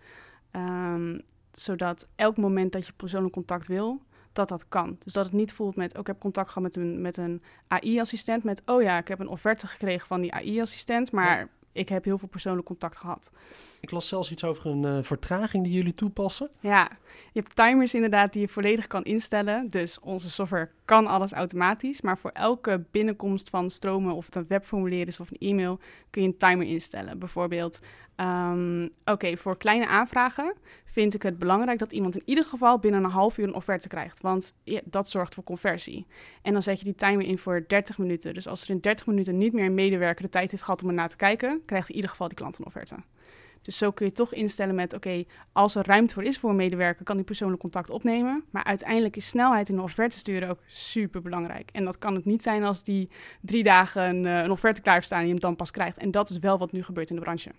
Um, 0.51 1.21
zodat 1.51 2.07
elk 2.15 2.37
moment 2.37 2.71
dat 2.71 2.87
je 2.87 2.93
persoonlijk 2.93 3.33
contact 3.33 3.67
wil, 3.67 4.01
dat 4.39 4.49
dat 4.49 4.67
kan. 4.69 4.97
Dus 5.03 5.13
dat 5.13 5.25
het 5.25 5.33
niet 5.33 5.53
voelt 5.53 5.75
met, 5.75 5.93
ook 5.93 6.01
ik 6.01 6.07
heb 6.07 6.19
contact 6.19 6.51
gehad 6.51 6.63
met 6.63 6.75
een, 6.75 7.01
met 7.01 7.17
een 7.17 7.41
AI-assistent, 7.67 8.43
met, 8.43 8.61
oh 8.65 8.81
ja, 8.81 8.97
ik 8.97 9.07
heb 9.07 9.19
een 9.19 9.27
offerte 9.27 9.67
gekregen 9.67 10.07
van 10.07 10.21
die 10.21 10.33
AI-assistent, 10.33 11.11
maar 11.11 11.49
ik 11.71 11.89
heb 11.89 12.03
heel 12.03 12.17
veel 12.17 12.27
persoonlijk 12.27 12.67
contact 12.67 12.97
gehad. 12.97 13.31
Ik 13.79 13.91
las 13.91 14.07
zelfs 14.07 14.31
iets 14.31 14.43
over 14.43 14.65
een 14.65 14.83
uh, 14.83 15.03
vertraging 15.03 15.63
die 15.63 15.73
jullie 15.73 15.95
toepassen. 15.95 16.49
Ja, 16.59 16.89
je 17.31 17.39
hebt 17.39 17.55
timers 17.55 17.93
inderdaad 17.93 18.33
die 18.33 18.41
je 18.41 18.47
volledig 18.47 18.87
kan 18.87 19.03
instellen. 19.03 19.67
Dus 19.67 19.99
onze 19.99 20.29
software 20.29 20.69
kan 20.85 21.07
alles 21.07 21.31
automatisch. 21.31 22.01
Maar 22.01 22.17
voor 22.17 22.31
elke 22.31 22.83
binnenkomst 22.91 23.49
van 23.49 23.69
stromen, 23.69 24.15
of 24.15 24.25
het 24.25 24.35
een 24.35 24.47
webformulier 24.47 25.07
is 25.07 25.19
of 25.19 25.31
een 25.31 25.49
e-mail, 25.49 25.79
kun 26.09 26.21
je 26.21 26.27
een 26.27 26.37
timer 26.37 26.67
instellen. 26.67 27.19
Bijvoorbeeld, 27.19 27.79
um, 28.19 28.89
oké, 29.05 29.37
voor 29.37 29.57
kleine 29.57 29.87
aanvragen 29.87 30.53
vind 30.85 31.13
ik 31.13 31.21
het 31.23 31.37
belangrijk 31.37 31.79
dat 31.79 31.91
iemand 31.91 32.15
in 32.15 32.23
ieder 32.25 32.45
geval 32.45 32.79
binnen 32.79 33.03
een 33.03 33.09
half 33.09 33.37
uur 33.37 33.47
een 33.47 33.53
offerte 33.53 33.87
krijgt. 33.87 34.21
Want 34.21 34.53
dat 34.83 35.09
zorgt 35.09 35.33
voor 35.33 35.43
conversie. 35.43 36.05
En 36.41 36.53
dan 36.53 36.61
zet 36.61 36.79
je 36.79 36.85
die 36.85 36.95
timer 36.95 37.25
in 37.25 37.37
voor 37.37 37.63
30 37.67 37.97
minuten. 37.97 38.33
Dus 38.33 38.47
als 38.47 38.63
er 38.63 38.69
in 38.69 38.79
30 38.79 39.05
minuten 39.05 39.37
niet 39.37 39.53
meer 39.53 39.65
een 39.65 39.73
medewerker 39.73 40.23
de 40.23 40.29
tijd 40.29 40.51
heeft 40.51 40.63
gehad 40.63 40.83
om 40.83 40.87
ernaar 40.87 41.09
te 41.09 41.15
kijken, 41.15 41.61
krijgt 41.65 41.89
in 41.89 41.95
ieder 41.95 42.09
geval 42.09 42.27
die 42.27 42.37
klant 42.37 42.57
een 42.57 42.65
offerte. 42.65 42.95
Dus 43.61 43.77
zo 43.77 43.91
kun 43.91 44.05
je 44.05 44.11
toch 44.11 44.33
instellen 44.33 44.75
met, 44.75 44.93
oké, 44.93 45.23
als 45.51 45.75
er 45.75 45.85
ruimte 45.85 46.13
voor 46.13 46.23
is 46.23 46.37
voor 46.37 46.49
een 46.49 46.55
medewerker, 46.55 47.05
kan 47.05 47.15
die 47.15 47.25
persoonlijk 47.25 47.61
contact 47.61 47.89
opnemen. 47.89 48.43
Maar 48.49 48.63
uiteindelijk 48.63 49.15
is 49.15 49.27
snelheid 49.27 49.69
in 49.69 49.75
de 49.75 49.81
offerte 49.81 50.17
sturen 50.17 50.49
ook 50.49 50.59
super 50.65 51.21
belangrijk. 51.21 51.69
En 51.71 51.85
dat 51.85 51.97
kan 51.97 52.15
het 52.15 52.25
niet 52.25 52.43
zijn 52.43 52.63
als 52.63 52.83
die 52.83 53.09
drie 53.41 53.63
dagen 53.63 54.03
een, 54.09 54.25
eh, 54.25 54.43
een 54.43 54.51
offerte 54.51 54.81
klaar 54.81 55.03
staan 55.03 55.19
en 55.19 55.25
je 55.25 55.31
hem 55.31 55.39
dan 55.39 55.55
pas 55.55 55.71
krijgt. 55.71 55.97
En 55.97 56.11
dat 56.11 56.29
is 56.29 56.37
wel 56.37 56.57
wat 56.57 56.71
nu 56.71 56.83
gebeurt 56.83 57.09
in 57.09 57.15
de 57.15 57.21
branche. 57.21 57.51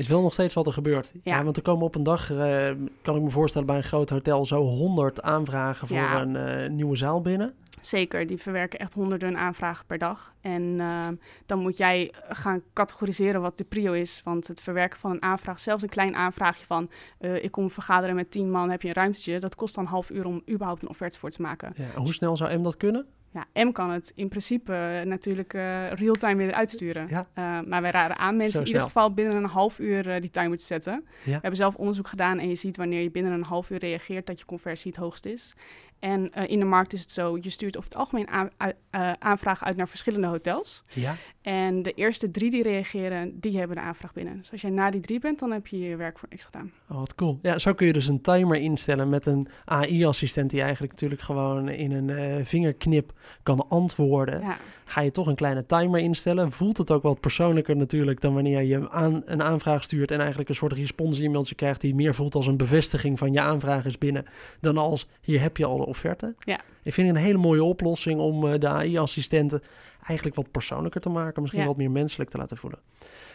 Is 0.00 0.08
wel 0.08 0.22
nog 0.22 0.32
steeds 0.32 0.54
wat 0.54 0.66
er 0.66 0.72
gebeurt. 0.72 1.12
Ja, 1.22 1.44
want 1.44 1.56
er 1.56 1.62
komen 1.62 1.84
op 1.84 1.94
een 1.94 2.02
dag, 2.02 2.30
uh, 2.30 2.70
kan 3.02 3.16
ik 3.16 3.22
me 3.22 3.30
voorstellen, 3.30 3.66
bij 3.66 3.76
een 3.76 3.82
groot 3.82 4.10
hotel 4.10 4.46
zo 4.46 4.62
honderd 4.62 5.22
aanvragen 5.22 5.88
voor 5.88 5.98
een 5.98 6.34
uh, 6.34 6.68
nieuwe 6.68 6.96
zaal 6.96 7.20
binnen. 7.20 7.54
Zeker, 7.80 8.26
die 8.26 8.36
verwerken 8.36 8.78
echt 8.78 8.92
honderden 8.92 9.36
aanvragen 9.36 9.86
per 9.86 9.98
dag. 9.98 10.34
En 10.40 10.62
uh, 10.62 11.08
dan 11.46 11.58
moet 11.58 11.76
jij 11.76 12.12
gaan 12.28 12.62
categoriseren 12.72 13.40
wat 13.40 13.58
de 13.58 13.64
prio 13.64 13.92
is. 13.92 14.20
Want 14.24 14.46
het 14.46 14.60
verwerken 14.60 14.98
van 14.98 15.10
een 15.10 15.22
aanvraag, 15.22 15.60
zelfs 15.60 15.82
een 15.82 15.88
klein 15.88 16.14
aanvraagje 16.16 16.66
van... 16.66 16.90
Uh, 17.20 17.44
ik 17.44 17.50
kom 17.50 17.70
vergaderen 17.70 18.14
met 18.14 18.30
tien 18.30 18.50
man, 18.50 18.70
heb 18.70 18.82
je 18.82 18.88
een 18.88 18.94
ruimtetje... 18.94 19.38
dat 19.38 19.54
kost 19.54 19.74
dan 19.74 19.84
een 19.84 19.90
half 19.90 20.10
uur 20.10 20.24
om 20.24 20.42
überhaupt 20.50 20.82
een 20.82 20.88
offerte 20.88 21.18
voor 21.18 21.30
te 21.30 21.42
maken. 21.42 21.72
Ja, 21.76 22.00
hoe 22.00 22.12
snel 22.12 22.36
zou 22.36 22.58
M 22.58 22.62
dat 22.62 22.76
kunnen? 22.76 23.06
Ja, 23.32 23.64
M 23.64 23.72
kan 23.72 23.90
het 23.90 24.12
in 24.14 24.28
principe 24.28 24.72
uh, 24.72 25.06
natuurlijk 25.06 25.54
uh, 25.54 25.92
real-time 25.92 26.34
weer 26.34 26.52
uitsturen. 26.52 27.06
Ja. 27.08 27.26
Uh, 27.38 27.68
maar 27.68 27.82
wij 27.82 27.90
raden 27.90 28.16
aan 28.16 28.36
mensen 28.36 28.60
in 28.60 28.66
ieder 28.66 28.82
geval 28.82 29.14
binnen 29.14 29.36
een 29.36 29.44
half 29.44 29.78
uur 29.78 30.20
die 30.20 30.30
timer 30.30 30.58
te 30.58 30.64
zetten. 30.64 30.92
Ja. 30.92 31.24
We 31.24 31.30
hebben 31.30 31.56
zelf 31.56 31.74
onderzoek 31.74 32.08
gedaan 32.08 32.38
en 32.38 32.48
je 32.48 32.54
ziet 32.54 32.76
wanneer 32.76 33.02
je 33.02 33.10
binnen 33.10 33.32
een 33.32 33.44
half 33.44 33.70
uur 33.70 33.78
reageert 33.78 34.26
dat 34.26 34.38
je 34.38 34.44
conversie 34.44 34.90
het 34.90 35.00
hoogst 35.00 35.26
is. 35.26 35.54
En 36.00 36.30
uh, 36.38 36.48
in 36.48 36.58
de 36.58 36.64
markt 36.64 36.92
is 36.92 37.00
het 37.00 37.10
zo, 37.10 37.38
je 37.40 37.50
stuurt 37.50 37.76
over 37.76 37.90
het 37.90 37.98
algemeen 37.98 38.28
aan, 38.28 38.50
uh, 38.60 39.12
aanvragen 39.18 39.66
uit 39.66 39.76
naar 39.76 39.88
verschillende 39.88 40.26
hotels. 40.26 40.82
Ja. 40.90 41.16
En 41.42 41.82
de 41.82 41.92
eerste 41.92 42.30
drie 42.30 42.50
die 42.50 42.62
reageren, 42.62 43.40
die 43.40 43.58
hebben 43.58 43.76
de 43.76 43.82
aanvraag 43.82 44.12
binnen. 44.12 44.36
Dus 44.36 44.52
als 44.52 44.60
jij 44.60 44.70
na 44.70 44.90
die 44.90 45.00
drie 45.00 45.18
bent, 45.18 45.38
dan 45.38 45.52
heb 45.52 45.66
je 45.66 45.78
je 45.78 45.96
werk 45.96 46.18
voor 46.18 46.28
niks 46.30 46.44
gedaan. 46.44 46.72
Oh, 46.88 46.98
wat 46.98 47.14
cool. 47.14 47.38
Ja, 47.42 47.58
zo 47.58 47.74
kun 47.74 47.86
je 47.86 47.92
dus 47.92 48.06
een 48.06 48.20
timer 48.20 48.56
instellen 48.56 49.08
met 49.08 49.26
een 49.26 49.48
AI-assistent 49.64 50.50
die 50.50 50.62
eigenlijk 50.62 50.92
natuurlijk 50.92 51.20
gewoon 51.20 51.68
in 51.68 51.92
een 51.92 52.08
uh, 52.08 52.44
vingerknip 52.44 53.12
kan 53.42 53.68
antwoorden. 53.68 54.40
Ja. 54.40 54.56
Ga 54.90 55.00
je 55.00 55.10
toch 55.10 55.26
een 55.26 55.34
kleine 55.34 55.66
timer 55.66 56.00
instellen. 56.00 56.52
Voelt 56.52 56.76
het 56.76 56.90
ook 56.90 57.02
wat 57.02 57.20
persoonlijker 57.20 57.76
natuurlijk 57.76 58.20
dan 58.20 58.34
wanneer 58.34 58.62
je 58.62 58.90
aan, 58.90 59.22
een 59.24 59.42
aanvraag 59.42 59.84
stuurt 59.84 60.10
en 60.10 60.18
eigenlijk 60.18 60.48
een 60.48 60.54
soort 60.54 60.72
respons-e-mailtje 60.72 61.54
krijgt 61.54 61.80
die 61.80 61.94
meer 61.94 62.14
voelt 62.14 62.34
als 62.34 62.46
een 62.46 62.56
bevestiging 62.56 63.18
van 63.18 63.32
je 63.32 63.40
aanvraag 63.40 63.84
is 63.84 63.98
binnen. 63.98 64.24
Dan 64.60 64.76
als 64.76 65.08
hier 65.20 65.40
heb 65.40 65.56
je 65.56 65.64
al 65.64 65.76
de 65.76 65.86
offerte. 65.86 66.34
Ja. 66.38 66.60
Ik 66.82 66.92
vind 66.92 67.08
het 67.08 67.16
een 67.16 67.22
hele 67.22 67.38
mooie 67.38 67.64
oplossing 67.64 68.20
om 68.20 68.44
uh, 68.44 68.58
de 68.58 68.68
AI-assistenten 68.68 69.62
eigenlijk 70.06 70.36
wat 70.36 70.50
persoonlijker 70.50 71.00
te 71.00 71.08
maken, 71.08 71.42
misschien 71.42 71.66
wat 71.66 71.76
meer 71.76 71.90
menselijk 71.90 72.30
te 72.30 72.38
laten 72.38 72.56
voelen. 72.56 72.80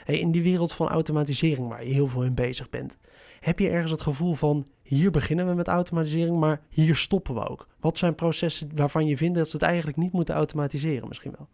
Hey, 0.03 0.19
in 0.19 0.31
die 0.31 0.43
wereld 0.43 0.73
van 0.73 0.87
automatisering 0.87 1.67
waar 1.67 1.85
je 1.85 1.93
heel 1.93 2.07
veel 2.07 2.23
in 2.23 2.33
bezig 2.33 2.69
bent, 2.69 2.97
heb 3.39 3.59
je 3.59 3.69
ergens 3.69 3.91
het 3.91 4.01
gevoel 4.01 4.33
van 4.33 4.65
hier 4.85 5.11
beginnen 5.11 5.47
we 5.47 5.53
met 5.53 5.67
automatisering, 5.67 6.39
maar 6.39 6.61
hier 6.69 6.95
stoppen 6.95 7.33
we 7.33 7.49
ook? 7.49 7.67
Wat 7.79 7.97
zijn 7.97 8.15
processen 8.15 8.69
waarvan 8.75 9.05
je 9.05 9.17
vindt 9.17 9.37
dat 9.37 9.45
we 9.45 9.51
het 9.51 9.61
eigenlijk 9.61 9.97
niet 9.97 10.11
moeten 10.11 10.35
automatiseren 10.35 11.07
misschien 11.07 11.35
wel? 11.37 11.47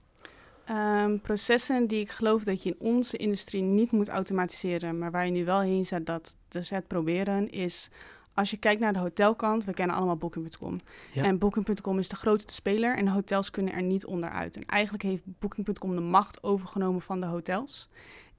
Um, 0.77 1.21
processen 1.21 1.87
die 1.87 1.99
ik 1.99 2.11
geloof 2.11 2.43
dat 2.43 2.63
je 2.63 2.69
in 2.69 2.87
onze 2.87 3.17
industrie 3.17 3.61
niet 3.61 3.91
moet 3.91 4.09
automatiseren, 4.09 4.97
maar 4.97 5.11
waar 5.11 5.25
je 5.25 5.31
nu 5.31 5.45
wel 5.45 5.59
heen 5.59 5.85
zet 5.85 6.05
dat 6.05 6.35
dus 6.47 6.69
het 6.69 6.87
proberen, 6.87 7.49
is 7.49 7.89
als 8.33 8.51
je 8.51 8.57
kijkt 8.57 8.81
naar 8.81 8.93
de 8.93 8.99
hotelkant, 8.99 9.65
we 9.65 9.73
kennen 9.73 9.95
allemaal 9.95 10.17
Booking.com. 10.17 10.75
En 11.15 11.37
Booking.com 11.37 11.99
is 11.99 12.09
de 12.09 12.15
grootste 12.15 12.53
speler 12.53 12.97
en 12.97 13.05
de 13.05 13.11
hotels 13.11 13.49
kunnen 13.49 13.73
er 13.73 13.81
niet 13.81 14.05
onderuit. 14.05 14.55
En 14.55 14.65
eigenlijk 14.65 15.03
heeft 15.03 15.23
Booking.com 15.25 15.95
de 15.95 16.01
macht 16.01 16.43
overgenomen 16.43 17.01
van 17.01 17.19
de 17.19 17.25
hotels. 17.25 17.89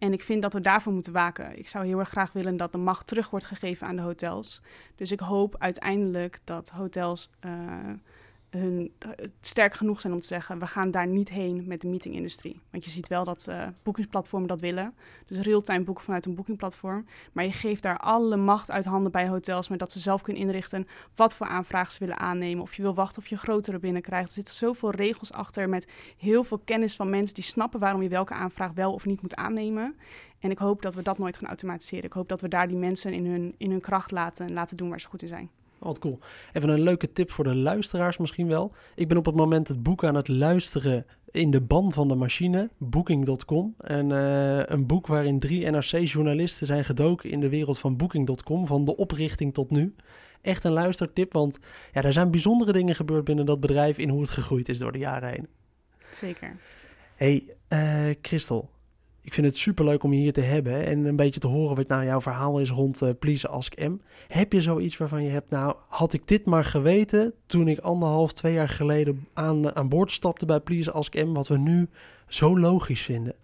En 0.02 0.12
ik 0.12 0.22
vind 0.22 0.42
dat 0.42 0.52
we 0.52 0.60
daarvoor 0.60 0.92
moeten 0.92 1.12
waken. 1.12 1.58
Ik 1.58 1.68
zou 1.68 1.86
heel 1.86 1.98
erg 1.98 2.08
graag 2.08 2.32
willen 2.32 2.56
dat 2.56 2.72
de 2.72 2.78
macht 2.78 3.06
terug 3.06 3.30
wordt 3.30 3.46
gegeven 3.46 3.86
aan 3.86 3.96
de 3.96 4.02
hotels. 4.02 4.62
Dus 4.96 5.12
ik 5.12 5.20
hoop 5.20 5.56
uiteindelijk 5.58 6.38
dat 6.44 6.70
hotels 6.70 7.30
uh, 7.44 7.52
hun, 8.58 8.92
sterk 9.40 9.74
genoeg 9.74 10.00
zijn 10.00 10.12
om 10.12 10.20
te 10.20 10.26
zeggen: 10.26 10.58
we 10.58 10.66
gaan 10.66 10.90
daar 10.90 11.06
niet 11.06 11.28
heen 11.28 11.64
met 11.66 11.80
de 11.80 11.88
meetingindustrie. 11.88 12.60
Want 12.70 12.84
je 12.84 12.90
ziet 12.90 13.08
wel 13.08 13.24
dat 13.24 13.46
uh, 13.48 13.66
boekingsplatformen 13.82 14.48
dat 14.48 14.60
willen. 14.60 14.94
Dus 15.26 15.38
real-time 15.38 15.84
boeken 15.84 16.04
vanuit 16.04 16.26
een 16.26 16.34
boekingplatform. 16.34 17.06
Maar 17.32 17.44
je 17.44 17.52
geeft 17.52 17.82
daar 17.82 17.98
alle 17.98 18.36
macht 18.36 18.70
uit 18.70 18.84
handen 18.84 19.12
bij 19.12 19.28
hotels, 19.28 19.68
maar 19.68 19.78
dat 19.78 19.92
ze 19.92 19.98
zelf 19.98 20.22
kunnen 20.22 20.42
inrichten 20.42 20.86
wat 21.14 21.34
voor 21.34 21.46
aanvragen 21.46 21.92
ze 21.92 21.98
willen 21.98 22.18
aannemen. 22.18 22.62
Of 22.62 22.74
je 22.74 22.82
wil 22.82 22.94
wachten 22.94 23.22
of 23.22 23.28
je 23.28 23.36
grotere 23.36 23.78
binnenkrijgt. 23.78 24.28
Er 24.28 24.34
zitten 24.34 24.54
zoveel 24.54 24.90
regels 24.90 25.32
achter 25.32 25.68
met 25.68 25.86
heel 26.16 26.44
veel 26.44 26.58
kennis 26.64 26.96
van 26.96 27.10
mensen 27.10 27.34
die 27.34 27.44
snappen 27.44 27.80
waarom 27.80 28.02
je 28.02 28.08
welke 28.08 28.34
aanvraag 28.34 28.72
wel 28.72 28.92
of 28.92 29.06
niet 29.06 29.22
moet 29.22 29.34
aannemen. 29.34 29.96
En 30.38 30.50
ik 30.50 30.58
hoop 30.58 30.82
dat 30.82 30.94
we 30.94 31.02
dat 31.02 31.18
nooit 31.18 31.36
gaan 31.36 31.48
automatiseren. 31.48 32.04
Ik 32.04 32.12
hoop 32.12 32.28
dat 32.28 32.40
we 32.40 32.48
daar 32.48 32.68
die 32.68 32.76
mensen 32.76 33.12
in 33.12 33.26
hun, 33.26 33.54
in 33.58 33.70
hun 33.70 33.80
kracht 33.80 34.10
laten, 34.10 34.52
laten 34.52 34.76
doen 34.76 34.88
waar 34.88 35.00
ze 35.00 35.08
goed 35.08 35.22
in 35.22 35.28
zijn. 35.28 35.50
Wat 35.82 35.98
cool. 35.98 36.18
Even 36.52 36.68
een 36.68 36.80
leuke 36.80 37.12
tip 37.12 37.30
voor 37.30 37.44
de 37.44 37.54
luisteraars 37.54 38.16
misschien 38.16 38.48
wel. 38.48 38.74
Ik 38.94 39.08
ben 39.08 39.16
op 39.16 39.24
het 39.26 39.34
moment 39.34 39.68
het 39.68 39.82
boek 39.82 40.04
aan 40.04 40.14
het 40.14 40.28
luisteren 40.28 41.06
in 41.30 41.50
de 41.50 41.60
ban 41.60 41.92
van 41.92 42.08
de 42.08 42.14
machine, 42.14 42.70
booking.com. 42.78 43.74
En 43.78 44.10
uh, 44.10 44.62
een 44.64 44.86
boek 44.86 45.06
waarin 45.06 45.38
drie 45.38 45.70
NRC-journalisten 45.70 46.66
zijn 46.66 46.84
gedoken 46.84 47.30
in 47.30 47.40
de 47.40 47.48
wereld 47.48 47.78
van 47.78 47.96
booking.com, 47.96 48.66
van 48.66 48.84
de 48.84 48.96
oprichting 48.96 49.54
tot 49.54 49.70
nu. 49.70 49.94
Echt 50.40 50.64
een 50.64 50.72
luistertip, 50.72 51.32
want 51.32 51.58
ja, 51.92 52.02
er 52.02 52.12
zijn 52.12 52.30
bijzondere 52.30 52.72
dingen 52.72 52.94
gebeurd 52.94 53.24
binnen 53.24 53.46
dat 53.46 53.60
bedrijf 53.60 53.98
in 53.98 54.08
hoe 54.08 54.20
het 54.20 54.30
gegroeid 54.30 54.68
is 54.68 54.78
door 54.78 54.92
de 54.92 54.98
jaren 54.98 55.28
heen. 55.28 55.48
Zeker. 56.10 56.56
Hey, 57.14 57.44
uh, 57.68 58.14
Christel, 58.22 58.70
ik 59.22 59.32
vind 59.32 59.46
het 59.46 59.56
superleuk 59.56 60.02
om 60.02 60.12
je 60.12 60.20
hier 60.20 60.32
te 60.32 60.40
hebben 60.40 60.86
en 60.86 61.04
een 61.04 61.16
beetje 61.16 61.40
te 61.40 61.46
horen 61.46 61.76
wat 61.76 61.88
nou 61.88 62.04
jouw 62.04 62.20
verhaal 62.20 62.58
is 62.58 62.70
rond 62.70 63.02
uh, 63.02 63.10
Please 63.18 63.48
Ask 63.48 63.78
M. 63.78 63.96
Heb 64.28 64.52
je 64.52 64.62
zoiets 64.62 64.96
waarvan 64.96 65.22
je 65.22 65.30
hebt, 65.30 65.50
nou, 65.50 65.74
had 65.88 66.12
ik 66.12 66.28
dit 66.28 66.44
maar 66.44 66.64
geweten 66.64 67.34
toen 67.46 67.68
ik 67.68 67.78
anderhalf, 67.78 68.32
twee 68.32 68.52
jaar 68.52 68.68
geleden 68.68 69.26
aan, 69.32 69.76
aan 69.76 69.88
boord 69.88 70.10
stapte 70.10 70.46
bij 70.46 70.60
Please 70.60 70.92
Ask 70.92 71.14
M, 71.14 71.32
wat 71.32 71.48
we 71.48 71.58
nu 71.58 71.88
zo 72.26 72.58
logisch 72.58 73.02
vinden? 73.02 73.34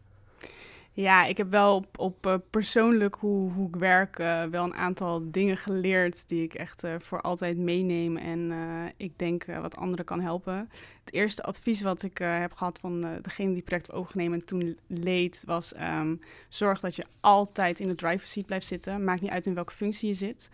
Ja, 1.01 1.25
ik 1.25 1.37
heb 1.37 1.51
wel 1.51 1.85
op, 1.97 2.27
uh, 2.27 2.35
persoonlijk 2.51 3.15
hoe, 3.15 3.53
hoe 3.53 3.69
ik 3.69 3.77
werk 3.77 4.19
uh, 4.19 4.45
wel 4.45 4.65
een 4.65 4.75
aantal 4.75 5.31
dingen 5.31 5.57
geleerd 5.57 6.29
die 6.29 6.43
ik 6.43 6.55
echt 6.55 6.85
uh, 6.85 6.95
voor 6.99 7.21
altijd 7.21 7.59
meeneem 7.59 8.17
en 8.17 8.53
ik 8.97 9.19
denk 9.19 9.45
wat 9.45 9.77
anderen 9.77 10.05
kan 10.05 10.21
helpen. 10.21 10.69
Het 11.05 11.13
eerste 11.13 11.43
advies 11.43 11.83
wat 11.83 12.03
ik 12.03 12.19
heb 12.19 12.53
gehad 12.53 12.79
van 12.79 13.01
degene 13.23 13.49
die 13.49 13.57
het 13.57 13.65
project 13.65 13.93
overgenomen 13.93 14.39
en 14.41 14.45
toen 14.45 14.79
leed 14.87 15.43
was 15.47 15.75
um, 15.77 16.21
zorg 16.49 16.81
dat 16.81 16.97
je 16.97 17.05
altijd 17.21 17.81
in 17.81 17.89
de 17.89 17.95
driver's 17.95 18.33
seat 18.33 18.47
blijft 18.47 18.67
zitten. 18.67 19.05
Maakt 19.05 19.21
niet 19.21 19.31
uit 19.31 19.47
in 19.47 19.55
welke 19.55 19.73
functie 19.73 20.09
je 20.09 20.15
zit. 20.15 20.51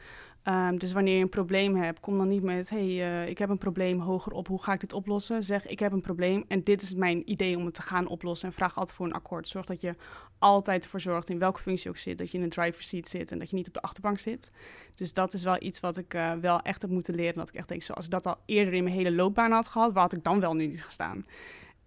Um, 0.48 0.78
dus 0.78 0.92
wanneer 0.92 1.16
je 1.16 1.22
een 1.22 1.28
probleem 1.28 1.76
hebt, 1.76 2.00
kom 2.00 2.18
dan 2.18 2.28
niet 2.28 2.42
met: 2.42 2.70
hey, 2.70 2.87
uh, 2.87 3.28
ik 3.28 3.38
heb 3.38 3.48
een 3.48 3.59
probleem 3.59 4.00
hoger 4.00 4.33
op, 4.33 4.46
hoe 4.46 4.62
ga 4.62 4.72
ik 4.72 4.80
dit 4.80 4.92
oplossen? 4.92 5.44
Zeg: 5.44 5.66
ik 5.66 5.78
heb 5.78 5.92
een 5.92 6.00
probleem 6.00 6.44
en 6.48 6.62
dit 6.62 6.83
is 6.83 6.94
mijn 6.94 7.30
idee 7.30 7.57
om 7.57 7.64
het 7.64 7.74
te 7.74 7.83
gaan 7.83 8.07
oplossen. 8.07 8.48
En 8.48 8.54
vraag 8.54 8.76
altijd 8.76 8.96
voor 8.96 9.07
een 9.07 9.12
akkoord. 9.12 9.48
Zorg 9.48 9.66
dat 9.66 9.80
je 9.80 9.94
altijd 10.38 10.85
ervoor 10.85 11.00
zorgt, 11.00 11.30
in 11.30 11.38
welke 11.38 11.61
functie 11.61 11.90
ook 11.90 11.96
zit, 11.96 12.18
dat 12.18 12.30
je 12.30 12.38
in 12.38 12.44
een 12.44 12.50
driver's 12.50 12.88
seat 12.88 13.09
zit 13.09 13.33
en 13.33 13.38
dat 13.38 13.50
je 13.50 13.57
niet 13.57 13.66
op 13.66 13.74
de 13.74 13.83
achterbank 13.83 14.18
zit. 14.18 14.50
Dus 14.94 15.12
dat 15.12 15.33
is 15.33 15.44
wel 15.44 15.62
iets 15.62 15.80
wat 15.80 15.96
ik 15.96 16.14
uh, 16.14 16.33
wel 16.33 16.61
echt 16.61 16.83
heb 16.83 16.90
moeten 16.90 17.14
leren. 17.14 17.35
Dat 17.35 17.48
ik 17.48 17.54
echt 17.54 17.68
denk: 17.68 17.83
zoals 17.83 18.04
ik 18.04 18.11
dat 18.11 18.26
al 18.26 18.37
eerder 18.46 18.74
in 18.74 18.85
mijn 18.85 18.96
hele 18.96 19.12
loopbaan 19.12 19.52
had 19.52 19.68
gehad, 19.68 19.92
waar 19.92 20.02
had 20.02 20.12
ik 20.12 20.24
dan 20.24 20.40
wel 20.40 20.54
nu 20.54 20.66
niet 20.66 20.85
gestaan? 20.85 21.26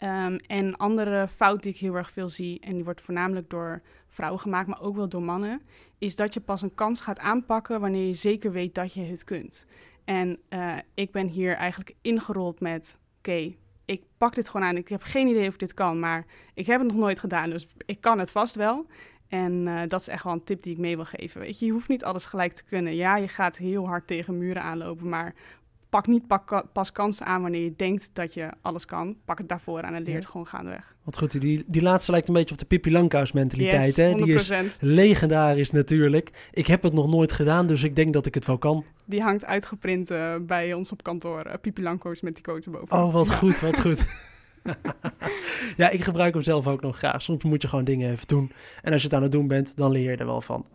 Um, 0.04 0.36
en 0.36 0.76
andere 0.76 1.28
fout 1.28 1.64
die 1.64 1.72
ik 1.72 1.80
heel 1.80 1.96
erg 1.96 2.12
veel 2.12 2.30
zie, 2.30 2.60
en 2.60 2.74
die 2.74 2.84
wordt 2.84 3.02
voornamelijk 3.02 3.50
door 3.50 3.82
vrouwen 4.08 4.42
gemaakt, 4.42 4.68
maar 4.68 4.82
ook 4.82 4.96
wel 4.96 5.10
door 5.10 5.24
mannen, 5.24 5.62
is 5.98 6.16
dat 6.16 6.34
je 6.34 6.40
pas 6.40 6.62
een 6.62 6.76
kans 6.76 7.02
gaat 7.02 7.20
aanpakken 7.20 7.80
wanneer 7.80 8.08
je 8.08 8.14
zeker 8.14 8.52
weet 8.52 8.76
dat 8.76 8.94
je 8.94 9.02
het 9.02 9.24
kunt. 9.24 9.68
En 10.06 10.40
uh, 10.50 10.76
ik 10.94 11.12
ben 11.12 11.28
hier 11.28 11.56
eigenlijk 11.56 11.96
ingerold 12.02 12.60
met: 12.60 13.00
oké, 13.18 13.56
ik 13.86 14.04
pak 14.18 14.36
dit 14.36 14.50
gewoon 14.50 14.68
aan. 14.68 14.78
Ik 14.78 14.88
heb 14.88 15.02
geen 15.02 15.28
idee 15.28 15.48
of 15.48 15.54
ik 15.54 15.60
dit 15.60 15.74
kan, 15.74 16.00
maar 16.00 16.26
ik 16.54 16.66
heb 16.66 16.80
het 16.80 16.88
nog 16.88 16.98
nooit 16.98 17.20
gedaan, 17.20 17.50
dus 17.50 17.68
ik 17.86 18.02
kan 18.02 18.20
het 18.20 18.32
vast 18.32 18.56
wel. 18.56 18.86
En 19.28 19.52
uh, 19.68 19.82
dat 19.88 20.00
is 20.00 20.08
echt 20.08 20.24
wel 20.24 20.34
een 20.34 20.44
tip 20.44 20.64
die 20.64 20.74
ik 20.74 20.80
mee 20.80 20.96
wil 20.96 21.06
geven. 21.06 21.42
Weet 21.42 21.60
je, 21.60 21.66
je 21.66 21.72
hoeft 21.72 21.90
niet 21.90 22.04
alles 22.04 22.26
gelijk 22.26 22.54
te 22.54 22.64
kunnen. 22.64 22.96
Ja, 22.96 23.18
je 23.18 23.28
gaat 23.28 23.58
heel 23.58 23.88
hard 23.88 24.08
tegen 24.08 24.38
muren 24.38 24.62
aanlopen, 24.62 25.10
maar 25.10 25.36
pak 25.90 26.08
niet 26.08 26.28
pak, 26.28 26.64
pas 26.74 26.92
kansen 26.92 27.26
aan 27.26 27.42
wanneer 27.42 27.64
je 27.64 27.74
denkt 27.76 28.10
dat 28.14 28.34
je 28.34 28.50
alles 28.62 28.86
kan. 28.86 29.16
Pak 29.26 29.38
het 29.38 29.50
daarvoor 29.50 29.82
aan 29.82 29.94
en 29.94 30.04
leer 30.04 30.14
het 30.16 30.24
Ja. 30.24 30.30
gewoon 30.30 30.48
gaandeweg. 30.48 30.96
Wat 31.04 31.18
goed, 31.18 31.42
die, 31.42 31.64
die 31.68 31.82
laatste 31.82 32.12
lijkt 32.12 32.28
een 32.28 32.34
beetje 32.34 32.54
op 32.54 32.60
de 32.60 32.66
Pippi 32.66 32.92
Langkous 32.92 33.32
mentaliteit. 33.32 33.86
Yes, 33.86 33.96
hè? 33.96 34.14
Die 34.14 34.34
is 34.34 34.50
100%. 34.52 34.78
legendarisch 34.82 35.72
natuurlijk. 35.72 36.48
Ik 36.52 36.68
heb 36.68 36.84
het 36.84 36.94
nog 36.94 37.08
nooit 37.08 37.32
gedaan, 37.32 37.68
dus 37.68 37.84
ik 37.84 37.96
denk 37.96 38.14
dat 38.14 38.26
ik 38.26 38.34
het 38.34 38.46
wel 38.46 38.58
kan. 38.58 38.86
Die 39.06 39.22
hangt 39.22 39.46
uitgeprint 39.46 40.12
eh, 40.12 40.36
bij 40.42 40.74
ons 40.74 40.92
op 40.92 41.04
kantoor. 41.04 41.46
Uh, 41.48 41.72
Lanko's 41.84 42.22
met 42.22 42.34
die 42.34 42.44
quote 42.44 42.70
boven. 42.70 42.98
Oh, 42.98 43.14
wat 43.14 43.28
Ja. 43.28 43.34
goed, 43.34 43.60
wat 43.60 43.80
goed. 43.80 44.06
ja, 45.78 45.90
ik 45.90 46.04
gebruik 46.04 46.34
hem 46.34 46.44
zelf 46.44 46.68
ook 46.68 46.82
nog 46.82 46.98
graag. 46.98 47.22
Soms 47.22 47.44
moet 47.44 47.62
je 47.62 47.68
gewoon 47.68 47.84
dingen 47.84 48.12
even 48.12 48.28
doen. 48.28 48.52
En 48.82 48.92
als 48.92 49.02
je 49.02 49.08
het 49.08 49.16
aan 49.16 49.24
het 49.24 49.32
doen 49.32 49.48
bent, 49.48 49.78
dan 49.78 49.92
leer 49.92 50.12
je 50.12 50.18
er 50.18 50.26
wel 50.26 50.42
van. 50.42 50.66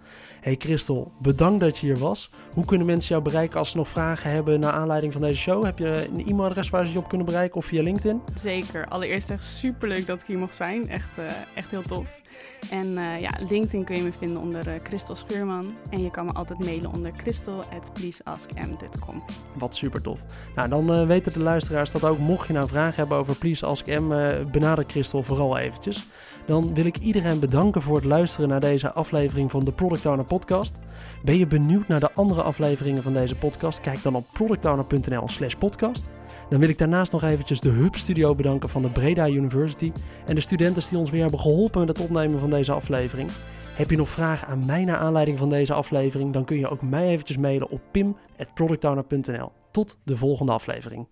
Hey 0.41 0.57
Christel, 0.59 1.13
bedankt 1.21 1.61
dat 1.61 1.79
je 1.79 1.87
hier 1.87 1.99
was. 1.99 2.31
Hoe 2.53 2.65
kunnen 2.65 2.87
mensen 2.87 3.11
jou 3.11 3.23
bereiken 3.23 3.59
als 3.59 3.71
ze 3.71 3.77
nog 3.77 3.89
vragen 3.89 4.31
hebben 4.31 4.61
naar 4.61 4.73
aanleiding 4.73 5.13
van 5.13 5.23
deze 5.23 5.41
show? 5.41 5.65
Heb 5.65 5.79
je 5.79 6.09
een 6.09 6.27
e-mailadres 6.27 6.71
waar 6.71 6.87
ze 6.87 6.93
je 6.93 6.99
op 6.99 7.09
kunnen 7.09 7.27
bereiken 7.27 7.57
of 7.57 7.65
via 7.65 7.83
LinkedIn? 7.83 8.21
Zeker. 8.35 8.89
Allereerst 8.89 9.31
echt 9.31 9.45
superleuk 9.45 10.07
dat 10.07 10.21
ik 10.21 10.27
hier 10.27 10.39
mocht 10.39 10.55
zijn. 10.55 10.89
Echt, 10.89 11.19
eh, 11.19 11.25
echt 11.55 11.71
heel 11.71 11.83
tof. 11.83 12.22
En 12.71 12.99
eh, 12.99 13.21
ja, 13.21 13.31
LinkedIn 13.49 13.85
kun 13.85 13.97
je 13.97 14.03
me 14.03 14.13
vinden 14.13 14.37
onder 14.37 14.69
eh, 14.69 14.75
Christel 14.83 15.15
Schuurman. 15.15 15.75
En 15.91 16.03
je 16.03 16.11
kan 16.11 16.27
me 16.27 16.33
altijd 16.33 16.59
mailen 16.59 16.93
onder 16.93 17.13
christel.pleaseaskm.com. 17.17 19.23
Wat 19.53 19.75
super 19.75 20.03
tof. 20.03 20.21
Nou, 20.55 20.69
dan 20.69 20.93
eh, 20.93 21.07
weten 21.07 21.33
de 21.33 21.39
luisteraars 21.39 21.91
dat 21.91 22.05
ook. 22.05 22.19
Mocht 22.19 22.47
je 22.47 22.53
nou 22.53 22.69
vragen 22.69 22.97
hebben 22.97 23.17
over 23.17 23.37
Please 23.37 23.67
Ask 23.67 23.87
M, 23.87 24.09
benader 24.51 24.85
Christel 24.87 25.23
vooral 25.23 25.59
eventjes. 25.59 26.07
Dan 26.47 26.75
wil 26.75 26.85
ik 26.85 26.97
iedereen 26.97 27.39
bedanken 27.39 27.83
voor 27.83 27.97
het 27.97 28.05
luisteren 28.05 28.49
naar 28.49 28.61
deze 28.61 28.93
aflevering 28.93 29.51
van 29.51 29.65
de 29.65 29.73
Product 29.73 30.07
Owner 30.07 30.25
Podcast. 30.25 30.79
Ben 31.23 31.39
je 31.39 31.47
benieuwd 31.47 31.89
naar 31.89 32.01
de 32.01 32.13
andere 32.13 32.43
afleveringen 32.43 33.03
van 33.03 33.13
deze 33.13 33.37
podcast? 33.37 33.81
Kijk 33.81 34.03
dan 34.03 34.15
op 34.15 34.27
productowner.nl 34.33 35.29
slash 35.29 35.55
podcast. 35.55 36.05
Dan 36.53 36.61
wil 36.61 36.71
ik 36.71 36.79
daarnaast 36.79 37.13
nog 37.13 37.23
eventjes 37.23 37.61
de 37.61 37.69
Hub 37.69 37.97
Studio 37.97 38.35
bedanken 38.35 38.69
van 38.69 38.83
de 38.83 38.89
Breda 38.89 39.29
University 39.29 39.93
en 40.27 40.35
de 40.35 40.41
studenten 40.41 40.89
die 40.89 40.99
ons 40.99 41.11
weer 41.11 41.21
hebben 41.21 41.41
geholpen 41.41 41.81
met 41.81 41.89
het 41.89 42.01
opnemen 42.01 42.41
van 42.41 42.51
deze 42.51 42.73
aflevering. 42.73 43.31
Heb 43.75 43.91
je 43.91 43.97
nog 43.97 44.09
vragen 44.09 44.49
aan 44.49 44.65
mij 44.65 44.85
naar 44.85 44.97
aanleiding 44.97 45.39
van 45.39 45.49
deze 45.49 45.73
aflevering? 45.73 46.33
Dan 46.33 46.45
kun 46.45 46.59
je 46.59 46.69
ook 46.69 46.83
mij 46.83 47.09
eventjes 47.09 47.37
mailen 47.37 47.71
op 47.71 47.81
pim.productowner.nl. 47.91 49.53
Tot 49.71 49.99
de 50.05 50.17
volgende 50.17 50.53
aflevering. 50.53 51.07